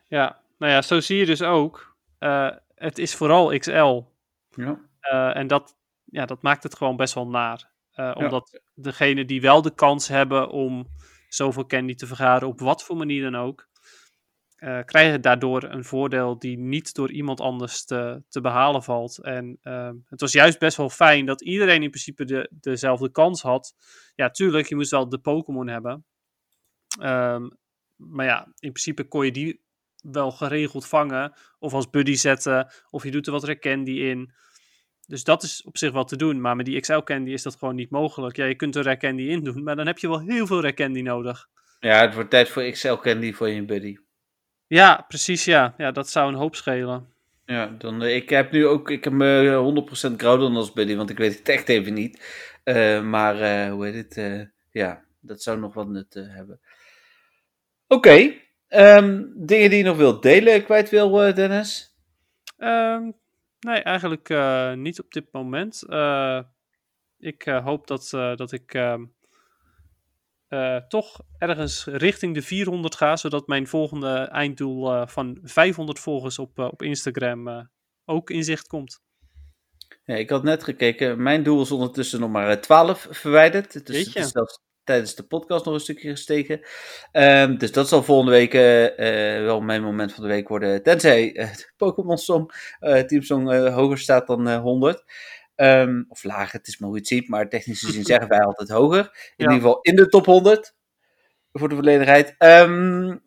Ja, 0.07 0.41
nou 0.59 0.72
ja, 0.72 0.83
zo 0.83 1.01
zie 1.01 1.18
je 1.18 1.26
dus 1.26 1.43
ook, 1.43 1.97
uh, 2.20 2.51
het 2.74 2.99
is 2.99 3.14
vooral 3.14 3.59
XL. 3.59 4.03
Ja. 4.51 4.80
Uh, 5.12 5.37
en 5.37 5.47
dat, 5.47 5.76
ja, 6.05 6.26
dat 6.26 6.43
maakt 6.43 6.62
het 6.62 6.76
gewoon 6.76 6.97
best 6.97 7.14
wel 7.14 7.28
naar. 7.28 7.70
Omdat 8.14 8.49
ja. 8.53 8.59
degene 8.74 9.24
die 9.24 9.41
wel 9.41 9.62
de 9.62 9.74
kans 9.74 10.09
hebben 10.09 10.49
om 10.49 10.87
zoveel 11.35 11.66
candy 11.66 11.95
te 11.95 12.07
vergaren, 12.07 12.49
op 12.49 12.61
wat 12.61 12.85
voor 12.85 12.97
manier 12.97 13.22
dan 13.22 13.37
ook, 13.37 13.68
uh, 14.59 14.80
krijgen 14.85 15.20
daardoor 15.20 15.62
een 15.62 15.85
voordeel 15.85 16.39
die 16.39 16.59
niet 16.59 16.95
door 16.95 17.11
iemand 17.11 17.41
anders 17.41 17.85
te, 17.85 18.22
te 18.28 18.41
behalen 18.41 18.83
valt. 18.83 19.18
En 19.18 19.59
uh, 19.62 19.91
het 20.05 20.20
was 20.20 20.33
juist 20.33 20.59
best 20.59 20.76
wel 20.76 20.91
fijn 20.91 21.26
dat 21.26 21.43
iedereen 21.43 21.83
in 21.83 21.91
principe 21.91 22.24
de, 22.24 22.51
dezelfde 22.61 23.11
kans 23.11 23.43
had. 23.43 23.74
Ja, 24.14 24.30
tuurlijk, 24.30 24.68
je 24.68 24.74
moest 24.74 24.91
wel 24.91 25.09
de 25.09 25.18
Pokémon 25.18 25.66
hebben. 25.66 26.05
Um, 27.01 27.59
maar 27.97 28.26
ja, 28.26 28.45
in 28.45 28.72
principe 28.72 29.05
kon 29.05 29.24
je 29.24 29.33
die 29.33 29.61
wel 30.03 30.30
geregeld 30.30 30.87
vangen. 30.87 31.33
Of 31.59 31.72
als 31.72 31.91
buddy 31.91 32.14
zetten. 32.14 32.72
Of 32.91 33.05
je 33.05 33.11
doet 33.11 33.26
er 33.26 33.33
wat 33.33 33.59
candy 33.59 33.91
in. 33.91 34.33
Dus 35.07 35.24
dat 35.24 35.42
is 35.42 35.62
op 35.64 35.78
zich 35.78 35.92
wel 35.92 36.05
te 36.05 36.16
doen. 36.16 36.40
Maar 36.40 36.57
met 36.57 36.66
die 36.66 36.80
XL 36.80 36.98
Candy 36.98 37.30
is 37.30 37.42
dat 37.42 37.57
gewoon 37.57 37.74
niet 37.74 37.90
mogelijk. 37.90 38.36
Ja, 38.36 38.44
je 38.44 38.55
kunt 38.55 38.76
er 38.76 38.96
Candy 38.96 39.22
in 39.22 39.44
doen, 39.44 39.62
maar 39.62 39.76
dan 39.76 39.86
heb 39.86 39.98
je 39.98 40.09
wel 40.09 40.20
heel 40.20 40.46
veel 40.46 40.74
Candy 40.74 41.00
nodig. 41.00 41.48
Ja, 41.80 42.00
het 42.00 42.14
wordt 42.14 42.30
tijd 42.30 42.48
voor 42.48 42.70
XL 42.70 42.94
Candy 42.94 43.32
voor 43.32 43.48
je 43.48 43.64
buddy. 43.64 43.96
Ja, 44.66 45.05
precies 45.09 45.44
ja. 45.44 45.74
Ja, 45.76 45.90
dat 45.90 46.11
zou 46.11 46.28
een 46.28 46.38
hoop 46.38 46.57
schelen. 46.57 47.07
Ja, 47.46 47.66
dan, 47.78 48.03
uh, 48.03 48.14
ik 48.14 48.28
heb 48.28 48.53
nu 48.53 48.66
ook, 48.66 48.90
ik 48.90 49.05
heb 49.05 49.12
me 49.12 50.11
100% 50.11 50.16
Groudon 50.16 50.57
als 50.57 50.72
buddy, 50.72 50.96
want 50.96 51.11
ik 51.11 51.18
weet 51.18 51.38
het 51.38 51.48
echt 51.48 51.68
even 51.68 51.94
niet. 51.94 52.22
Uh, 52.64 53.03
maar 53.03 53.36
uh, 53.40 53.72
hoe 53.72 53.86
heet 53.86 54.14
het? 54.14 54.50
ja, 54.70 55.05
dat 55.20 55.42
zou 55.42 55.59
nog 55.59 55.74
wat 55.74 55.88
nut 55.88 56.14
hebben. 56.14 56.61
Oké, 57.86 58.09
okay. 58.09 58.96
um, 58.96 59.32
dingen 59.36 59.70
die 59.70 59.78
je 59.78 59.84
nog 59.84 59.96
wilt 59.96 60.22
delen, 60.22 60.64
kwijt 60.64 60.90
wil, 60.90 61.34
Dennis? 61.34 61.96
Um, 62.59 63.14
Nee, 63.63 63.83
eigenlijk 63.83 64.29
uh, 64.29 64.73
niet 64.73 65.01
op 65.01 65.13
dit 65.13 65.33
moment. 65.33 65.83
Uh, 65.87 66.41
ik 67.19 67.47
uh, 67.47 67.65
hoop 67.65 67.87
dat, 67.87 68.09
dat 68.11 68.53
ik 68.53 68.75
ehm, 68.75 69.05
toch 70.89 71.21
ergens 71.39 71.85
richting 71.85 72.35
de 72.35 72.43
400 72.43 72.95
ga, 72.95 73.17
zodat 73.17 73.47
mijn 73.47 73.67
volgende 73.67 74.15
einddoel 74.17 75.07
van 75.07 75.39
500 75.43 75.99
volgers 75.99 76.39
op, 76.39 76.59
op 76.59 76.83
Instagram 76.83 77.71
ook 78.05 78.31
in 78.31 78.45
zicht 78.45 78.67
komt. 78.67 79.01
Ja, 80.05 80.15
ik 80.15 80.31
had 80.31 80.43
net 80.43 80.65
gekeken, 80.65 81.23
mijn 81.23 81.43
doel 81.43 81.63
is 81.63 81.71
ondertussen 81.71 82.21
nog 82.21 82.31
maar 82.31 82.61
12 82.61 83.07
verwijderd. 83.11 83.87
Dus 83.87 83.97
het 84.05 84.17
is 84.17 84.31
zelfs 84.31 84.61
tijdens 84.85 85.14
de 85.14 85.22
podcast 85.22 85.64
nog 85.64 85.74
een 85.74 85.80
stukje 85.80 86.11
gesteken. 86.11 86.61
Um, 87.12 87.59
dus 87.59 87.72
dat 87.72 87.89
zal 87.89 88.03
volgende 88.03 88.33
week 88.33 88.55
uh, 88.55 88.83
uh, 88.83 89.45
wel 89.45 89.61
mijn 89.61 89.83
moment 89.83 90.12
van 90.12 90.22
de 90.22 90.28
week 90.28 90.49
worden. 90.49 90.83
Tenzij 90.83 91.37
uh, 91.37 91.55
de 91.57 91.72
Pokémon 91.76 92.18
Song, 92.18 92.51
Team 92.80 93.22
Song 93.22 93.68
hoger 93.68 93.99
staat 93.99 94.26
dan 94.26 94.57
100. 94.57 95.05
Um, 95.57 95.66
ehm, 95.66 96.03
of 96.09 96.24
lager, 96.24 96.59
het 96.59 96.68
is 96.68 96.78
maar 96.78 96.89
hoe 96.89 96.99
je 96.99 97.05
het 97.05 97.12
ziet. 97.12 97.28
Maar 97.28 97.49
technisch 97.49 97.80
gezien 97.80 98.05
zeggen 98.05 98.28
wij 98.28 98.41
altijd 98.41 98.68
hoger. 98.68 98.99
In 98.99 99.11
ja. 99.37 99.45
ieder 99.45 99.55
geval 99.55 99.78
in 99.80 99.97
de 99.97 100.09
top 100.09 100.26
100. 100.26 100.74
Voor 101.53 101.68
de 101.68 101.74
volledigheid. 101.74 102.35
Um, 102.39 103.22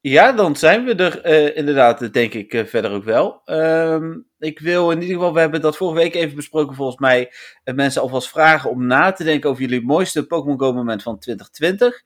ja, 0.00 0.32
dan 0.32 0.56
zijn 0.56 0.84
we 0.84 0.94
er 0.94 1.26
uh, 1.26 1.56
inderdaad, 1.56 2.12
denk 2.12 2.34
ik, 2.34 2.54
uh, 2.54 2.64
verder 2.64 2.90
ook 2.90 3.04
wel. 3.04 3.42
Um, 3.46 4.26
ik 4.38 4.58
wil 4.58 4.90
in 4.90 5.00
ieder 5.00 5.16
geval, 5.16 5.34
we 5.34 5.40
hebben 5.40 5.60
dat 5.60 5.76
vorige 5.76 5.98
week 5.98 6.14
even 6.14 6.36
besproken, 6.36 6.76
volgens 6.76 6.98
mij, 6.98 7.32
uh, 7.64 7.74
mensen 7.74 8.02
alvast 8.02 8.28
vragen 8.28 8.70
om 8.70 8.86
na 8.86 9.12
te 9.12 9.24
denken 9.24 9.50
over 9.50 9.62
jullie 9.62 9.84
mooiste 9.84 10.26
Pokémon 10.26 10.60
Go 10.60 10.72
moment 10.72 11.02
van 11.02 11.18
2020. 11.18 12.02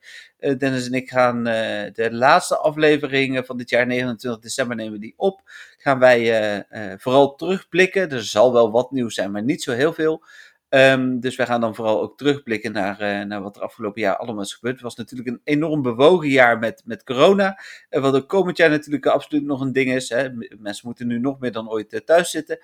Dennis 0.57 0.87
en 0.87 0.93
ik 0.93 1.09
gaan 1.09 1.43
de 1.43 2.07
laatste 2.11 2.57
afleveringen 2.57 3.45
van 3.45 3.57
dit 3.57 3.69
jaar, 3.69 3.87
29 3.87 4.41
december, 4.41 4.75
nemen 4.75 4.99
die 4.99 5.13
op. 5.17 5.41
Gaan 5.77 5.99
wij 5.99 6.65
vooral 6.97 7.35
terugblikken. 7.35 8.09
Er 8.09 8.23
zal 8.23 8.53
wel 8.53 8.71
wat 8.71 8.91
nieuws 8.91 9.15
zijn, 9.15 9.31
maar 9.31 9.43
niet 9.43 9.63
zo 9.63 9.71
heel 9.71 9.93
veel. 9.93 10.23
Um, 10.75 11.19
dus 11.19 11.35
wij 11.35 11.45
gaan 11.45 11.61
dan 11.61 11.75
vooral 11.75 12.01
ook 12.01 12.17
terugblikken 12.17 12.71
naar, 12.71 13.01
uh, 13.01 13.27
naar 13.27 13.41
wat 13.41 13.55
er 13.55 13.61
afgelopen 13.61 14.01
jaar 14.01 14.17
allemaal 14.17 14.43
is 14.43 14.53
gebeurd. 14.53 14.73
Het 14.73 14.83
was 14.83 14.95
natuurlijk 14.95 15.29
een 15.29 15.41
enorm 15.43 15.81
bewogen 15.81 16.29
jaar 16.29 16.59
met, 16.59 16.81
met 16.85 17.03
corona. 17.03 17.59
Wat 17.89 18.15
ook 18.15 18.29
komend 18.29 18.57
jaar 18.57 18.69
natuurlijk 18.69 19.05
absoluut 19.05 19.43
nog 19.43 19.61
een 19.61 19.73
ding 19.73 19.93
is. 19.93 20.09
Hè. 20.09 20.29
Mensen 20.57 20.87
moeten 20.87 21.07
nu 21.07 21.19
nog 21.19 21.39
meer 21.39 21.51
dan 21.51 21.69
ooit 21.69 21.93
uh, 21.93 21.99
thuis 21.99 22.29
zitten. 22.29 22.59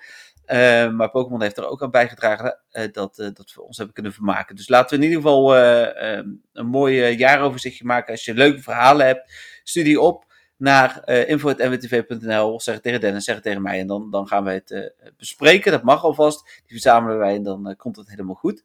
Uh, 0.46 0.90
maar 0.90 1.10
Pokémon 1.10 1.42
heeft 1.42 1.56
er 1.56 1.68
ook 1.68 1.82
aan 1.82 1.90
bijgedragen 1.90 2.58
eh, 2.70 2.92
dat, 2.92 3.16
dat 3.16 3.52
we 3.54 3.62
ons 3.62 3.76
hebben 3.76 3.94
kunnen 3.94 4.12
vermaken. 4.12 4.56
Dus 4.56 4.68
laten 4.68 4.98
we 4.98 5.04
in 5.04 5.10
ieder 5.10 5.22
geval 5.22 5.56
ehm, 5.56 6.28
een 6.52 6.66
mooi 6.66 7.16
jaaroverzichtje 7.16 7.84
maken. 7.84 8.12
Als 8.12 8.24
je 8.24 8.34
leuke 8.34 8.62
verhalen 8.62 9.06
hebt, 9.06 9.32
studie 9.62 10.00
op. 10.00 10.31
naar 10.56 11.02
uh, 11.06 11.28
info.nwtv.nl. 11.28 12.60
Zeg 12.60 12.74
het 12.74 12.82
tegen 12.82 13.00
Dennis, 13.00 13.24
zeg 13.24 13.34
het 13.34 13.44
tegen 13.44 13.62
mij. 13.62 13.80
En 13.80 13.86
dan, 13.86 14.10
dan 14.10 14.26
gaan 14.26 14.44
wij 14.44 14.54
het 14.54 14.94
bespreken. 15.16 15.72
Dat 15.72 15.82
mag 15.82 16.04
alvast. 16.04 16.44
Die 16.44 16.80
verzamelen 16.80 17.18
wij 17.18 17.34
en 17.34 17.42
dan 17.42 17.74
komt 17.76 17.96
het 17.96 18.08
helemaal 18.08 18.34
goed. 18.34 18.64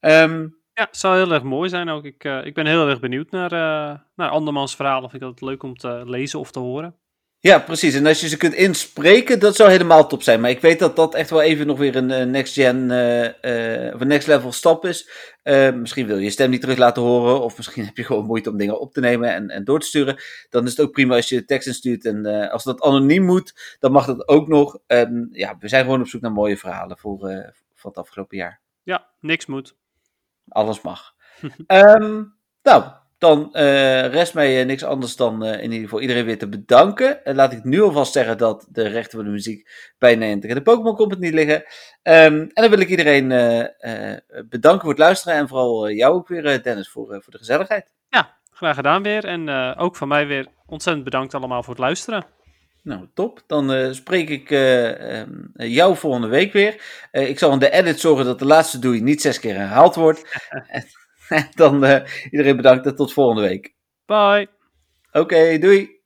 Um, 0.00 0.60
ja, 0.74 0.84
het 0.84 0.96
zou 0.96 1.16
heel 1.16 1.32
erg 1.32 1.42
mooi 1.42 1.68
zijn 1.68 1.88
ook. 1.88 2.04
Ik, 2.04 2.24
ik 2.24 2.54
ben 2.54 2.66
heel 2.66 2.88
erg 2.88 3.00
benieuwd 3.00 3.30
naar, 3.30 3.50
naar 4.14 4.30
andermans 4.30 4.76
verhalen. 4.76 5.10
Vind 5.10 5.22
ik 5.22 5.28
dat 5.28 5.40
leuk 5.40 5.62
om 5.62 5.76
te 5.76 6.02
lezen 6.04 6.38
of 6.38 6.50
te 6.50 6.58
horen. 6.58 6.96
Ja, 7.42 7.58
precies. 7.58 7.94
En 7.94 8.06
als 8.06 8.20
je 8.20 8.28
ze 8.28 8.36
kunt 8.36 8.54
inspreken, 8.54 9.38
dat 9.38 9.56
zou 9.56 9.70
helemaal 9.70 10.08
top 10.08 10.22
zijn. 10.22 10.40
Maar 10.40 10.50
ik 10.50 10.60
weet 10.60 10.78
dat 10.78 10.96
dat 10.96 11.14
echt 11.14 11.30
wel 11.30 11.42
even 11.42 11.66
nog 11.66 11.78
weer 11.78 11.96
een 11.96 12.30
next 12.30 12.54
gen 12.54 12.90
uh, 12.90 13.22
uh, 13.22 13.94
of 13.94 14.00
een 14.00 14.06
next 14.06 14.26
level 14.26 14.52
stap 14.52 14.84
is. 14.84 15.10
Uh, 15.44 15.72
misschien 15.72 16.06
wil 16.06 16.16
je 16.16 16.24
je 16.24 16.30
stem 16.30 16.50
niet 16.50 16.60
terug 16.60 16.78
laten 16.78 17.02
horen, 17.02 17.40
of 17.40 17.56
misschien 17.56 17.84
heb 17.90 17.96
je 17.96 18.04
gewoon 18.04 18.24
moeite 18.24 18.50
om 18.50 18.56
dingen 18.56 18.80
op 18.80 18.92
te 18.92 19.00
nemen 19.00 19.34
en, 19.34 19.48
en 19.48 19.64
door 19.64 19.80
te 19.80 19.86
sturen. 19.86 20.16
Dan 20.50 20.64
is 20.64 20.70
het 20.70 20.80
ook 20.80 20.92
prima 20.92 21.16
als 21.16 21.28
je 21.28 21.44
tekst 21.44 21.66
instuurt. 21.66 22.04
En 22.04 22.50
als 22.50 22.64
dat 22.64 22.82
anoniem 22.82 23.24
moet, 23.24 23.76
dan 23.78 23.92
mag 23.92 24.06
dat 24.06 24.28
ook 24.28 24.48
nog. 24.48 24.78
Um, 24.86 25.28
ja, 25.32 25.56
we 25.58 25.68
zijn 25.68 25.84
gewoon 25.84 26.00
op 26.00 26.08
zoek 26.08 26.20
naar 26.20 26.32
mooie 26.32 26.56
verhalen 26.56 26.98
voor, 26.98 27.18
voor 27.74 27.90
het 27.90 27.98
afgelopen 27.98 28.36
jaar. 28.36 28.60
Ja, 28.82 29.08
niks 29.20 29.46
moet. 29.46 29.74
Alles 30.48 30.80
mag. 30.80 31.14
um, 31.66 32.34
nou, 32.62 32.92
dan 33.22 33.48
uh, 33.52 34.06
rest 34.06 34.34
mij 34.34 34.60
uh, 34.60 34.66
niks 34.66 34.84
anders 34.84 35.16
dan 35.16 35.46
uh, 35.46 35.52
in 35.52 35.62
ieder 35.62 35.80
geval 35.80 36.00
iedereen 36.00 36.24
weer 36.24 36.38
te 36.38 36.48
bedanken. 36.48 37.24
En 37.24 37.34
laat 37.34 37.52
ik 37.52 37.64
nu 37.64 37.82
alvast 37.82 38.12
zeggen 38.12 38.38
dat 38.38 38.66
de 38.70 38.88
rechten 38.88 39.18
van 39.18 39.24
de 39.24 39.32
muziek 39.32 39.70
bij 39.98 40.16
Niantic 40.16 40.50
en 40.50 40.56
de 40.56 40.62
Pokémon 40.62 40.96
Company 40.96 41.30
liggen. 41.30 41.56
Um, 41.56 42.40
en 42.40 42.50
dan 42.54 42.70
wil 42.70 42.78
ik 42.78 42.88
iedereen 42.88 43.28
bedanken 44.48 44.80
voor 44.80 44.90
het 44.90 44.98
luisteren. 44.98 45.38
En 45.38 45.48
vooral 45.48 45.90
jou 45.90 46.14
ook 46.14 46.28
weer, 46.28 46.62
Dennis, 46.62 46.90
voor, 46.90 47.06
voor 47.06 47.32
de 47.32 47.38
gezelligheid. 47.38 47.92
Ja, 48.08 48.36
graag 48.50 48.74
gedaan 48.74 49.02
weer. 49.02 49.24
En 49.24 49.48
ook 49.76 49.96
van 49.96 50.08
mij 50.08 50.26
weer 50.26 50.46
ontzettend 50.66 51.04
bedankt 51.04 51.34
allemaal 51.34 51.62
voor 51.62 51.74
het 51.74 51.82
luisteren. 51.82 52.24
Nou, 52.82 53.08
top. 53.14 53.42
Dan 53.46 53.94
spreek 53.94 54.28
ik 54.28 54.50
um, 54.50 55.50
jou 55.54 55.96
volgende 55.96 56.28
week 56.28 56.52
weer. 56.52 56.82
ik 57.10 57.38
zal 57.38 57.52
in 57.52 57.58
de 57.58 57.70
edit 57.70 58.00
zorgen 58.00 58.24
dat 58.24 58.38
de 58.38 58.46
laatste 58.46 58.78
doei 58.78 59.00
niet 59.00 59.20
zes 59.20 59.40
keer 59.40 59.54
herhaald 59.54 59.94
wordt. 59.94 60.40
dan 61.60 61.84
uh, 61.84 62.00
iedereen 62.30 62.56
bedankt 62.56 62.86
en 62.86 62.94
tot 62.94 63.12
volgende 63.12 63.48
week. 63.48 63.74
Bye. 64.06 64.48
Oké, 65.12 65.18
okay, 65.20 65.58
doei. 65.58 66.01